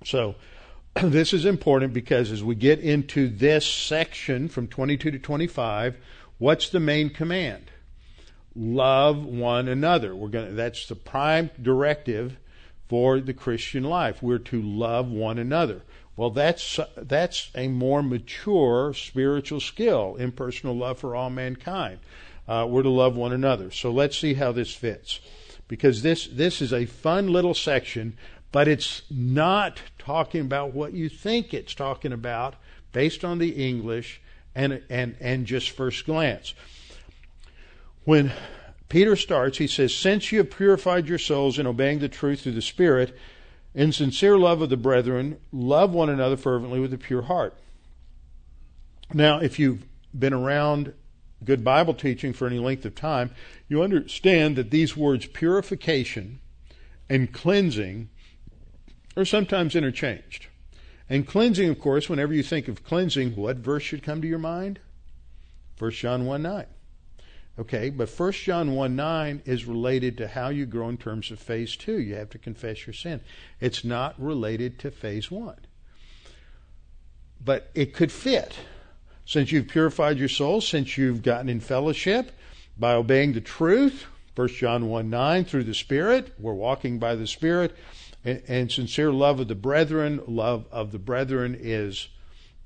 So, 0.05 0.34
this 1.03 1.32
is 1.32 1.45
important 1.45 1.92
because 1.92 2.30
as 2.30 2.45
we 2.45 2.55
get 2.55 2.80
into 2.80 3.28
this 3.28 3.66
section 3.66 4.49
from 4.49 4.68
22 4.68 5.11
to 5.12 5.18
25, 5.18 5.97
what's 6.38 6.68
the 6.68 6.80
main 6.80 7.11
command? 7.11 7.70
love 8.55 9.24
one 9.24 9.68
another. 9.68 10.14
We're 10.14 10.28
going 10.28 10.49
to, 10.49 10.53
that's 10.53 10.86
the 10.86 10.95
prime 10.95 11.51
directive 11.61 12.36
for 12.88 13.20
the 13.20 13.34
Christian 13.34 13.84
life. 13.84 14.22
We're 14.22 14.38
to 14.38 14.62
love 14.62 15.09
one 15.09 15.38
another. 15.38 15.82
Well, 16.16 16.30
that's 16.30 16.78
that's 16.97 17.51
a 17.57 17.66
more 17.66 18.03
mature 18.03 18.95
spiritual 18.95 19.59
skill, 19.59 20.14
impersonal 20.16 20.76
love 20.76 21.01
for 21.01 21.16
all 21.16 21.30
mankind. 21.30 21.99
Uh, 22.47 22.66
we're 22.68 22.82
to 22.82 22.90
love 22.90 23.16
one 23.16 23.32
another. 23.32 23.72
So 23.72 23.90
let's 23.90 24.16
see 24.16 24.34
how 24.34 24.53
this 24.53 24.72
fits, 24.72 25.18
because 25.69 26.03
this 26.03 26.27
this 26.27 26.61
is 26.61 26.73
a 26.73 26.87
fun 26.87 27.33
little 27.33 27.55
section, 27.55 28.17
but 28.53 28.69
it's 28.69 29.03
not 29.11 29.81
talking 29.99 30.41
about 30.41 30.73
what 30.73 30.93
you 30.93 31.09
think 31.09 31.55
it's 31.55 31.75
talking 31.75 32.12
about 32.12 32.55
based 32.93 33.25
on 33.25 33.39
the 33.39 33.51
English 33.51 34.21
and 34.55 34.83
and 34.89 35.17
and 35.21 35.47
just 35.47 35.71
first 35.71 36.07
glance 36.07 36.55
when 38.05 38.33
Peter 38.89 39.17
starts, 39.17 39.59
he 39.59 39.67
says, 39.67 39.95
Since 39.95 40.31
you 40.31 40.39
have 40.39 40.51
purified 40.51 41.09
your 41.09 41.19
souls 41.19 41.59
in 41.59 41.67
obeying 41.67 41.99
the 41.99 42.09
truth 42.09 42.43
through 42.43 42.53
the 42.53 42.62
Spirit, 42.62 43.17
in 43.75 43.93
sincere 43.93 44.39
love 44.39 44.62
of 44.62 44.71
the 44.71 44.77
brethren, 44.77 45.41
love 45.53 45.93
one 45.93 46.09
another 46.09 46.37
fervently 46.37 46.79
with 46.79 46.93
a 46.93 46.99
pure 46.99 47.23
heart. 47.23 47.55
Now, 49.12 49.41
if 49.41 49.59
you've 49.59 49.85
been 50.17 50.33
around 50.33 50.93
good 51.45 51.64
Bible 51.64 51.95
teaching 51.95 52.32
for 52.32 52.47
any 52.47 52.59
length 52.59 52.84
of 52.84 52.95
time, 52.95 53.30
you 53.68 53.82
understand 53.82 54.57
that 54.57 54.70
these 54.70 54.97
words 54.97 55.26
purification 55.26 56.40
and 57.09 57.32
cleansing 57.32 58.09
are 59.16 59.24
sometimes 59.24 59.76
interchanged. 59.76 60.47
And 61.09 61.26
cleansing, 61.26 61.68
of 61.68 61.78
course, 61.78 62.09
whenever 62.09 62.32
you 62.32 62.42
think 62.42 62.68
of 62.68 62.82
cleansing, 62.82 63.36
what 63.36 63.59
verse 63.59 63.82
should 63.82 64.03
come 64.03 64.22
to 64.22 64.28
your 64.28 64.38
mind? 64.38 64.80
1 65.78 65.90
John 65.92 66.24
1 66.24 66.42
9. 66.42 66.66
Okay, 67.57 67.90
but 67.90 68.09
1 68.11 68.32
John 68.32 68.72
1 68.72 68.97
9 68.97 69.42
is 69.45 69.64
related 69.64 70.16
to 70.18 70.28
how 70.28 70.49
you 70.49 70.66
grow 70.66 70.88
in 70.88 70.97
terms 70.97 71.30
of 71.30 71.38
phase 71.38 71.76
two. 71.76 72.01
You 72.01 72.16
have 72.16 72.30
to 72.30 72.38
confess 72.38 72.86
your 72.86 72.95
sin. 72.95 73.20
It's 73.61 73.84
not 73.84 74.20
related 74.20 74.78
to 74.80 74.90
phase 74.90 75.30
one. 75.30 75.61
But 77.45 77.70
it 77.74 77.95
could 77.95 78.11
fit. 78.11 78.57
Since 79.27 79.53
you've 79.53 79.68
purified 79.68 80.18
your 80.18 80.29
soul, 80.29 80.61
since 80.61 80.99
you've 80.99 81.22
gotten 81.22 81.49
in 81.49 81.61
fellowship 81.61 82.33
by 82.79 82.93
obeying 82.93 83.33
the 83.33 83.41
truth, 83.41 84.07
1 84.35 84.49
John 84.49 84.89
1 84.89 85.09
9, 85.09 85.45
through 85.45 85.64
the 85.64 85.75
Spirit, 85.75 86.35
we're 86.39 86.53
walking 86.53 86.99
by 86.99 87.14
the 87.14 87.27
Spirit, 87.27 87.77
and, 88.25 88.43
and 88.49 88.72
sincere 88.72 89.12
love 89.12 89.41
of 89.41 89.49
the 89.49 89.55
brethren. 89.55 90.20
Love 90.27 90.66
of 90.70 90.93
the 90.93 90.99
brethren 90.99 91.57
is 91.59 92.09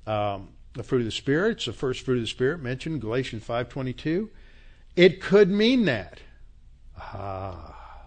um, 0.07 0.49
the 0.73 0.83
fruit 0.83 0.99
of 0.99 1.05
the 1.05 1.11
Spirit. 1.11 1.57
It's 1.57 1.65
the 1.65 1.73
first 1.73 2.03
fruit 2.03 2.15
of 2.15 2.21
the 2.21 2.27
Spirit 2.27 2.61
mentioned, 2.61 3.01
Galatians 3.01 3.43
5 3.43 3.69
22 3.69 4.29
It 4.95 5.21
could 5.21 5.49
mean 5.49 5.85
that. 5.85 6.19
Ah, 6.97 8.05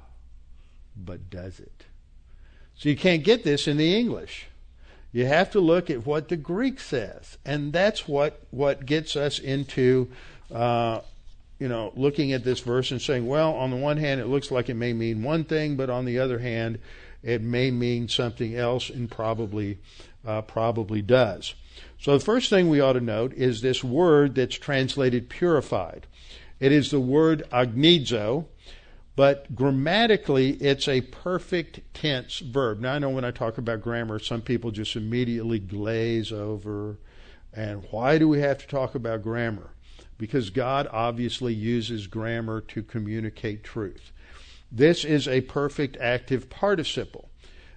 but 0.96 1.30
does 1.30 1.58
it? 1.58 1.86
So 2.74 2.88
you 2.88 2.96
can't 2.96 3.24
get 3.24 3.44
this 3.44 3.68
in 3.68 3.76
the 3.76 3.96
English. 3.96 4.48
You 5.12 5.26
have 5.26 5.50
to 5.50 5.60
look 5.60 5.90
at 5.90 6.06
what 6.06 6.28
the 6.28 6.36
Greek 6.36 6.80
says, 6.80 7.36
and 7.44 7.72
that's 7.72 8.08
what 8.08 8.40
what 8.50 8.86
gets 8.86 9.14
us 9.14 9.38
into, 9.38 10.10
uh, 10.52 11.00
you 11.58 11.68
know, 11.68 11.92
looking 11.94 12.32
at 12.32 12.44
this 12.44 12.60
verse 12.60 12.90
and 12.90 13.00
saying, 13.00 13.26
well, 13.26 13.52
on 13.52 13.70
the 13.70 13.76
one 13.76 13.98
hand, 13.98 14.20
it 14.20 14.26
looks 14.26 14.50
like 14.50 14.70
it 14.70 14.74
may 14.74 14.94
mean 14.94 15.22
one 15.22 15.44
thing, 15.44 15.76
but 15.76 15.90
on 15.90 16.06
the 16.06 16.18
other 16.18 16.38
hand, 16.38 16.78
it 17.22 17.42
may 17.42 17.70
mean 17.70 18.08
something 18.08 18.56
else, 18.56 18.88
and 18.88 19.10
probably 19.10 19.78
uh, 20.26 20.40
probably 20.42 21.02
does. 21.02 21.54
So 22.00 22.16
the 22.16 22.24
first 22.24 22.48
thing 22.48 22.68
we 22.68 22.80
ought 22.80 22.94
to 22.94 23.00
note 23.00 23.32
is 23.34 23.60
this 23.60 23.84
word 23.84 24.34
that's 24.34 24.56
translated 24.56 25.28
purified. 25.28 26.06
It 26.58 26.72
is 26.72 26.90
the 26.90 27.00
word 27.00 27.44
hagnizo, 27.52 28.46
but 29.14 29.54
grammatically, 29.54 30.52
it's 30.52 30.88
a 30.88 31.02
perfect 31.02 31.80
tense 31.92 32.38
verb. 32.38 32.80
Now, 32.80 32.94
I 32.94 32.98
know 32.98 33.10
when 33.10 33.24
I 33.24 33.30
talk 33.30 33.58
about 33.58 33.82
grammar, 33.82 34.18
some 34.18 34.40
people 34.40 34.70
just 34.70 34.96
immediately 34.96 35.58
glaze 35.58 36.32
over. 36.32 36.98
And 37.52 37.84
why 37.90 38.16
do 38.16 38.26
we 38.26 38.40
have 38.40 38.58
to 38.58 38.66
talk 38.66 38.94
about 38.94 39.22
grammar? 39.22 39.74
Because 40.16 40.48
God 40.48 40.88
obviously 40.90 41.52
uses 41.52 42.06
grammar 42.06 42.62
to 42.62 42.82
communicate 42.82 43.62
truth. 43.62 44.12
This 44.70 45.04
is 45.04 45.28
a 45.28 45.42
perfect 45.42 45.98
active 45.98 46.48
participle. 46.48 47.28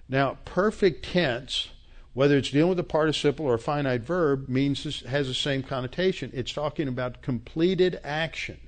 Now, 0.08 0.38
perfect 0.46 1.04
tense, 1.04 1.68
whether 2.14 2.38
it's 2.38 2.50
dealing 2.50 2.70
with 2.70 2.78
a 2.78 2.84
participle 2.84 3.44
or 3.44 3.54
a 3.54 3.58
finite 3.58 4.02
verb, 4.02 4.48
means 4.48 4.84
this 4.84 5.02
has 5.02 5.26
the 5.26 5.34
same 5.34 5.62
connotation. 5.62 6.30
It's 6.32 6.52
talking 6.52 6.88
about 6.88 7.20
completed 7.20 8.00
action 8.02 8.65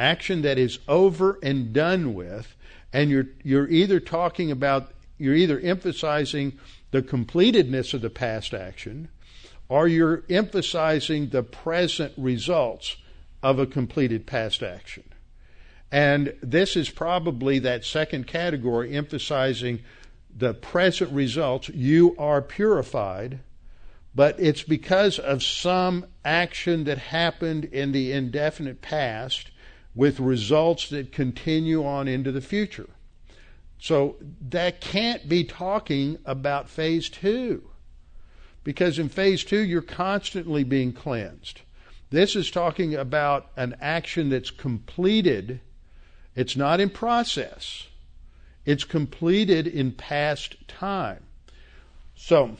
action 0.00 0.42
that 0.42 0.58
is 0.58 0.78
over 0.88 1.38
and 1.42 1.72
done 1.72 2.14
with, 2.14 2.56
and 2.92 3.10
you're 3.10 3.26
you're 3.44 3.68
either 3.68 4.00
talking 4.00 4.50
about 4.50 4.92
you're 5.18 5.34
either 5.34 5.60
emphasizing 5.60 6.58
the 6.90 7.02
completedness 7.02 7.92
of 7.94 8.00
the 8.00 8.10
past 8.10 8.54
action, 8.54 9.08
or 9.68 9.86
you're 9.86 10.24
emphasizing 10.30 11.28
the 11.28 11.42
present 11.42 12.12
results 12.16 12.96
of 13.42 13.58
a 13.58 13.66
completed 13.66 14.26
past 14.26 14.62
action. 14.62 15.04
And 15.92 16.34
this 16.42 16.76
is 16.76 16.88
probably 16.88 17.58
that 17.60 17.84
second 17.84 18.26
category, 18.26 18.96
emphasizing 18.96 19.80
the 20.34 20.54
present 20.54 21.12
results. 21.12 21.68
You 21.68 22.14
are 22.18 22.40
purified, 22.40 23.40
but 24.14 24.38
it's 24.38 24.62
because 24.62 25.18
of 25.18 25.42
some 25.42 26.06
action 26.24 26.84
that 26.84 26.98
happened 26.98 27.64
in 27.66 27.92
the 27.92 28.12
indefinite 28.12 28.80
past 28.82 29.49
with 30.00 30.18
results 30.18 30.88
that 30.88 31.12
continue 31.12 31.84
on 31.84 32.08
into 32.08 32.32
the 32.32 32.40
future. 32.40 32.88
So 33.78 34.16
that 34.48 34.80
can't 34.80 35.28
be 35.28 35.44
talking 35.44 36.16
about 36.24 36.70
phase 36.70 37.10
two. 37.10 37.68
Because 38.64 38.98
in 38.98 39.10
phase 39.10 39.44
two, 39.44 39.60
you're 39.60 39.82
constantly 39.82 40.64
being 40.64 40.94
cleansed. 40.94 41.60
This 42.08 42.34
is 42.34 42.50
talking 42.50 42.94
about 42.94 43.50
an 43.58 43.76
action 43.78 44.30
that's 44.30 44.50
completed. 44.50 45.60
It's 46.34 46.56
not 46.56 46.80
in 46.80 46.88
process. 46.88 47.86
It's 48.64 48.84
completed 48.84 49.66
in 49.66 49.92
past 49.92 50.56
time. 50.66 51.24
So 52.14 52.56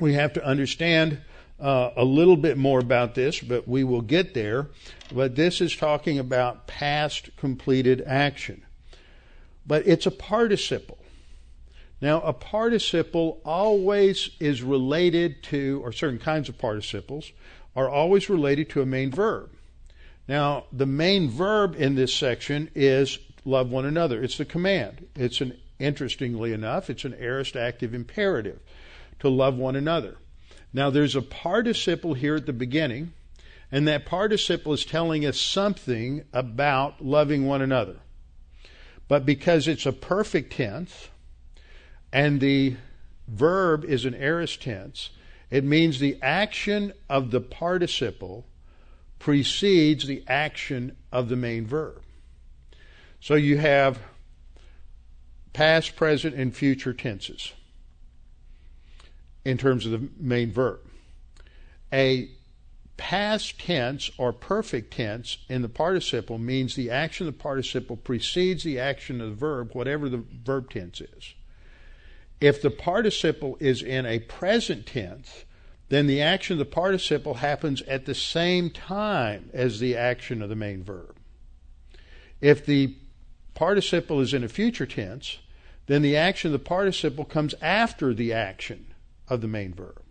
we 0.00 0.14
have 0.14 0.32
to 0.32 0.44
understand 0.44 1.20
uh, 1.60 1.90
a 1.96 2.04
little 2.04 2.36
bit 2.36 2.56
more 2.56 2.78
about 2.78 3.14
this, 3.14 3.40
but 3.40 3.66
we 3.66 3.84
will 3.84 4.00
get 4.00 4.34
there. 4.34 4.68
But 5.12 5.34
this 5.34 5.60
is 5.60 5.74
talking 5.74 6.18
about 6.18 6.66
past 6.66 7.30
completed 7.36 8.02
action. 8.06 8.64
But 9.66 9.86
it's 9.86 10.06
a 10.06 10.10
participle. 10.10 10.98
Now, 12.00 12.20
a 12.20 12.32
participle 12.32 13.40
always 13.44 14.30
is 14.38 14.62
related 14.62 15.42
to, 15.44 15.80
or 15.84 15.92
certain 15.92 16.20
kinds 16.20 16.48
of 16.48 16.56
participles 16.56 17.32
are 17.74 17.88
always 17.88 18.30
related 18.30 18.70
to 18.70 18.82
a 18.82 18.86
main 18.86 19.10
verb. 19.10 19.50
Now, 20.28 20.64
the 20.72 20.86
main 20.86 21.28
verb 21.28 21.74
in 21.76 21.96
this 21.96 22.14
section 22.14 22.70
is 22.74 23.18
love 23.44 23.70
one 23.70 23.84
another. 23.84 24.22
It's 24.22 24.38
the 24.38 24.44
command. 24.44 25.08
It's 25.16 25.40
an, 25.40 25.58
interestingly 25.78 26.52
enough, 26.52 26.90
it's 26.90 27.04
an 27.04 27.14
aorist 27.18 27.56
active 27.56 27.94
imperative 27.94 28.60
to 29.20 29.28
love 29.28 29.56
one 29.56 29.74
another. 29.74 30.16
Now, 30.72 30.90
there's 30.90 31.16
a 31.16 31.22
participle 31.22 32.14
here 32.14 32.36
at 32.36 32.46
the 32.46 32.52
beginning, 32.52 33.12
and 33.72 33.88
that 33.88 34.06
participle 34.06 34.72
is 34.72 34.84
telling 34.84 35.24
us 35.24 35.40
something 35.40 36.24
about 36.32 37.04
loving 37.04 37.46
one 37.46 37.62
another. 37.62 37.96
But 39.08 39.24
because 39.24 39.66
it's 39.66 39.86
a 39.86 39.92
perfect 39.92 40.52
tense, 40.52 41.08
and 42.12 42.40
the 42.40 42.76
verb 43.26 43.84
is 43.84 44.04
an 44.04 44.14
aorist 44.14 44.62
tense, 44.62 45.10
it 45.50 45.64
means 45.64 45.98
the 45.98 46.18
action 46.22 46.92
of 47.08 47.30
the 47.30 47.40
participle 47.40 48.46
precedes 49.18 50.06
the 50.06 50.22
action 50.28 50.96
of 51.10 51.28
the 51.28 51.36
main 51.36 51.66
verb. 51.66 52.02
So 53.20 53.34
you 53.34 53.56
have 53.58 53.98
past, 55.52 55.96
present, 55.96 56.34
and 56.34 56.54
future 56.54 56.92
tenses 56.92 57.52
in 59.44 59.56
terms 59.56 59.86
of 59.86 59.92
the 59.92 60.08
main 60.18 60.52
verb. 60.52 60.80
A 61.92 62.30
past 62.96 63.60
tense 63.60 64.10
or 64.18 64.32
perfect 64.32 64.92
tense 64.92 65.38
in 65.48 65.62
the 65.62 65.68
participle 65.68 66.36
means 66.36 66.74
the 66.74 66.90
action 66.90 67.26
of 67.26 67.34
the 67.34 67.40
participle 67.40 67.96
precedes 67.96 68.64
the 68.64 68.78
action 68.78 69.20
of 69.20 69.30
the 69.30 69.36
verb, 69.36 69.70
whatever 69.72 70.08
the 70.08 70.24
verb 70.44 70.70
tense 70.70 71.00
is. 71.00 71.34
If 72.40 72.60
the 72.60 72.70
participle 72.70 73.56
is 73.60 73.82
in 73.82 74.04
a 74.04 74.18
present 74.18 74.86
tense, 74.86 75.44
then 75.88 76.06
the 76.06 76.20
action 76.20 76.54
of 76.54 76.58
the 76.58 76.64
participle 76.64 77.34
happens 77.34 77.82
at 77.82 78.04
the 78.04 78.14
same 78.14 78.70
time 78.70 79.48
as 79.52 79.80
the 79.80 79.96
action 79.96 80.42
of 80.42 80.48
the 80.48 80.56
main 80.56 80.82
verb. 80.82 81.16
If 82.40 82.66
the 82.66 82.94
participle 83.54 84.20
is 84.20 84.34
in 84.34 84.44
a 84.44 84.48
future 84.48 84.86
tense, 84.86 85.38
then 85.86 86.02
the 86.02 86.16
action 86.16 86.48
of 86.48 86.52
the 86.52 86.64
participle 86.64 87.24
comes 87.24 87.54
after 87.62 88.12
the 88.12 88.32
action 88.32 88.86
of 89.28 89.40
the 89.40 89.48
main 89.48 89.74
verb. 89.74 90.02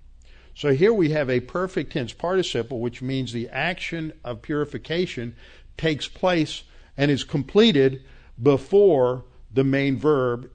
So 0.55 0.73
here 0.73 0.93
we 0.93 1.09
have 1.09 1.29
a 1.29 1.39
perfect 1.39 1.93
tense 1.93 2.13
participle, 2.13 2.79
which 2.79 3.01
means 3.01 3.31
the 3.31 3.49
action 3.49 4.13
of 4.23 4.41
purification 4.41 5.35
takes 5.77 6.07
place 6.07 6.63
and 6.97 7.11
is 7.11 7.23
completed 7.23 8.03
before 8.41 9.23
the 9.53 9.63
main 9.63 9.97
verb 9.97 10.49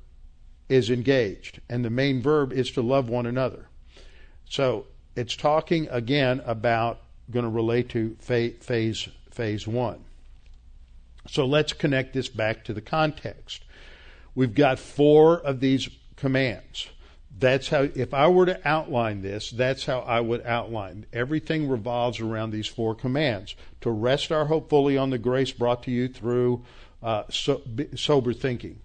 is 0.68 0.90
engaged. 0.90 1.60
And 1.68 1.84
the 1.84 1.90
main 1.90 2.20
verb 2.20 2.52
is 2.52 2.70
to 2.72 2.82
love 2.82 3.08
one 3.08 3.26
another. 3.26 3.68
So 4.48 4.86
it's 5.14 5.36
talking 5.36 5.88
again 5.90 6.42
about 6.44 7.00
going 7.30 7.44
to 7.44 7.50
relate 7.50 7.90
to 7.90 8.16
phase 8.20 9.08
phase 9.30 9.66
one. 9.66 10.04
So 11.28 11.46
let's 11.46 11.72
connect 11.72 12.12
this 12.12 12.28
back 12.28 12.64
to 12.64 12.74
the 12.74 12.80
context. 12.80 13.64
We've 14.34 14.54
got 14.54 14.78
four 14.78 15.38
of 15.38 15.60
these 15.60 15.88
commands. 16.16 16.88
That's 17.38 17.68
how, 17.68 17.88
if 17.94 18.14
I 18.14 18.28
were 18.28 18.46
to 18.46 18.60
outline 18.68 19.22
this, 19.22 19.50
that's 19.50 19.86
how 19.86 20.00
I 20.00 20.20
would 20.20 20.44
outline. 20.46 21.06
Everything 21.12 21.68
revolves 21.68 22.20
around 22.20 22.50
these 22.50 22.66
four 22.66 22.94
commands 22.94 23.56
to 23.80 23.90
rest 23.90 24.30
our 24.30 24.46
hope 24.46 24.68
fully 24.68 24.96
on 24.96 25.10
the 25.10 25.18
grace 25.18 25.50
brought 25.50 25.82
to 25.84 25.90
you 25.90 26.08
through 26.08 26.64
uh, 27.02 27.24
so, 27.30 27.62
sober 27.96 28.32
thinking. 28.32 28.80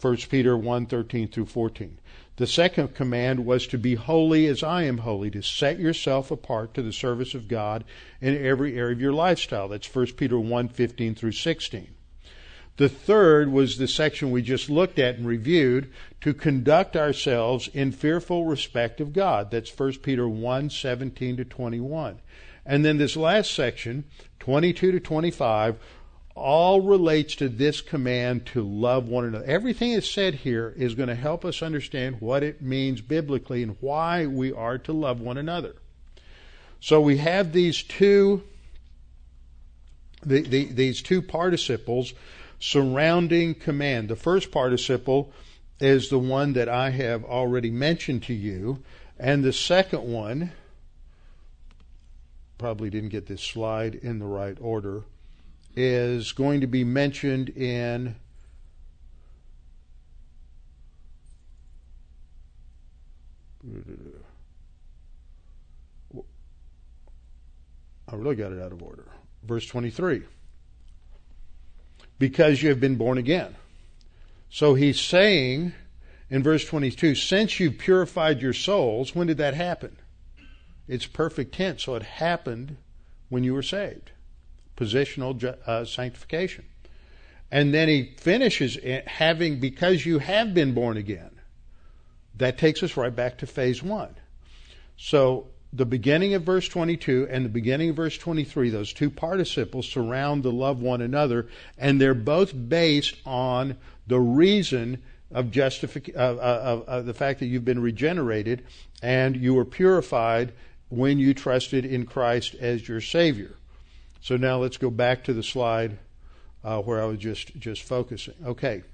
1 0.00 0.16
Peter 0.28 0.56
1 0.56 0.86
13 0.86 1.28
through 1.28 1.46
14. 1.46 1.98
The 2.36 2.46
second 2.46 2.94
command 2.94 3.46
was 3.46 3.66
to 3.68 3.78
be 3.78 3.94
holy 3.94 4.46
as 4.48 4.62
I 4.62 4.82
am 4.82 4.98
holy, 4.98 5.30
to 5.30 5.40
set 5.40 5.78
yourself 5.78 6.30
apart 6.30 6.74
to 6.74 6.82
the 6.82 6.92
service 6.92 7.32
of 7.32 7.48
God 7.48 7.84
in 8.20 8.36
every 8.36 8.76
area 8.76 8.92
of 8.92 9.00
your 9.00 9.12
lifestyle. 9.12 9.68
That's 9.68 9.94
1 9.94 10.06
Peter 10.16 10.38
1 10.38 10.68
15 10.68 11.14
through 11.14 11.32
16. 11.32 11.93
The 12.76 12.88
third 12.88 13.52
was 13.52 13.78
the 13.78 13.86
section 13.86 14.30
we 14.30 14.42
just 14.42 14.68
looked 14.68 14.98
at 14.98 15.16
and 15.16 15.26
reviewed 15.26 15.92
to 16.22 16.34
conduct 16.34 16.96
ourselves 16.96 17.68
in 17.68 17.92
fearful 17.92 18.46
respect 18.46 19.00
of 19.00 19.12
God. 19.12 19.50
That's 19.50 19.76
1 19.78 19.98
Peter 19.98 20.28
1 20.28 20.70
17 20.70 21.36
to 21.36 21.44
21. 21.44 22.18
And 22.66 22.84
then 22.84 22.98
this 22.98 23.16
last 23.16 23.52
section, 23.52 24.04
22 24.40 24.92
to 24.92 25.00
25, 25.00 25.78
all 26.34 26.80
relates 26.80 27.36
to 27.36 27.48
this 27.48 27.80
command 27.80 28.46
to 28.46 28.66
love 28.66 29.06
one 29.06 29.24
another. 29.24 29.44
Everything 29.44 29.92
that's 29.92 30.10
said 30.10 30.34
here 30.34 30.74
is 30.76 30.96
going 30.96 31.08
to 31.08 31.14
help 31.14 31.44
us 31.44 31.62
understand 31.62 32.20
what 32.20 32.42
it 32.42 32.60
means 32.60 33.00
biblically 33.00 33.62
and 33.62 33.76
why 33.80 34.26
we 34.26 34.52
are 34.52 34.78
to 34.78 34.92
love 34.92 35.20
one 35.20 35.38
another. 35.38 35.76
So 36.80 37.00
we 37.00 37.18
have 37.18 37.52
these 37.52 37.82
two 37.82 38.42
the, 40.26 40.40
the, 40.40 40.64
these 40.72 41.02
two 41.02 41.20
participles 41.22 42.14
surrounding 42.64 43.54
command. 43.54 44.08
The 44.08 44.16
first 44.16 44.50
participle 44.50 45.30
is 45.80 46.08
the 46.08 46.18
one 46.18 46.54
that 46.54 46.66
I 46.66 46.88
have 46.90 47.22
already 47.22 47.70
mentioned 47.70 48.22
to 48.24 48.32
you, 48.32 48.82
and 49.18 49.44
the 49.44 49.52
second 49.52 50.02
one 50.02 50.50
probably 52.56 52.88
didn't 52.88 53.10
get 53.10 53.26
this 53.26 53.42
slide 53.42 53.94
in 53.94 54.18
the 54.18 54.24
right 54.24 54.56
order 54.62 55.02
is 55.76 56.32
going 56.32 56.62
to 56.62 56.66
be 56.66 56.84
mentioned 56.84 57.50
in 57.50 58.16
I 68.08 68.16
really 68.16 68.36
got 68.36 68.52
it 68.52 68.62
out 68.62 68.72
of 68.72 68.82
order. 68.82 69.06
Verse 69.42 69.66
23. 69.66 70.22
Because 72.18 72.62
you 72.62 72.68
have 72.68 72.80
been 72.80 72.96
born 72.96 73.18
again. 73.18 73.56
So 74.50 74.74
he's 74.74 75.00
saying 75.00 75.72
in 76.30 76.42
verse 76.42 76.64
22, 76.64 77.14
since 77.14 77.58
you've 77.58 77.78
purified 77.78 78.40
your 78.40 78.52
souls, 78.52 79.14
when 79.14 79.26
did 79.26 79.38
that 79.38 79.54
happen? 79.54 79.96
It's 80.86 81.06
perfect 81.06 81.54
tense, 81.54 81.84
so 81.84 81.94
it 81.94 82.02
happened 82.02 82.76
when 83.28 83.44
you 83.44 83.54
were 83.54 83.62
saved. 83.62 84.12
Positional 84.76 85.42
uh, 85.66 85.84
sanctification. 85.84 86.64
And 87.50 87.72
then 87.72 87.88
he 87.88 88.14
finishes 88.16 88.78
having, 89.06 89.60
because 89.60 90.04
you 90.04 90.18
have 90.18 90.54
been 90.54 90.74
born 90.74 90.96
again. 90.96 91.30
That 92.36 92.58
takes 92.58 92.82
us 92.82 92.96
right 92.96 93.14
back 93.14 93.38
to 93.38 93.46
phase 93.46 93.82
one. 93.82 94.14
So 94.96 95.48
the 95.74 95.84
beginning 95.84 96.34
of 96.34 96.44
verse 96.44 96.68
22 96.68 97.26
and 97.28 97.44
the 97.44 97.50
beginning 97.50 97.90
of 97.90 97.96
verse 97.96 98.16
23, 98.16 98.70
those 98.70 98.92
two 98.92 99.10
participles 99.10 99.88
surround 99.88 100.44
the 100.44 100.52
love 100.52 100.80
one 100.80 101.00
another, 101.00 101.48
and 101.76 102.00
they're 102.00 102.14
both 102.14 102.52
based 102.68 103.16
on 103.26 103.76
the 104.06 104.20
reason 104.20 105.02
of 105.32 105.46
justific- 105.46 106.16
uh, 106.16 106.20
uh, 106.20 106.84
uh, 106.86 107.02
the 107.02 107.12
fact 107.12 107.40
that 107.40 107.46
you've 107.46 107.64
been 107.64 107.82
regenerated 107.82 108.64
and 109.02 109.36
you 109.36 109.54
were 109.54 109.64
purified 109.64 110.52
when 110.90 111.18
you 111.18 111.34
trusted 111.34 111.84
in 111.84 112.06
Christ 112.06 112.54
as 112.54 112.86
your 112.86 113.00
Savior. 113.00 113.56
So 114.20 114.36
now 114.36 114.58
let's 114.58 114.76
go 114.76 114.90
back 114.90 115.24
to 115.24 115.32
the 115.32 115.42
slide 115.42 115.98
uh, 116.62 116.80
where 116.80 117.02
I 117.02 117.06
was 117.06 117.18
just 117.18 117.54
just 117.58 117.82
focusing. 117.82 118.34
Okay, 118.46 118.84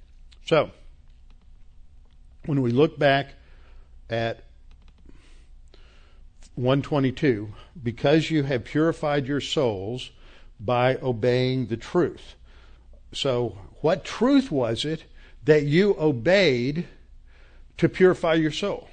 so 0.47 0.71
when 2.47 2.63
we 2.63 2.71
look 2.71 2.99
back 2.99 3.35
at 4.09 4.45
122, 6.55 7.53
because 7.83 8.31
you 8.31 8.43
have 8.43 8.65
purified 8.65 9.27
your 9.27 9.41
souls 9.41 10.11
by 10.59 10.97
obeying 10.97 11.67
the 11.67 11.77
truth. 11.77 12.35
So, 13.13 13.59
what 13.81 14.05
truth 14.05 14.51
was 14.51 14.85
it 14.85 15.05
that 15.45 15.65
you 15.65 15.97
obeyed 15.99 16.87
to 17.79 17.89
purify 17.89 18.35
your 18.35 18.53
soul? 18.53 18.89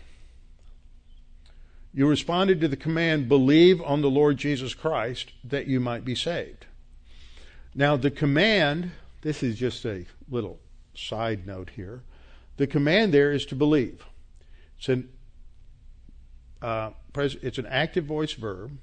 You 1.93 2.07
responded 2.07 2.61
to 2.61 2.67
the 2.67 2.77
command, 2.77 3.27
believe 3.27 3.81
on 3.81 4.01
the 4.01 4.09
Lord 4.09 4.37
Jesus 4.37 4.73
Christ 4.73 5.31
that 5.43 5.67
you 5.67 5.79
might 5.79 6.05
be 6.05 6.15
saved. 6.15 6.67
Now, 7.73 7.97
the 7.97 8.11
command, 8.11 8.91
this 9.21 9.43
is 9.43 9.57
just 9.57 9.85
a 9.85 10.05
little 10.29 10.59
side 10.95 11.45
note 11.45 11.71
here. 11.75 12.03
The 12.57 12.67
command 12.67 13.13
there 13.13 13.31
is 13.31 13.45
to 13.47 13.55
believe. 13.55 14.05
It's 14.77 14.89
an, 14.89 15.09
uh, 16.61 16.91
it's 17.15 17.57
an 17.57 17.67
active 17.67 18.05
voice 18.05 18.33
verb, 18.33 18.77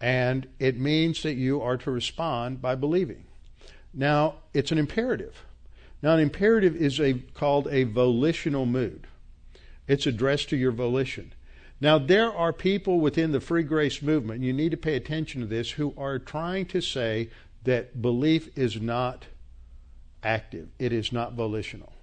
and 0.00 0.46
it 0.58 0.78
means 0.78 1.22
that 1.22 1.34
you 1.34 1.62
are 1.62 1.76
to 1.78 1.90
respond 1.90 2.60
by 2.60 2.74
believing. 2.74 3.24
Now, 3.92 4.36
it's 4.52 4.72
an 4.72 4.78
imperative. 4.78 5.44
Now, 6.02 6.14
an 6.14 6.20
imperative 6.20 6.76
is 6.76 7.00
a, 7.00 7.14
called 7.14 7.68
a 7.70 7.84
volitional 7.84 8.66
mood. 8.66 9.06
It's 9.88 10.06
addressed 10.06 10.50
to 10.50 10.56
your 10.56 10.72
volition. 10.72 11.32
Now, 11.80 11.98
there 11.98 12.30
are 12.32 12.52
people 12.52 13.00
within 13.00 13.32
the 13.32 13.40
free 13.40 13.62
grace 13.62 14.02
movement, 14.02 14.42
you 14.42 14.52
need 14.52 14.70
to 14.72 14.76
pay 14.76 14.96
attention 14.96 15.40
to 15.40 15.46
this, 15.46 15.70
who 15.70 15.94
are 15.96 16.18
trying 16.18 16.66
to 16.66 16.82
say 16.82 17.30
that 17.64 18.02
belief 18.02 18.56
is 18.56 18.80
not 18.80 19.24
active, 20.22 20.68
it 20.78 20.92
is 20.92 21.12
not 21.12 21.32
volitional. 21.32 21.93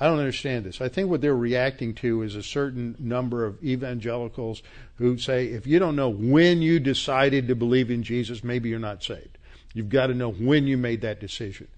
I 0.00 0.06
don't 0.06 0.18
understand 0.18 0.64
this. 0.64 0.80
I 0.80 0.88
think 0.88 1.08
what 1.08 1.20
they're 1.20 1.36
reacting 1.36 1.94
to 1.96 2.22
is 2.22 2.34
a 2.34 2.42
certain 2.42 2.96
number 2.98 3.44
of 3.44 3.62
evangelicals 3.62 4.62
who 4.96 5.18
say 5.18 5.46
if 5.46 5.66
you 5.66 5.78
don't 5.78 5.96
know 5.96 6.08
when 6.08 6.62
you 6.62 6.80
decided 6.80 7.48
to 7.48 7.54
believe 7.54 7.90
in 7.90 8.02
Jesus, 8.02 8.42
maybe 8.42 8.68
you're 8.68 8.78
not 8.78 9.04
saved. 9.04 9.38
You've 9.72 9.88
got 9.88 10.08
to 10.08 10.14
know 10.14 10.30
when 10.30 10.66
you 10.66 10.76
made 10.76 11.02
that 11.02 11.20
decision. 11.20 11.68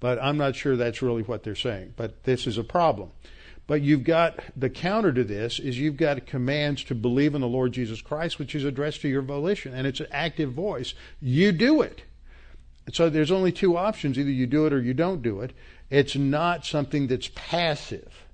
But 0.00 0.22
I'm 0.22 0.36
not 0.36 0.56
sure 0.56 0.76
that's 0.76 1.02
really 1.02 1.22
what 1.22 1.42
they're 1.42 1.54
saying. 1.54 1.94
But 1.96 2.24
this 2.24 2.46
is 2.46 2.58
a 2.58 2.64
problem. 2.64 3.10
But 3.66 3.82
you've 3.82 4.04
got 4.04 4.38
the 4.54 4.70
counter 4.70 5.12
to 5.12 5.24
this 5.24 5.58
is 5.58 5.78
you've 5.78 5.96
got 5.96 6.26
commands 6.26 6.84
to 6.84 6.94
believe 6.94 7.34
in 7.34 7.40
the 7.40 7.48
Lord 7.48 7.72
Jesus 7.72 8.00
Christ, 8.00 8.38
which 8.38 8.54
is 8.54 8.64
addressed 8.64 9.00
to 9.00 9.08
your 9.08 9.22
volition, 9.22 9.74
and 9.74 9.86
it's 9.86 10.00
an 10.00 10.06
active 10.12 10.52
voice. 10.52 10.94
You 11.20 11.50
do 11.50 11.82
it. 11.82 12.02
So 12.92 13.10
there's 13.10 13.32
only 13.32 13.50
two 13.50 13.76
options: 13.76 14.18
either 14.18 14.30
you 14.30 14.46
do 14.46 14.66
it 14.66 14.72
or 14.72 14.80
you 14.80 14.94
don't 14.94 15.20
do 15.22 15.40
it. 15.40 15.52
It's 15.90 16.16
not 16.16 16.64
something 16.64 17.06
that's 17.06 17.30
passive. 17.34 18.24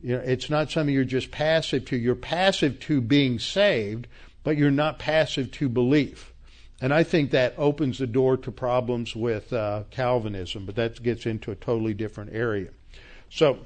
You 0.00 0.16
know, 0.16 0.22
it's 0.24 0.50
not 0.50 0.70
something 0.70 0.94
you're 0.94 1.04
just 1.04 1.30
passive 1.30 1.84
to. 1.86 1.96
You're 1.96 2.14
passive 2.14 2.80
to 2.80 3.00
being 3.00 3.38
saved, 3.38 4.06
but 4.44 4.56
you're 4.56 4.70
not 4.70 4.98
passive 4.98 5.50
to 5.52 5.68
belief. 5.68 6.32
And 6.80 6.92
I 6.92 7.04
think 7.04 7.30
that 7.30 7.54
opens 7.56 7.98
the 7.98 8.06
door 8.06 8.36
to 8.38 8.52
problems 8.52 9.16
with 9.16 9.52
uh, 9.52 9.84
Calvinism, 9.90 10.66
but 10.66 10.76
that 10.76 11.02
gets 11.02 11.24
into 11.24 11.50
a 11.50 11.56
totally 11.56 11.94
different 11.94 12.34
area. 12.34 12.68
So, 13.30 13.60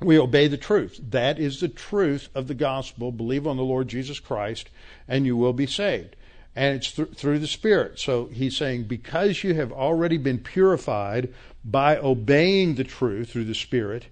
we 0.00 0.18
obey 0.18 0.48
the 0.48 0.56
truth. 0.56 0.98
That 1.10 1.38
is 1.38 1.60
the 1.60 1.68
truth 1.68 2.28
of 2.34 2.48
the 2.48 2.54
gospel. 2.54 3.12
Believe 3.12 3.46
on 3.46 3.56
the 3.56 3.62
Lord 3.62 3.88
Jesus 3.88 4.18
Christ, 4.18 4.70
and 5.06 5.26
you 5.26 5.36
will 5.36 5.52
be 5.52 5.66
saved 5.66 6.16
and 6.54 6.76
it's 6.76 6.92
th- 6.92 7.14
through 7.14 7.38
the 7.38 7.46
Spirit. 7.46 7.98
So 7.98 8.26
he's 8.26 8.56
saying, 8.56 8.84
because 8.84 9.42
you 9.42 9.54
have 9.54 9.72
already 9.72 10.18
been 10.18 10.38
purified 10.38 11.32
by 11.64 11.96
obeying 11.96 12.74
the 12.74 12.84
truth 12.84 13.30
through 13.30 13.44
the 13.44 13.54
Spirit, 13.54 14.06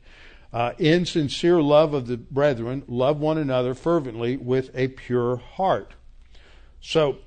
uh, 0.52 0.72
in 0.78 1.06
sincere 1.06 1.62
love 1.62 1.94
of 1.94 2.06
the 2.06 2.16
brethren, 2.16 2.82
love 2.88 3.18
one 3.20 3.38
another 3.38 3.74
fervently 3.74 4.36
with 4.36 4.70
a 4.74 4.88
pure 4.88 5.36
heart. 5.36 5.94
So 6.80 7.18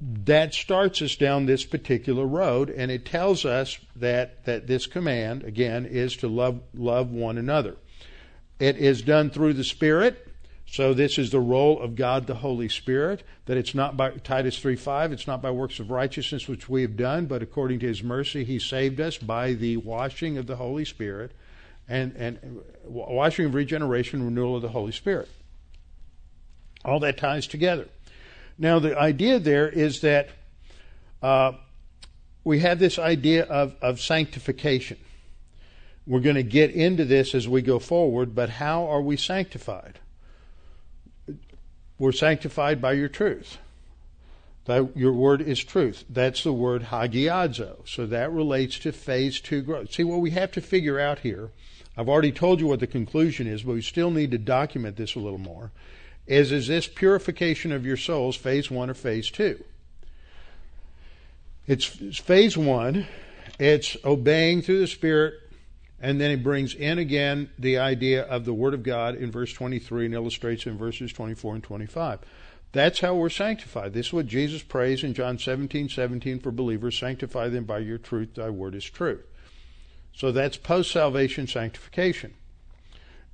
that 0.00 0.54
starts 0.54 1.02
us 1.02 1.16
down 1.16 1.46
this 1.46 1.64
particular 1.64 2.26
road, 2.26 2.70
and 2.70 2.90
it 2.90 3.04
tells 3.04 3.44
us 3.44 3.78
that, 3.96 4.44
that 4.44 4.66
this 4.66 4.86
command, 4.86 5.44
again, 5.44 5.86
is 5.86 6.16
to 6.18 6.28
love, 6.28 6.60
love 6.74 7.10
one 7.10 7.38
another. 7.38 7.76
It 8.58 8.76
is 8.76 9.02
done 9.02 9.30
through 9.30 9.54
the 9.54 9.64
Spirit. 9.64 10.28
So 10.66 10.94
this 10.94 11.18
is 11.18 11.30
the 11.30 11.40
role 11.40 11.80
of 11.80 11.94
God 11.94 12.26
the 12.26 12.34
Holy 12.34 12.68
Spirit, 12.68 13.22
that 13.46 13.56
it's 13.56 13.74
not 13.74 13.96
by 13.96 14.10
Titus 14.10 14.58
3:5, 14.58 15.12
it's 15.12 15.26
not 15.26 15.42
by 15.42 15.50
works 15.50 15.78
of 15.78 15.90
righteousness 15.90 16.48
which 16.48 16.68
we 16.68 16.82
have 16.82 16.96
done, 16.96 17.26
but 17.26 17.42
according 17.42 17.80
to 17.80 17.86
his 17.86 18.02
mercy 18.02 18.44
he 18.44 18.58
saved 18.58 19.00
us 19.00 19.18
by 19.18 19.52
the 19.52 19.76
washing 19.76 20.38
of 20.38 20.46
the 20.46 20.56
Holy 20.56 20.84
Spirit 20.84 21.32
and, 21.88 22.14
and 22.16 22.60
washing 22.84 23.46
of 23.46 23.54
regeneration, 23.54 24.24
renewal 24.24 24.56
of 24.56 24.62
the 24.62 24.68
Holy 24.68 24.92
Spirit. 24.92 25.28
All 26.84 27.00
that 27.00 27.18
ties 27.18 27.46
together. 27.46 27.88
Now 28.58 28.78
the 28.78 28.98
idea 28.98 29.38
there 29.38 29.68
is 29.68 30.00
that 30.00 30.28
uh, 31.22 31.52
we 32.42 32.60
have 32.60 32.78
this 32.78 32.98
idea 32.98 33.44
of, 33.44 33.74
of 33.80 34.00
sanctification. 34.00 34.98
We're 36.06 36.20
going 36.20 36.36
to 36.36 36.42
get 36.42 36.70
into 36.70 37.04
this 37.04 37.34
as 37.34 37.48
we 37.48 37.62
go 37.62 37.78
forward, 37.78 38.34
but 38.34 38.50
how 38.50 38.86
are 38.86 39.00
we 39.00 39.16
sanctified? 39.16 39.98
We're 41.98 42.12
sanctified 42.12 42.80
by 42.80 42.92
your 42.92 43.08
truth. 43.08 43.58
That 44.66 44.96
your 44.96 45.12
word 45.12 45.42
is 45.42 45.62
truth. 45.62 46.04
That's 46.08 46.42
the 46.42 46.52
word 46.52 46.84
hagiazo. 46.84 47.86
So 47.86 48.06
that 48.06 48.32
relates 48.32 48.78
to 48.80 48.92
phase 48.92 49.40
two 49.40 49.60
growth. 49.60 49.92
See, 49.92 50.04
what 50.04 50.20
we 50.20 50.30
have 50.30 50.52
to 50.52 50.60
figure 50.60 50.98
out 50.98 51.18
here, 51.18 51.50
I've 51.96 52.08
already 52.08 52.32
told 52.32 52.60
you 52.60 52.66
what 52.66 52.80
the 52.80 52.86
conclusion 52.86 53.46
is, 53.46 53.62
but 53.62 53.74
we 53.74 53.82
still 53.82 54.10
need 54.10 54.30
to 54.30 54.38
document 54.38 54.96
this 54.96 55.14
a 55.14 55.20
little 55.20 55.38
more, 55.38 55.70
is 56.26 56.50
is 56.50 56.68
this 56.68 56.86
purification 56.86 57.72
of 57.72 57.84
your 57.84 57.98
souls 57.98 58.36
phase 58.36 58.70
one 58.70 58.88
or 58.88 58.94
phase 58.94 59.30
two? 59.30 59.62
It's 61.66 61.84
phase 61.84 62.56
one, 62.56 63.06
it's 63.58 63.96
obeying 64.04 64.62
through 64.62 64.80
the 64.80 64.86
Spirit 64.86 65.34
and 66.04 66.20
then 66.20 66.28
he 66.28 66.36
brings 66.36 66.74
in 66.74 66.98
again 66.98 67.48
the 67.58 67.78
idea 67.78 68.24
of 68.24 68.44
the 68.44 68.52
Word 68.52 68.74
of 68.74 68.82
God 68.82 69.14
in 69.16 69.32
verse 69.32 69.54
23 69.54 70.04
and 70.04 70.14
illustrates 70.14 70.66
in 70.66 70.76
verses 70.76 71.14
24 71.14 71.54
and 71.54 71.64
25. 71.64 72.18
That's 72.72 73.00
how 73.00 73.14
we're 73.14 73.30
sanctified. 73.30 73.94
This 73.94 74.08
is 74.08 74.12
what 74.12 74.26
Jesus 74.26 74.62
prays 74.62 75.02
in 75.02 75.14
John 75.14 75.38
17, 75.38 75.88
17 75.88 76.40
for 76.40 76.50
believers. 76.50 76.98
Sanctify 76.98 77.48
them 77.48 77.64
by 77.64 77.78
your 77.78 77.96
truth. 77.96 78.34
Thy 78.34 78.50
word 78.50 78.74
is 78.74 78.84
truth. 78.84 79.24
So 80.12 80.30
that's 80.30 80.58
post 80.58 80.90
salvation 80.92 81.46
sanctification. 81.46 82.34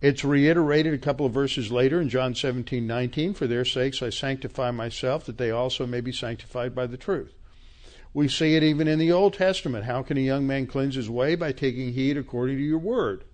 It's 0.01 0.25
reiterated 0.25 0.95
a 0.95 0.99
couple 0.99 1.27
of 1.27 1.33
verses 1.33 1.73
later 1.73 2.01
in 2.01 2.09
John 2.09 2.37
17, 2.37 2.87
19. 2.87 3.35
For 3.35 3.49
their 3.49 3.65
sakes 3.65 4.01
I 4.01 4.11
sanctify 4.11 4.71
myself, 4.71 5.25
that 5.25 5.39
they 5.39 5.51
also 5.51 5.89
may 5.89 6.01
be 6.01 6.13
sanctified 6.13 6.77
by 6.77 6.87
the 6.87 6.97
truth. 6.97 7.35
We 8.13 8.29
see 8.29 8.57
it 8.57 8.63
even 8.63 8.89
in 8.89 8.99
the 8.99 9.13
Old 9.13 9.35
Testament. 9.35 9.85
How 9.85 10.03
can 10.03 10.17
a 10.17 10.21
young 10.21 10.47
man 10.47 10.67
cleanse 10.67 10.97
his 10.97 11.09
way? 11.09 11.37
By 11.37 11.53
taking 11.53 11.93
heed 11.93 12.17
according 12.17 12.57
to 12.57 12.63
your 12.63 12.79
word. 12.79 13.25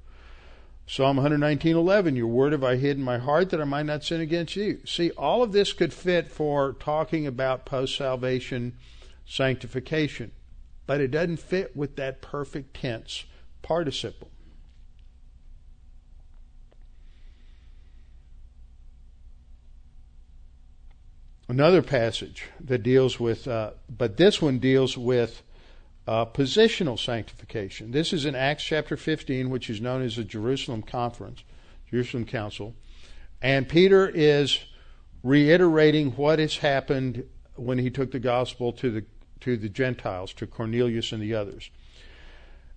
Psalm 0.86 1.16
119:11, 1.16 2.14
"Your 2.14 2.28
word 2.28 2.52
have 2.52 2.62
I 2.62 2.76
hid 2.76 2.96
in 2.96 3.02
my 3.02 3.18
heart 3.18 3.50
that 3.50 3.60
I 3.60 3.64
might 3.64 3.86
not 3.86 4.04
sin 4.04 4.20
against 4.20 4.54
you." 4.54 4.80
See, 4.84 5.10
all 5.12 5.42
of 5.42 5.52
this 5.52 5.72
could 5.72 5.92
fit 5.92 6.28
for 6.28 6.74
talking 6.78 7.26
about 7.26 7.66
post-salvation 7.66 8.74
sanctification, 9.24 10.30
but 10.86 11.00
it 11.00 11.10
doesn't 11.10 11.38
fit 11.38 11.76
with 11.76 11.96
that 11.96 12.20
perfect 12.20 12.74
tense 12.74 13.24
participle. 13.62 14.30
Another 21.56 21.80
passage 21.80 22.50
that 22.60 22.82
deals 22.82 23.18
with, 23.18 23.48
uh, 23.48 23.70
but 23.88 24.18
this 24.18 24.42
one 24.42 24.58
deals 24.58 24.98
with 24.98 25.42
uh, 26.06 26.26
positional 26.26 26.98
sanctification. 26.98 27.92
This 27.92 28.12
is 28.12 28.26
in 28.26 28.34
Acts 28.34 28.62
chapter 28.62 28.94
15, 28.94 29.48
which 29.48 29.70
is 29.70 29.80
known 29.80 30.02
as 30.02 30.16
the 30.16 30.24
Jerusalem 30.24 30.82
Conference, 30.82 31.44
Jerusalem 31.90 32.26
Council. 32.26 32.74
And 33.40 33.66
Peter 33.66 34.06
is 34.06 34.66
reiterating 35.22 36.10
what 36.10 36.40
has 36.40 36.58
happened 36.58 37.24
when 37.54 37.78
he 37.78 37.88
took 37.88 38.10
the 38.10 38.18
gospel 38.18 38.70
to 38.74 38.90
the 38.90 39.04
to 39.40 39.56
the 39.56 39.70
Gentiles, 39.70 40.34
to 40.34 40.46
Cornelius 40.46 41.10
and 41.12 41.22
the 41.22 41.32
others. 41.32 41.70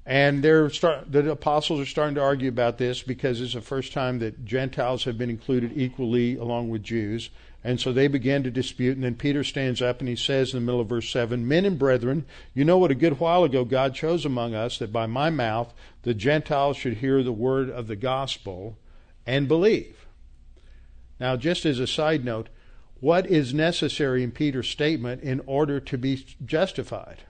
And 0.05 0.41
they're 0.41 0.69
start, 0.69 1.11
the 1.11 1.29
apostles 1.29 1.81
are 1.81 1.85
starting 1.85 2.15
to 2.15 2.21
argue 2.21 2.47
about 2.47 2.77
this 2.77 3.03
because 3.03 3.41
it's 3.41 3.55
the 3.55 3.61
first 3.61 3.91
time 3.91 4.19
that 4.19 4.45
Gentiles 4.45 5.03
have 5.03 5.17
been 5.17 5.29
included 5.29 5.73
equally 5.75 6.37
along 6.37 6.69
with 6.69 6.81
Jews. 6.81 7.29
And 7.63 7.79
so 7.79 7.91
they 7.91 8.07
began 8.07 8.43
to 8.43 8.51
dispute, 8.51 8.95
and 8.95 9.03
then 9.03 9.15
Peter 9.15 9.43
stands 9.43 9.81
up 9.81 9.99
and 9.99 10.07
he 10.07 10.15
says 10.15 10.53
in 10.53 10.59
the 10.59 10.65
middle 10.65 10.79
of 10.79 10.87
verse 10.87 11.09
7 11.09 11.45
Men 11.47 11.65
and 11.65 11.77
brethren, 11.77 12.25
you 12.53 12.63
know 12.63 12.77
what 12.77 12.91
a 12.91 12.95
good 12.95 13.19
while 13.19 13.43
ago 13.43 13.65
God 13.65 13.93
chose 13.93 14.25
among 14.25 14.55
us 14.55 14.77
that 14.77 14.93
by 14.93 15.05
my 15.05 15.29
mouth 15.29 15.73
the 16.03 16.13
Gentiles 16.13 16.77
should 16.77 16.97
hear 16.97 17.21
the 17.21 17.33
word 17.33 17.69
of 17.69 17.87
the 17.87 17.97
gospel 17.97 18.77
and 19.25 19.47
believe. 19.47 20.07
Now, 21.19 21.35
just 21.35 21.65
as 21.65 21.79
a 21.79 21.87
side 21.87 22.23
note, 22.23 22.47
what 23.01 23.27
is 23.27 23.53
necessary 23.53 24.23
in 24.23 24.31
Peter's 24.31 24.69
statement 24.69 25.21
in 25.21 25.41
order 25.45 25.79
to 25.81 25.97
be 25.97 26.25
justified? 26.45 27.23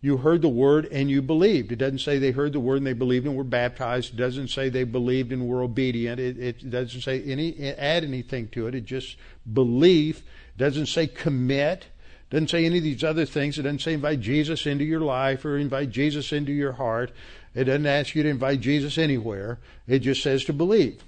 You 0.00 0.18
heard 0.18 0.42
the 0.42 0.48
word 0.48 0.86
and 0.86 1.10
you 1.10 1.20
believed. 1.20 1.72
It 1.72 1.76
doesn't 1.76 1.98
say 1.98 2.18
they 2.18 2.30
heard 2.30 2.52
the 2.52 2.60
word 2.60 2.76
and 2.76 2.86
they 2.86 2.92
believed 2.92 3.26
and 3.26 3.36
were 3.36 3.42
baptized. 3.42 4.14
It 4.14 4.16
doesn't 4.16 4.48
say 4.48 4.68
they 4.68 4.84
believed 4.84 5.32
and 5.32 5.48
were 5.48 5.62
obedient. 5.62 6.20
It, 6.20 6.38
it 6.38 6.70
doesn't 6.70 7.00
say 7.00 7.22
any 7.22 7.56
add 7.72 8.04
anything 8.04 8.48
to 8.50 8.68
it. 8.68 8.76
It 8.76 8.84
just 8.84 9.16
belief. 9.52 10.18
It 10.18 10.58
doesn't 10.58 10.86
say 10.86 11.08
commit. 11.08 11.86
It 12.30 12.30
doesn't 12.30 12.50
say 12.50 12.64
any 12.64 12.78
of 12.78 12.84
these 12.84 13.02
other 13.02 13.24
things. 13.24 13.58
It 13.58 13.62
doesn't 13.62 13.80
say 13.80 13.94
invite 13.94 14.20
Jesus 14.20 14.66
into 14.66 14.84
your 14.84 15.00
life 15.00 15.44
or 15.44 15.58
invite 15.58 15.90
Jesus 15.90 16.32
into 16.32 16.52
your 16.52 16.72
heart. 16.72 17.10
It 17.54 17.64
doesn't 17.64 17.86
ask 17.86 18.14
you 18.14 18.22
to 18.22 18.28
invite 18.28 18.60
Jesus 18.60 18.98
anywhere. 18.98 19.58
It 19.88 20.00
just 20.00 20.22
says 20.22 20.44
to 20.44 20.52
believe. 20.52 21.02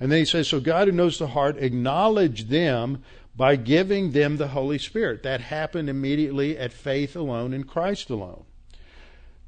And 0.00 0.10
then 0.10 0.20
he 0.20 0.24
says, 0.24 0.48
So 0.48 0.58
God 0.58 0.88
who 0.88 0.92
knows 0.92 1.18
the 1.18 1.28
heart, 1.28 1.58
acknowledge 1.58 2.48
them 2.48 3.04
by 3.36 3.56
giving 3.56 4.12
them 4.12 4.36
the 4.36 4.48
Holy 4.48 4.78
Spirit. 4.78 5.22
That 5.22 5.40
happened 5.40 5.88
immediately 5.88 6.56
at 6.56 6.72
faith 6.72 7.16
alone 7.16 7.52
in 7.52 7.64
Christ 7.64 8.10
alone. 8.10 8.44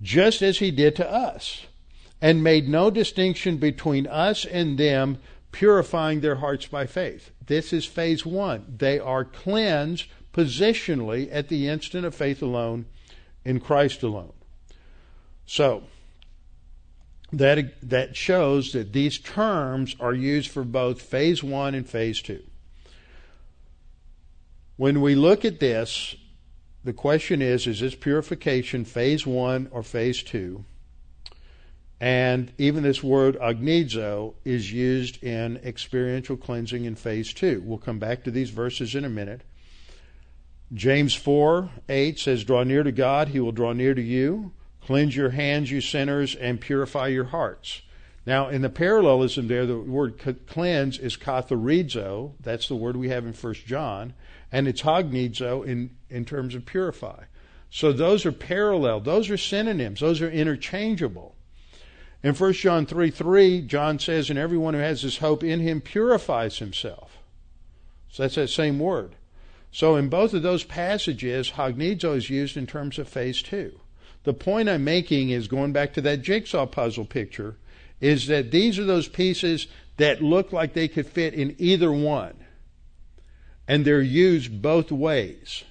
Just 0.03 0.43
as 0.43 0.59
he 0.59 0.71
did 0.71 0.97
to 0.97 1.11
us, 1.11 1.67
and 2.21 2.43
made 2.43 2.69
no 2.69 2.91
distinction 2.91 3.59
between 3.59 4.07
us 4.07 4.45
and 4.45 4.79
them, 4.79 5.19
purifying 5.53 6.21
their 6.21 6.37
hearts 6.37 6.67
by 6.67 6.87
faith. 6.87 7.31
This 7.47 7.73
is 7.73 7.87
phase 7.87 8.27
one. 8.27 8.75
They 8.79 8.99
are 8.99 9.25
cleansed 9.25 10.07
positionally 10.33 11.29
at 11.31 11.49
the 11.49 11.69
instant 11.69 12.05
of 12.05 12.15
faith 12.15 12.43
alone 12.43 12.87
in 13.45 13.61
Christ 13.61 14.03
alone. 14.03 14.33
So, 15.47 15.85
that, 17.33 17.75
that 17.83 18.17
shows 18.17 18.73
that 18.73 18.93
these 18.93 19.19
terms 19.19 19.97
are 20.01 20.15
used 20.15 20.51
for 20.51 20.65
both 20.65 21.01
phase 21.01 21.43
one 21.43 21.75
and 21.75 21.89
phase 21.89 22.21
two. 22.21 22.43
When 24.77 25.01
we 25.01 25.15
look 25.15 25.45
at 25.45 25.59
this, 25.59 26.17
the 26.85 26.93
question 26.93 27.41
is 27.41 27.67
is 27.67 27.81
this 27.81 27.95
purification 27.95 28.85
phase 28.85 29.27
one 29.27 29.69
or 29.71 29.83
phase 29.83 30.23
two? 30.23 30.65
And 31.99 32.53
even 32.59 32.83
this 32.83 33.03
word 33.03 33.39
hagnizo 33.39 34.35
is 34.45 34.71
used 34.71 35.23
in 35.23 35.57
experiential 35.65 36.37
cleansing 36.37 36.85
in 36.85 36.95
phase 36.95 37.33
two. 37.33 37.63
We'll 37.65 37.79
come 37.79 37.99
back 37.99 38.23
to 38.25 38.31
these 38.31 38.51
verses 38.51 38.95
in 38.95 39.05
a 39.05 39.09
minute. 39.09 39.43
James 40.75 41.15
4 41.15 41.71
8 41.89 42.19
says, 42.19 42.45
Draw 42.45 42.65
near 42.65 42.83
to 42.83 42.93
God, 42.93 43.29
he 43.29 43.41
will 43.41 43.53
draw 43.53 43.73
near 43.73 43.95
to 43.95 44.03
you. 44.03 44.53
Cleanse 44.83 45.17
your 45.17 45.31
hands, 45.31 45.71
you 45.71 45.81
sinners, 45.81 46.35
and 46.35 46.61
purify 46.61 47.09
your 47.09 47.25
hearts. 47.25 47.81
Now, 48.27 48.49
in 48.49 48.63
the 48.63 48.69
parallelism 48.69 49.47
there, 49.47 49.67
the 49.67 49.79
word 49.79 50.21
cleanse 50.49 50.99
is 50.99 51.17
katharizo. 51.17 52.33
That's 52.41 52.67
the 52.67 52.75
word 52.75 52.97
we 52.97 53.09
have 53.09 53.25
in 53.25 53.33
1 53.33 53.55
John 53.67 54.15
and 54.53 54.69
it's 54.69 54.83
hagnizo 54.83 55.67
in, 55.67 55.91
in 56.09 56.25
terms 56.25 56.55
of 56.55 56.65
purify. 56.65 57.25
So 57.71 57.93
those 57.93 58.25
are 58.25 58.33
parallel. 58.33 59.01
Those 59.01 59.29
are 59.31 59.37
synonyms. 59.37 60.01
Those 60.01 60.23
are 60.23 60.31
interchangeable. 60.31 61.35
In 62.23 62.35
1 62.35 62.53
John 62.55 62.87
3 62.87 63.11
3, 63.11 63.63
John 63.63 63.99
says, 63.99 64.31
And 64.31 64.39
everyone 64.39 64.75
who 64.75 64.81
has 64.81 65.03
this 65.03 65.19
hope 65.19 65.45
in 65.45 65.61
him 65.61 65.81
purifies 65.81 66.59
himself. 66.59 67.19
So 68.09 68.23
that's 68.23 68.37
that 68.37 68.49
same 68.49 68.79
word. 68.79 69.17
So 69.73 69.97
in 69.97 70.09
both 70.09 70.33
of 70.33 70.43
those 70.43 70.65
passages, 70.65 71.53
hagnizo 71.53 72.17
is 72.17 72.31
used 72.31 72.57
in 72.57 72.67
terms 72.67 72.99
of 72.99 73.09
phase 73.09 73.43
two. 73.43 73.81
The 74.23 74.33
point 74.33 74.69
I'm 74.69 74.85
making 74.85 75.31
is 75.31 75.49
going 75.49 75.73
back 75.73 75.93
to 75.95 76.01
that 76.01 76.23
jigsaw 76.23 76.67
puzzle 76.67 77.05
picture, 77.05 77.57
is 78.01 78.27
that 78.27 78.51
these 78.51 78.79
are 78.79 78.85
those 78.85 79.09
pieces 79.09 79.67
that 79.97 80.23
look 80.23 80.53
like 80.53 80.73
they 80.73 80.89
could 80.89 81.07
fit 81.07 81.35
in 81.35 81.55
either 81.59 81.91
one 81.91 82.35
and 83.67 83.85
they're 83.85 84.01
used 84.01 84.63
both 84.63 84.93
ways. 84.93 85.65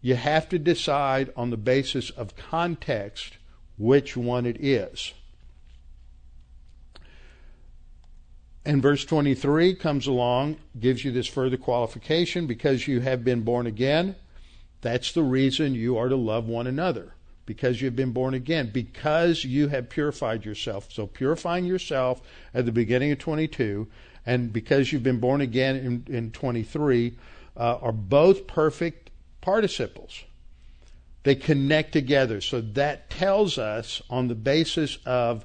You 0.00 0.14
have 0.16 0.48
to 0.50 0.58
decide 0.58 1.32
on 1.36 1.50
the 1.50 1.56
basis 1.56 2.10
of 2.10 2.36
context 2.36 3.38
which 3.76 4.16
one 4.16 4.46
it 4.46 4.62
is. 4.62 5.12
And 8.66 8.80
verse 8.80 9.04
23 9.04 9.74
comes 9.74 10.06
along, 10.06 10.56
gives 10.78 11.04
you 11.04 11.12
this 11.12 11.26
further 11.26 11.58
qualification 11.58 12.46
because 12.46 12.88
you 12.88 13.00
have 13.00 13.24
been 13.24 13.42
born 13.42 13.66
again. 13.66 14.16
That's 14.80 15.12
the 15.12 15.22
reason 15.22 15.74
you 15.74 15.98
are 15.98 16.08
to 16.08 16.16
love 16.16 16.46
one 16.46 16.66
another 16.66 17.13
because 17.46 17.80
you've 17.80 17.96
been 17.96 18.12
born 18.12 18.34
again, 18.34 18.70
because 18.72 19.44
you 19.44 19.68
have 19.68 19.88
purified 19.88 20.44
yourself. 20.44 20.88
So, 20.90 21.06
purifying 21.06 21.64
yourself 21.64 22.22
at 22.52 22.64
the 22.66 22.72
beginning 22.72 23.12
of 23.12 23.18
22 23.18 23.88
and 24.26 24.52
because 24.52 24.92
you've 24.92 25.02
been 25.02 25.20
born 25.20 25.40
again 25.40 25.76
in, 25.76 26.14
in 26.14 26.30
23 26.30 27.16
uh, 27.56 27.78
are 27.80 27.92
both 27.92 28.46
perfect 28.46 29.10
participles. 29.40 30.24
They 31.22 31.34
connect 31.34 31.92
together. 31.92 32.40
So 32.40 32.60
that 32.60 33.10
tells 33.10 33.58
us, 33.58 34.02
on 34.10 34.28
the 34.28 34.34
basis 34.34 34.98
of 35.06 35.44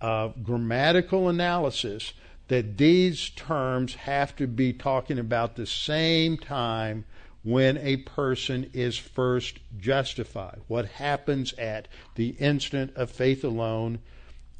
uh, 0.00 0.28
grammatical 0.42 1.28
analysis, 1.28 2.12
that 2.48 2.78
these 2.78 3.30
terms 3.30 3.94
have 3.94 4.34
to 4.36 4.46
be 4.46 4.72
talking 4.72 5.18
about 5.18 5.54
the 5.54 5.66
same 5.66 6.36
time 6.36 7.04
when 7.42 7.78
a 7.78 7.96
person 7.96 8.70
is 8.74 8.96
first 8.98 9.58
justified. 9.78 10.60
What 10.68 10.86
happens 10.86 11.52
at 11.54 11.88
the 12.14 12.30
instant 12.38 12.94
of 12.96 13.10
faith 13.10 13.44
alone 13.44 14.00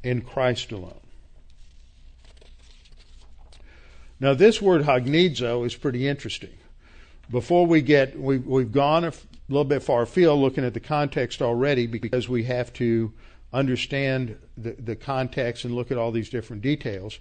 in 0.03 0.21
Christ 0.21 0.71
alone. 0.71 0.99
Now, 4.19 4.33
this 4.33 4.61
word 4.61 4.83
hagnizo 4.83 5.65
is 5.65 5.75
pretty 5.75 6.07
interesting. 6.07 6.53
Before 7.29 7.65
we 7.65 7.81
get, 7.81 8.19
we, 8.19 8.37
we've 8.37 8.71
gone 8.71 9.03
a 9.03 9.13
little 9.49 9.63
bit 9.63 9.83
far 9.83 10.03
afield 10.03 10.39
looking 10.39 10.63
at 10.63 10.73
the 10.73 10.79
context 10.79 11.41
already 11.41 11.87
because 11.87 12.27
we 12.27 12.43
have 12.43 12.71
to 12.73 13.13
understand 13.53 14.37
the, 14.57 14.71
the 14.73 14.95
context 14.95 15.65
and 15.65 15.75
look 15.75 15.91
at 15.91 15.97
all 15.97 16.11
these 16.11 16.29
different 16.29 16.61
details. 16.61 17.19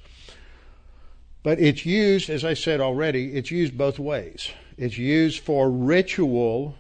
But 1.43 1.59
it's 1.59 1.87
used, 1.87 2.29
as 2.29 2.45
I 2.45 2.55
said 2.55 2.81
already, 2.81 3.33
it's 3.33 3.51
used 3.51 3.79
both 3.79 3.99
ways. 3.99 4.51
It's 4.81 4.99
used 4.99 5.41
for 5.41 5.71
ritual 5.71 6.75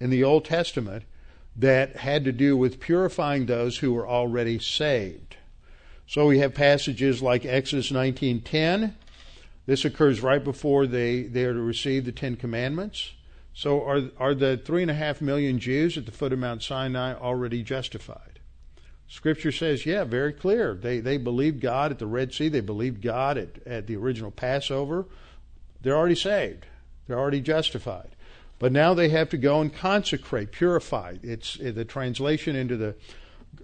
in 0.00 0.10
the 0.10 0.24
Old 0.24 0.44
Testament 0.44 1.04
that 1.56 1.96
had 1.96 2.24
to 2.24 2.32
do 2.32 2.56
with 2.56 2.80
purifying 2.80 3.46
those 3.46 3.78
who 3.78 3.92
were 3.92 4.08
already 4.08 4.58
saved. 4.58 5.36
So 6.06 6.26
we 6.26 6.40
have 6.40 6.52
passages 6.52 7.22
like 7.22 7.46
Exodus 7.46 7.90
19:10 7.92 8.94
this 9.66 9.84
occurs 9.84 10.20
right 10.20 10.42
before 10.42 10.86
they, 10.86 11.22
they 11.22 11.44
are 11.44 11.54
to 11.54 11.60
receive 11.60 12.04
the 12.04 12.12
Ten 12.12 12.36
Commandments. 12.36 13.12
So 13.54 13.84
are, 13.84 14.10
are 14.18 14.34
the 14.34 14.56
three 14.56 14.82
and 14.82 14.90
a 14.90 14.94
half 14.94 15.20
million 15.20 15.58
Jews 15.58 15.96
at 15.96 16.06
the 16.06 16.12
foot 16.12 16.32
of 16.32 16.38
Mount 16.38 16.62
Sinai 16.62 17.14
already 17.14 17.62
justified? 17.62 18.40
Scripture 19.06 19.52
says, 19.52 19.86
yeah, 19.86 20.04
very 20.04 20.32
clear. 20.32 20.74
They, 20.74 20.98
they 20.98 21.18
believed 21.18 21.60
God 21.60 21.92
at 21.92 21.98
the 21.98 22.06
Red 22.06 22.34
Sea. 22.34 22.48
They 22.48 22.60
believed 22.60 23.00
God 23.00 23.38
at, 23.38 23.64
at 23.66 23.86
the 23.86 23.96
original 23.96 24.30
Passover. 24.30 25.06
They're 25.80 25.96
already 25.96 26.14
saved. 26.14 26.66
They're 27.06 27.18
already 27.18 27.40
justified. 27.40 28.10
But 28.58 28.72
now 28.72 28.94
they 28.94 29.08
have 29.08 29.28
to 29.30 29.36
go 29.36 29.60
and 29.60 29.74
consecrate, 29.74 30.52
purify. 30.52 31.16
It's 31.22 31.56
the 31.56 31.84
translation 31.84 32.56
into 32.56 32.76
the 32.76 32.94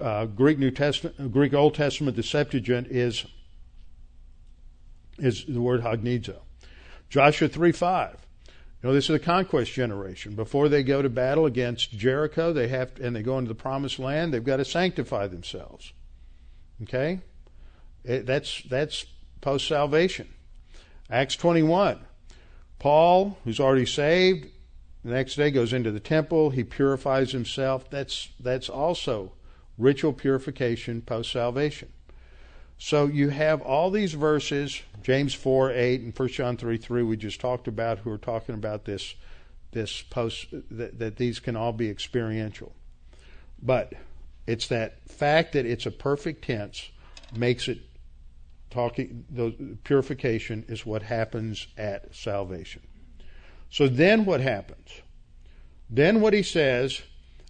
uh, 0.00 0.26
Greek 0.26 0.58
New 0.58 0.70
Testament, 0.70 1.32
Greek 1.32 1.54
Old 1.54 1.74
Testament, 1.74 2.16
the 2.16 2.22
Septuagint 2.22 2.88
is 2.88 3.24
is 5.18 5.44
the 5.46 5.60
word 5.60 5.82
hagnizo. 5.82 6.36
Joshua 7.08 7.48
three 7.48 7.72
five. 7.72 8.16
You 8.82 8.88
know, 8.88 8.94
this 8.94 9.04
is 9.04 9.12
the 9.12 9.18
conquest 9.18 9.72
generation. 9.72 10.34
Before 10.34 10.68
they 10.68 10.82
go 10.82 11.02
to 11.02 11.10
battle 11.10 11.44
against 11.44 11.92
Jericho, 11.92 12.52
they 12.52 12.68
have 12.68 12.94
to, 12.94 13.06
and 13.06 13.14
they 13.14 13.22
go 13.22 13.38
into 13.38 13.48
the 13.48 13.54
promised 13.54 13.98
land. 13.98 14.32
They've 14.32 14.42
got 14.42 14.56
to 14.56 14.64
sanctify 14.64 15.26
themselves. 15.26 15.92
Okay, 16.82 17.20
it, 18.04 18.26
that's 18.26 18.62
that's 18.62 19.06
post 19.40 19.68
salvation. 19.68 20.28
Acts 21.10 21.36
twenty 21.36 21.62
one. 21.62 22.00
Paul, 22.80 23.38
who's 23.44 23.60
already 23.60 23.86
saved, 23.86 24.48
the 25.04 25.12
next 25.12 25.36
day 25.36 25.52
goes 25.52 25.72
into 25.72 25.92
the 25.92 26.00
temple. 26.00 26.50
He 26.50 26.64
purifies 26.64 27.30
himself. 27.30 27.88
That's 27.88 28.30
that's 28.40 28.68
also 28.68 29.32
ritual 29.78 30.12
purification 30.12 31.00
post 31.02 31.30
salvation. 31.30 31.92
So 32.82 33.06
you 33.06 33.28
have 33.28 33.60
all 33.60 33.90
these 33.90 34.14
verses, 34.14 34.80
James 35.02 35.34
4 35.34 35.70
8 35.72 36.00
and 36.00 36.18
1 36.18 36.28
John 36.28 36.56
3 36.56 36.78
3, 36.78 37.02
we 37.02 37.16
just 37.16 37.40
talked 37.40 37.68
about, 37.68 37.98
who 37.98 38.10
are 38.10 38.18
talking 38.18 38.54
about 38.54 38.86
this, 38.86 39.14
this 39.72 40.02
post, 40.02 40.46
that, 40.70 40.98
that 40.98 41.16
these 41.16 41.40
can 41.40 41.56
all 41.56 41.72
be 41.72 41.90
experiential. 41.90 42.72
But 43.62 43.92
it's 44.46 44.68
that 44.68 45.06
fact 45.08 45.52
that 45.52 45.66
it's 45.66 45.84
a 45.84 45.90
perfect 45.90 46.44
tense 46.44 46.88
makes 47.36 47.68
it 47.68 47.78
talking, 48.70 49.24
the 49.30 49.76
purification 49.84 50.64
is 50.68 50.86
what 50.86 51.02
happens 51.02 51.66
at 51.76 52.14
salvation. 52.14 52.82
So 53.70 53.88
then 53.88 54.24
what 54.24 54.40
happens? 54.40 54.88
Then 55.88 56.20
what 56.20 56.32
he 56.32 56.42
says 56.42 57.02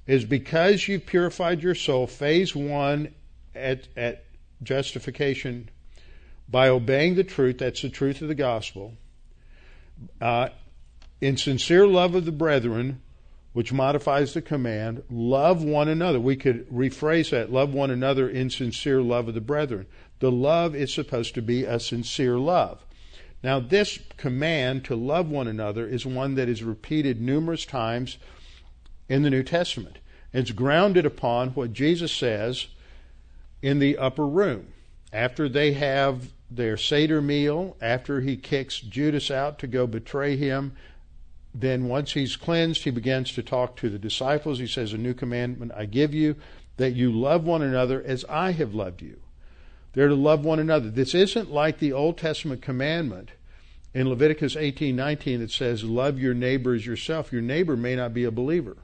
is 0.07 0.25
because 0.25 0.89
you've 0.89 1.07
purified 1.07 1.63
your 1.63 1.75
soul, 1.75 2.07
phase 2.07 2.55
one 2.55 3.15
at, 3.55 3.89
at 3.97 4.25
justification 4.63 5.69
by 6.49 6.69
obeying 6.69 7.15
the 7.15 7.25
truth, 7.25 7.59
that's 7.59 7.83
the 7.83 7.89
truth 7.89 8.23
of 8.23 8.29
the 8.29 8.35
gospel, 8.35 8.95
uh, 10.21 10.49
in 11.21 11.37
sincere 11.37 11.87
love 11.87 12.15
of 12.15 12.25
the 12.25 12.33
brethren, 12.33 13.03
which 13.53 13.73
modifies 13.73 14.35
the 14.35 14.43
command, 14.43 15.03
love 15.11 15.63
one 15.63 15.89
another. 15.89 16.21
We 16.21 16.37
could 16.37 16.69
rephrase 16.71 17.31
that 17.31 17.53
love 17.53 17.75
one 17.75 17.91
another 17.91 18.29
in 18.29 18.49
sincere 18.51 19.03
love 19.03 19.29
of 19.29 19.35
the 19.35 19.41
brethren. 19.41 19.87
The 20.21 20.31
love 20.31 20.75
is 20.75 20.93
supposed 20.93 21.35
to 21.35 21.43
be 21.43 21.65
a 21.65 21.81
sincere 21.81 22.39
love. 22.39 22.85
Now, 23.43 23.59
this 23.59 23.99
command 24.19 24.85
to 24.85 24.95
love 24.95 25.31
one 25.31 25.49
another 25.49 25.87
is 25.87 26.05
one 26.05 26.35
that 26.35 26.49
is 26.49 26.63
repeated 26.63 27.21
numerous 27.21 27.65
times 27.65 28.19
in 29.09 29.23
the 29.23 29.31
New 29.31 29.43
Testament. 29.43 29.99
It's 30.33 30.51
grounded 30.53 31.07
upon 31.07 31.51
what 31.51 31.73
Jesus 31.73 32.13
says 32.13 32.69
in 33.63 33.79
the 33.79 33.97
upper 33.97 34.27
room. 34.27 34.69
After 35.13 35.49
they 35.49 35.73
have 35.73 36.31
their 36.51 36.77
Seder 36.77 37.23
meal, 37.23 37.77
after 37.81 38.21
he 38.21 38.37
kicks 38.37 38.81
Judas 38.81 39.31
out 39.31 39.59
to 39.61 39.67
go 39.67 39.87
betray 39.87 40.37
him, 40.37 40.77
then 41.55 41.89
once 41.89 42.13
he's 42.13 42.37
cleansed, 42.37 42.85
he 42.85 42.91
begins 42.91 43.33
to 43.33 43.43
talk 43.43 43.75
to 43.77 43.89
the 43.89 43.99
disciples. 43.99 44.59
He 44.59 44.67
says, 44.67 44.93
A 44.93 44.99
new 44.99 45.15
commandment 45.15 45.73
I 45.75 45.87
give 45.87 46.15
you, 46.15 46.37
that 46.77 46.93
you 46.93 47.11
love 47.11 47.45
one 47.45 47.63
another 47.63 48.03
as 48.03 48.25
I 48.27 48.53
have 48.53 48.75
loved 48.75 49.03
you. 49.03 49.19
They're 49.93 50.09
to 50.09 50.15
love 50.15 50.45
one 50.45 50.59
another. 50.59 50.91
This 50.91 51.15
isn't 51.15 51.51
like 51.51 51.79
the 51.79 51.93
Old 51.93 52.17
Testament 52.17 52.63
commandment 52.63 53.31
in 53.93 54.09
Leviticus 54.09 54.57
18:19 54.57 55.41
that 55.41 55.51
says, 55.51 55.83
"Love 55.83 56.19
your 56.19 56.35
neighbor 56.35 56.75
as 56.75 56.87
yourself." 56.87 57.33
Your 57.33 57.43
neighbor 57.43 57.77
may 57.77 57.97
not 57.97 58.15
be 58.15 58.25
a 58.25 58.31
believer. 58.31 58.77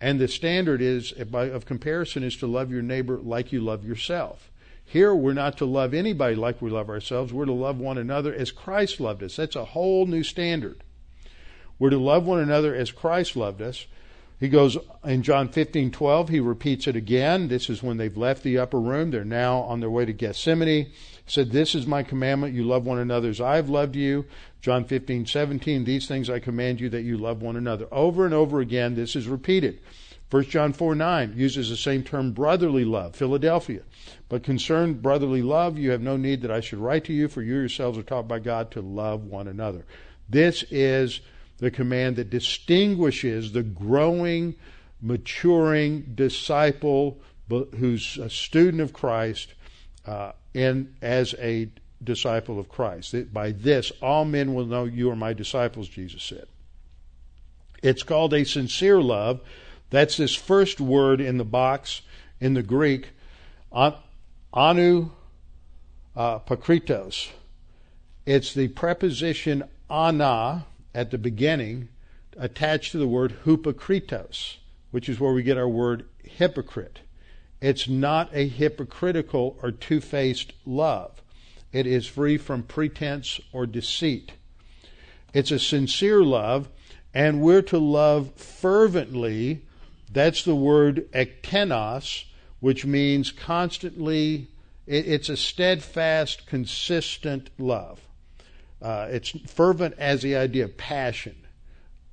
And 0.00 0.18
the 0.18 0.28
standard 0.28 0.80
is 0.80 1.12
of 1.12 1.66
comparison 1.66 2.22
is 2.24 2.36
to 2.36 2.46
love 2.46 2.70
your 2.70 2.82
neighbor 2.82 3.18
like 3.18 3.52
you 3.52 3.60
love 3.60 3.84
yourself. 3.86 4.50
Here 4.84 5.14
we're 5.14 5.32
not 5.32 5.56
to 5.58 5.64
love 5.64 5.94
anybody 5.94 6.34
like 6.34 6.60
we 6.60 6.70
love 6.70 6.90
ourselves. 6.90 7.32
We're 7.32 7.46
to 7.46 7.52
love 7.52 7.78
one 7.78 7.96
another 7.96 8.34
as 8.34 8.50
Christ 8.50 9.00
loved 9.00 9.22
us. 9.22 9.36
That's 9.36 9.56
a 9.56 9.64
whole 9.64 10.06
new 10.06 10.22
standard. 10.22 10.82
We're 11.78 11.90
to 11.90 11.98
love 11.98 12.26
one 12.26 12.40
another 12.40 12.74
as 12.74 12.90
Christ 12.90 13.34
loved 13.34 13.62
us. 13.62 13.86
He 14.44 14.50
goes 14.50 14.76
in 15.04 15.22
John 15.22 15.48
15, 15.48 15.90
12, 15.90 16.28
he 16.28 16.38
repeats 16.38 16.86
it 16.86 16.96
again. 16.96 17.48
This 17.48 17.70
is 17.70 17.82
when 17.82 17.96
they've 17.96 18.14
left 18.14 18.42
the 18.42 18.58
upper 18.58 18.78
room. 18.78 19.10
They're 19.10 19.24
now 19.24 19.60
on 19.60 19.80
their 19.80 19.88
way 19.88 20.04
to 20.04 20.12
Gethsemane. 20.12 20.68
He 20.68 20.92
said, 21.26 21.50
This 21.50 21.74
is 21.74 21.86
my 21.86 22.02
commandment. 22.02 22.52
You 22.52 22.64
love 22.64 22.84
one 22.84 22.98
another 22.98 23.30
as 23.30 23.40
I 23.40 23.56
have 23.56 23.70
loved 23.70 23.96
you. 23.96 24.26
John 24.60 24.84
15, 24.84 25.24
17, 25.24 25.84
these 25.84 26.06
things 26.06 26.28
I 26.28 26.40
command 26.40 26.78
you 26.78 26.90
that 26.90 27.04
you 27.04 27.16
love 27.16 27.40
one 27.40 27.56
another. 27.56 27.88
Over 27.90 28.26
and 28.26 28.34
over 28.34 28.60
again, 28.60 28.96
this 28.96 29.16
is 29.16 29.28
repeated. 29.28 29.80
1 30.30 30.44
John 30.44 30.74
4, 30.74 30.94
9 30.94 31.32
uses 31.34 31.70
the 31.70 31.76
same 31.78 32.02
term, 32.02 32.32
brotherly 32.32 32.84
love, 32.84 33.16
Philadelphia. 33.16 33.80
But 34.28 34.42
concerned 34.42 35.00
brotherly 35.00 35.40
love, 35.40 35.78
you 35.78 35.90
have 35.92 36.02
no 36.02 36.18
need 36.18 36.42
that 36.42 36.50
I 36.50 36.60
should 36.60 36.80
write 36.80 37.04
to 37.04 37.14
you, 37.14 37.28
for 37.28 37.40
you 37.40 37.54
yourselves 37.54 37.96
are 37.96 38.02
taught 38.02 38.28
by 38.28 38.40
God 38.40 38.70
to 38.72 38.82
love 38.82 39.24
one 39.24 39.48
another. 39.48 39.86
This 40.28 40.64
is 40.70 41.22
the 41.64 41.70
command 41.70 42.16
that 42.16 42.28
distinguishes 42.28 43.52
the 43.52 43.62
growing, 43.62 44.54
maturing 45.00 46.02
disciple 46.14 47.18
who's 47.48 48.18
a 48.18 48.28
student 48.28 48.82
of 48.82 48.92
Christ 48.92 49.54
uh, 50.06 50.32
in, 50.52 50.94
as 51.00 51.34
a 51.38 51.70
disciple 52.02 52.60
of 52.60 52.68
Christ. 52.68 53.14
By 53.32 53.52
this, 53.52 53.92
all 54.02 54.26
men 54.26 54.52
will 54.52 54.66
know 54.66 54.84
you 54.84 55.10
are 55.10 55.16
my 55.16 55.32
disciples, 55.32 55.88
Jesus 55.88 56.22
said. 56.22 56.46
It's 57.82 58.02
called 58.02 58.34
a 58.34 58.44
sincere 58.44 59.00
love. 59.00 59.40
That's 59.88 60.18
this 60.18 60.34
first 60.34 60.82
word 60.82 61.18
in 61.18 61.38
the 61.38 61.44
box 61.44 62.02
in 62.40 62.52
the 62.52 62.62
Greek, 62.62 63.08
anu 63.72 65.10
uh, 66.14 66.38
pakritos. 66.40 67.30
It's 68.26 68.52
the 68.52 68.68
preposition 68.68 69.64
ana 69.88 70.66
at 70.94 71.10
the 71.10 71.18
beginning 71.18 71.88
attached 72.36 72.92
to 72.92 72.98
the 72.98 73.08
word 73.08 73.36
hypokritos, 73.44 74.56
which 74.90 75.08
is 75.08 75.18
where 75.18 75.32
we 75.32 75.42
get 75.42 75.58
our 75.58 75.68
word 75.68 76.06
hypocrite. 76.22 77.00
It's 77.60 77.88
not 77.88 78.30
a 78.32 78.48
hypocritical 78.48 79.58
or 79.62 79.70
two 79.70 80.00
faced 80.00 80.52
love. 80.66 81.22
It 81.72 81.86
is 81.86 82.06
free 82.06 82.38
from 82.38 82.62
pretense 82.62 83.40
or 83.52 83.66
deceit. 83.66 84.32
It's 85.32 85.50
a 85.50 85.58
sincere 85.58 86.22
love, 86.22 86.68
and 87.12 87.40
we're 87.40 87.62
to 87.62 87.78
love 87.78 88.32
fervently. 88.34 89.62
That's 90.12 90.44
the 90.44 90.54
word 90.54 91.10
ektenos, 91.12 92.24
which 92.60 92.86
means 92.86 93.32
constantly, 93.32 94.48
it's 94.86 95.28
a 95.28 95.36
steadfast, 95.36 96.46
consistent 96.46 97.50
love. 97.58 98.00
Uh, 98.84 99.08
it's 99.10 99.30
fervent 99.46 99.94
as 99.96 100.20
the 100.20 100.36
idea 100.36 100.64
of 100.64 100.76
passion. 100.76 101.34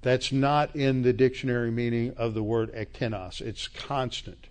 That's 0.01 0.31
not 0.31 0.73
in 0.73 1.01
the 1.01 1.11
dictionary 1.11 1.69
meaning 1.69 2.13
of 2.15 2.33
the 2.33 2.41
word 2.41 2.73
ektenos. 2.73 3.41
It's 3.41 3.67
constant. 3.67 4.47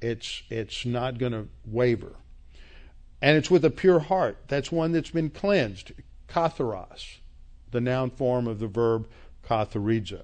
It's 0.00 0.42
it's 0.48 0.86
not 0.86 1.18
going 1.18 1.32
to 1.32 1.48
waver. 1.66 2.16
And 3.20 3.36
it's 3.36 3.50
with 3.50 3.66
a 3.66 3.70
pure 3.70 3.98
heart. 3.98 4.38
That's 4.48 4.72
one 4.72 4.92
that's 4.92 5.10
been 5.10 5.28
cleansed. 5.28 5.92
Katharos, 6.26 7.18
the 7.70 7.82
noun 7.82 8.10
form 8.10 8.46
of 8.46 8.60
the 8.60 8.66
verb 8.66 9.06
katharizo. 9.46 10.22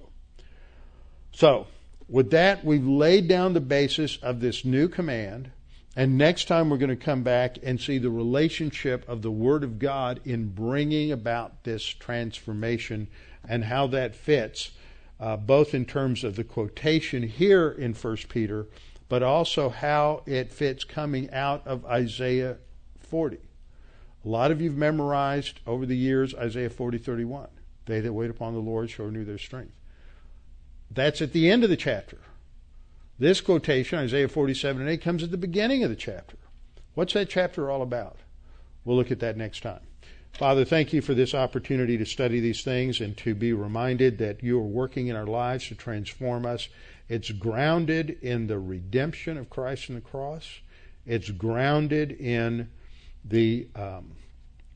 So, 1.31 1.67
with 2.09 2.31
that, 2.31 2.65
we've 2.65 2.87
laid 2.87 3.27
down 3.27 3.53
the 3.53 3.61
basis 3.61 4.17
of 4.17 4.39
this 4.39 4.65
new 4.65 4.87
command. 4.87 5.51
And 5.95 6.17
next 6.17 6.49
time 6.49 6.69
we're 6.69 6.77
going 6.77 6.89
to 6.89 6.95
come 6.97 7.23
back 7.23 7.57
and 7.63 7.79
see 7.79 7.97
the 7.97 8.09
relationship 8.09 9.07
of 9.07 9.21
the 9.21 9.31
Word 9.31 9.63
of 9.63 9.79
God 9.79 10.19
in 10.25 10.49
bringing 10.49 11.11
about 11.11 11.63
this 11.63 11.85
transformation 11.85 13.07
and 13.47 13.63
how 13.63 13.87
that 13.87 14.13
fits, 14.13 14.71
uh, 15.19 15.37
both 15.37 15.73
in 15.73 15.85
terms 15.85 16.25
of 16.25 16.35
the 16.35 16.43
quotation 16.43 17.23
here 17.23 17.69
in 17.69 17.93
1 17.93 18.17
Peter, 18.27 18.67
but 19.07 19.23
also 19.23 19.69
how 19.69 20.23
it 20.25 20.51
fits 20.51 20.83
coming 20.83 21.31
out 21.31 21.65
of 21.65 21.85
Isaiah 21.85 22.57
40. 22.99 23.37
A 23.37 24.27
lot 24.27 24.51
of 24.51 24.59
you've 24.59 24.75
memorized 24.75 25.61
over 25.65 25.85
the 25.85 25.95
years 25.95 26.33
Isaiah 26.35 26.69
40, 26.69 26.97
31. 26.97 27.47
They 27.85 28.01
that 28.01 28.11
wait 28.11 28.31
upon 28.31 28.53
the 28.53 28.59
Lord 28.59 28.89
shall 28.89 29.05
renew 29.05 29.23
their 29.23 29.37
strength. 29.37 29.75
That's 30.91 31.21
at 31.21 31.31
the 31.31 31.49
end 31.49 31.63
of 31.63 31.69
the 31.69 31.77
chapter. 31.77 32.17
This 33.17 33.39
quotation, 33.39 33.99
Isaiah 33.99 34.27
47 34.27 34.81
and 34.81 34.91
8, 34.91 35.01
comes 35.01 35.23
at 35.23 35.31
the 35.31 35.37
beginning 35.37 35.83
of 35.83 35.89
the 35.89 35.95
chapter. 35.95 36.35
What's 36.95 37.13
that 37.13 37.29
chapter 37.29 37.71
all 37.71 37.81
about? 37.81 38.17
We'll 38.83 38.97
look 38.97 39.11
at 39.11 39.19
that 39.21 39.37
next 39.37 39.61
time. 39.63 39.79
Father, 40.33 40.65
thank 40.65 40.91
you 40.91 41.01
for 41.01 41.13
this 41.13 41.33
opportunity 41.33 41.97
to 41.97 42.05
study 42.05 42.41
these 42.41 42.61
things 42.61 42.99
and 42.99 43.15
to 43.17 43.33
be 43.33 43.53
reminded 43.53 44.17
that 44.17 44.43
you 44.43 44.59
are 44.59 44.63
working 44.63 45.07
in 45.07 45.15
our 45.15 45.25
lives 45.25 45.69
to 45.69 45.75
transform 45.75 46.45
us. 46.45 46.67
It's 47.07 47.31
grounded 47.31 48.17
in 48.21 48.47
the 48.47 48.59
redemption 48.59 49.37
of 49.37 49.49
Christ 49.49 49.89
on 49.89 49.95
the 49.95 50.01
cross. 50.01 50.59
It's 51.05 51.31
grounded 51.31 52.11
in 52.11 52.69
the 53.23 53.69
um, 53.77 54.11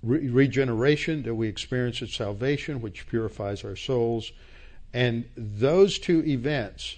re- 0.02 0.30
regeneration 0.30 1.24
that 1.24 1.36
we 1.36 1.50
experience 1.50 2.02
at 2.02 2.10
salvation, 2.10 2.82
which 2.82 3.08
purifies 3.08 3.66
our 3.66 3.76
souls. 3.76 4.32
And 4.94 5.26
those 5.36 6.00
two 6.00 6.24
events 6.26 6.96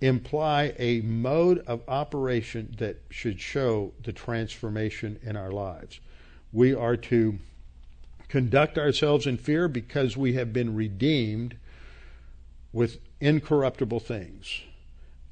imply 0.00 0.74
a 0.78 1.00
mode 1.00 1.58
of 1.66 1.82
operation 1.88 2.74
that 2.78 3.02
should 3.10 3.40
show 3.40 3.92
the 4.02 4.12
transformation 4.12 5.18
in 5.22 5.36
our 5.36 5.50
lives. 5.50 6.00
We 6.52 6.74
are 6.74 6.96
to 6.96 7.38
conduct 8.28 8.78
ourselves 8.78 9.26
in 9.26 9.38
fear 9.38 9.68
because 9.68 10.16
we 10.16 10.34
have 10.34 10.52
been 10.52 10.74
redeemed 10.74 11.56
with 12.72 12.98
incorruptible 13.20 14.00
things. 14.00 14.62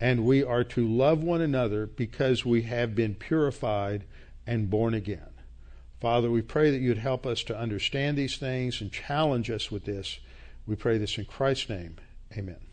And 0.01 0.25
we 0.25 0.43
are 0.43 0.65
to 0.65 0.87
love 0.87 1.23
one 1.23 1.41
another 1.41 1.87
because 1.87 2.45
we 2.45 2.63
have 2.63 2.95
been 2.95 3.15
purified 3.15 4.05
and 4.47 4.69
born 4.69 4.95
again. 4.95 5.31
Father, 6.01 6.31
we 6.31 6.43
pray 6.43 6.71
that 6.71 6.81
you'd 6.81 6.99
help 6.99 7.25
us 7.27 7.43
to 7.45 7.59
understand 7.59 8.19
these 8.19 8.37
things 8.37 8.81
and 8.81 8.93
challenge 8.93 9.51
us 9.51 9.71
with 9.71 9.85
this. 9.85 10.19
We 10.67 10.77
pray 10.77 10.99
this 10.99 11.17
in 11.17 11.25
Christ's 11.25 11.71
name. 11.71 11.97
Amen. 12.37 12.66